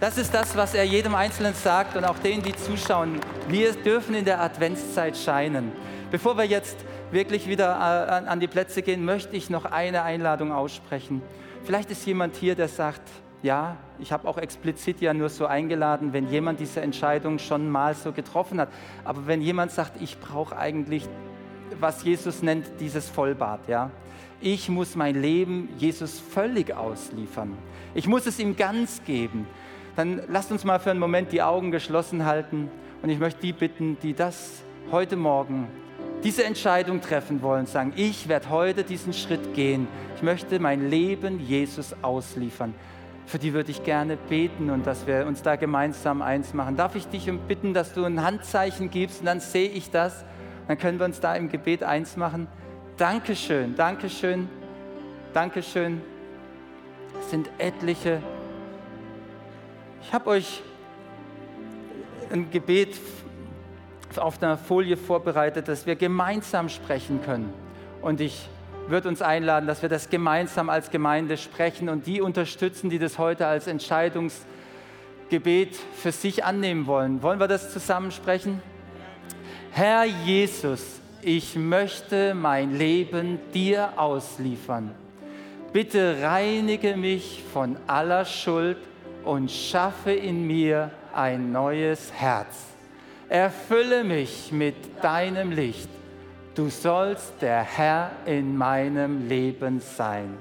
Das 0.00 0.16
ist 0.16 0.32
das, 0.32 0.56
was 0.56 0.74
er 0.74 0.84
jedem 0.84 1.16
Einzelnen 1.16 1.54
sagt 1.54 1.96
und 1.96 2.04
auch 2.04 2.20
denen, 2.20 2.40
die 2.40 2.54
zuschauen. 2.54 3.18
Wir 3.48 3.72
dürfen 3.72 4.14
in 4.14 4.24
der 4.24 4.40
Adventszeit 4.40 5.16
scheinen. 5.16 5.72
Bevor 6.12 6.38
wir 6.38 6.44
jetzt 6.44 6.76
wirklich 7.10 7.48
wieder 7.48 7.66
äh, 7.66 8.28
an 8.28 8.38
die 8.38 8.46
Plätze 8.46 8.82
gehen, 8.82 9.04
möchte 9.04 9.34
ich 9.34 9.50
noch 9.50 9.64
eine 9.64 10.04
Einladung 10.04 10.52
aussprechen. 10.52 11.20
Vielleicht 11.64 11.90
ist 11.90 12.06
jemand 12.06 12.36
hier, 12.36 12.54
der 12.54 12.68
sagt, 12.68 13.02
ja, 13.42 13.76
ich 13.98 14.12
habe 14.12 14.28
auch 14.28 14.38
explizit 14.38 15.00
ja 15.00 15.12
nur 15.12 15.30
so 15.30 15.46
eingeladen, 15.46 16.12
wenn 16.12 16.30
jemand 16.30 16.60
diese 16.60 16.80
Entscheidung 16.80 17.40
schon 17.40 17.68
mal 17.68 17.96
so 17.96 18.12
getroffen 18.12 18.60
hat. 18.60 18.68
Aber 19.04 19.26
wenn 19.26 19.42
jemand 19.42 19.72
sagt, 19.72 20.00
ich 20.00 20.20
brauche 20.20 20.56
eigentlich, 20.56 21.08
was 21.80 22.04
Jesus 22.04 22.40
nennt, 22.40 22.66
dieses 22.78 23.08
Vollbad, 23.08 23.66
ja. 23.66 23.90
Ich 24.40 24.68
muss 24.68 24.94
mein 24.94 25.20
Leben 25.20 25.70
Jesus 25.76 26.20
völlig 26.20 26.72
ausliefern. 26.72 27.58
Ich 27.96 28.06
muss 28.06 28.26
es 28.26 28.38
ihm 28.38 28.54
ganz 28.54 29.02
geben. 29.04 29.48
Dann 29.98 30.22
lasst 30.28 30.52
uns 30.52 30.62
mal 30.62 30.78
für 30.78 30.92
einen 30.92 31.00
Moment 31.00 31.32
die 31.32 31.42
Augen 31.42 31.72
geschlossen 31.72 32.24
halten. 32.24 32.70
Und 33.02 33.08
ich 33.08 33.18
möchte 33.18 33.40
die 33.40 33.52
bitten, 33.52 33.98
die 34.00 34.14
das 34.14 34.62
heute 34.92 35.16
Morgen 35.16 35.66
diese 36.22 36.44
Entscheidung 36.44 37.00
treffen 37.00 37.42
wollen, 37.42 37.66
sagen, 37.66 37.92
ich 37.96 38.28
werde 38.28 38.48
heute 38.48 38.84
diesen 38.84 39.12
Schritt 39.12 39.54
gehen. 39.54 39.88
Ich 40.14 40.22
möchte 40.22 40.60
mein 40.60 40.88
Leben 40.88 41.40
Jesus 41.40 41.96
ausliefern 42.00 42.74
für 43.26 43.38
die 43.38 43.52
würde 43.52 43.70
ich 43.70 43.84
gerne 43.84 44.16
beten 44.16 44.70
und 44.70 44.86
dass 44.86 45.06
wir 45.06 45.26
uns 45.26 45.42
da 45.42 45.56
gemeinsam 45.56 46.22
eins 46.22 46.54
machen. 46.54 46.76
Darf 46.76 46.94
ich 46.94 47.08
dich 47.08 47.30
bitten, 47.46 47.74
dass 47.74 47.92
du 47.92 48.04
ein 48.04 48.22
Handzeichen 48.22 48.90
gibst 48.90 49.20
und 49.20 49.26
dann 49.26 49.40
sehe 49.40 49.68
ich 49.68 49.90
das. 49.90 50.24
Dann 50.66 50.78
können 50.78 50.98
wir 50.98 51.04
uns 51.04 51.20
da 51.20 51.36
im 51.36 51.50
Gebet 51.50 51.82
eins 51.82 52.16
machen. 52.16 52.48
Dankeschön, 52.96 53.76
Dankeschön, 53.76 54.48
Dankeschön. 55.34 56.00
Es 57.20 57.30
sind 57.30 57.50
etliche. 57.58 58.22
Ich 60.08 60.14
habe 60.14 60.30
euch 60.30 60.62
ein 62.32 62.50
Gebet 62.50 62.96
auf 64.16 64.42
einer 64.42 64.56
Folie 64.56 64.96
vorbereitet, 64.96 65.68
dass 65.68 65.84
wir 65.84 65.96
gemeinsam 65.96 66.70
sprechen 66.70 67.20
können. 67.22 67.52
Und 68.00 68.22
ich 68.22 68.48
wird 68.86 69.04
uns 69.04 69.20
einladen, 69.20 69.66
dass 69.66 69.82
wir 69.82 69.90
das 69.90 70.08
gemeinsam 70.08 70.70
als 70.70 70.90
Gemeinde 70.90 71.36
sprechen 71.36 71.90
und 71.90 72.06
die 72.06 72.22
unterstützen, 72.22 72.88
die 72.88 72.98
das 72.98 73.18
heute 73.18 73.46
als 73.46 73.66
Entscheidungsgebet 73.66 75.76
für 75.94 76.12
sich 76.12 76.42
annehmen 76.42 76.86
wollen. 76.86 77.22
Wollen 77.22 77.38
wir 77.38 77.46
das 77.46 77.70
zusammen 77.70 78.10
sprechen? 78.10 78.62
Herr 79.72 80.06
Jesus, 80.06 81.02
ich 81.20 81.54
möchte 81.54 82.32
mein 82.32 82.78
Leben 82.78 83.40
dir 83.52 83.92
ausliefern. 83.96 84.90
Bitte 85.74 86.22
reinige 86.22 86.96
mich 86.96 87.44
von 87.52 87.76
aller 87.86 88.24
Schuld 88.24 88.78
und 89.24 89.50
schaffe 89.50 90.12
in 90.12 90.46
mir 90.46 90.90
ein 91.14 91.52
neues 91.52 92.12
Herz. 92.12 92.66
Erfülle 93.28 94.04
mich 94.04 94.52
mit 94.52 94.74
deinem 95.02 95.50
Licht 95.52 95.88
du 96.58 96.68
sollst 96.68 97.34
der 97.40 97.62
Herr 97.62 98.10
in 98.26 98.56
meinem 98.56 99.28
Leben 99.28 99.80
sein. 99.80 100.36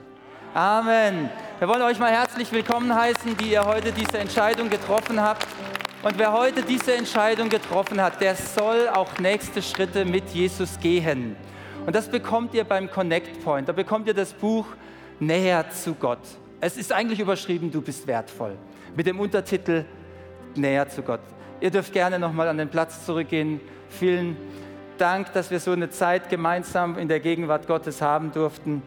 Amen. 0.55 1.29
Wir 1.59 1.67
wollen 1.67 1.83
euch 1.83 1.99
mal 1.99 2.11
herzlich 2.11 2.51
willkommen 2.51 2.93
heißen, 2.93 3.37
die 3.37 3.51
ihr 3.51 3.63
heute 3.63 3.91
diese 3.91 4.17
Entscheidung 4.17 4.67
getroffen 4.67 5.21
habt. 5.21 5.45
Und 6.01 6.17
wer 6.17 6.33
heute 6.33 6.63
diese 6.63 6.95
Entscheidung 6.95 7.49
getroffen 7.49 8.01
hat, 8.01 8.19
der 8.19 8.33
soll 8.33 8.89
auch 8.89 9.19
nächste 9.19 9.61
Schritte 9.61 10.05
mit 10.05 10.29
Jesus 10.29 10.79
gehen. 10.79 11.35
Und 11.85 11.95
das 11.95 12.09
bekommt 12.09 12.55
ihr 12.55 12.63
beim 12.63 12.89
Connect 12.89 13.43
Point. 13.43 13.69
Da 13.69 13.73
bekommt 13.73 14.07
ihr 14.07 14.15
das 14.15 14.33
Buch 14.33 14.65
Näher 15.19 15.69
zu 15.69 15.93
Gott. 15.93 16.19
Es 16.59 16.77
ist 16.77 16.91
eigentlich 16.91 17.19
überschrieben, 17.19 17.71
du 17.71 17.81
bist 17.81 18.07
wertvoll. 18.07 18.57
Mit 18.95 19.05
dem 19.05 19.19
Untertitel 19.19 19.85
Näher 20.55 20.89
zu 20.89 21.03
Gott. 21.03 21.19
Ihr 21.61 21.69
dürft 21.69 21.93
gerne 21.93 22.17
nochmal 22.17 22.47
an 22.47 22.57
den 22.57 22.69
Platz 22.69 23.05
zurückgehen. 23.05 23.61
Vielen 23.89 24.35
Dank. 24.97 25.31
Dass 25.33 25.51
wir 25.51 25.59
so 25.59 25.71
eine 25.71 25.89
Zeit 25.89 26.29
gemeinsam 26.29 26.97
in 26.97 27.07
der 27.07 27.19
Gegenwart 27.19 27.67
Gottes 27.67 28.01
haben 28.01 28.31
durften. 28.31 28.81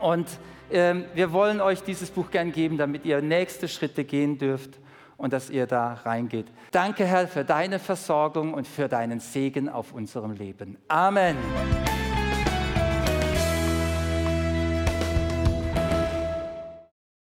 Und 0.00 0.26
ähm, 0.70 1.04
wir 1.14 1.32
wollen 1.32 1.60
euch 1.60 1.82
dieses 1.82 2.10
Buch 2.10 2.30
gern 2.30 2.52
geben, 2.52 2.78
damit 2.78 3.04
ihr 3.04 3.22
nächste 3.22 3.68
Schritte 3.68 4.04
gehen 4.04 4.38
dürft 4.38 4.78
und 5.16 5.32
dass 5.32 5.50
ihr 5.50 5.66
da 5.66 5.94
reingeht. 5.94 6.46
Danke, 6.72 7.04
Herr, 7.04 7.28
für 7.28 7.44
deine 7.44 7.78
Versorgung 7.78 8.54
und 8.54 8.66
für 8.66 8.88
deinen 8.88 9.20
Segen 9.20 9.68
auf 9.68 9.92
unserem 9.92 10.32
Leben. 10.32 10.78
Amen. 10.88 11.36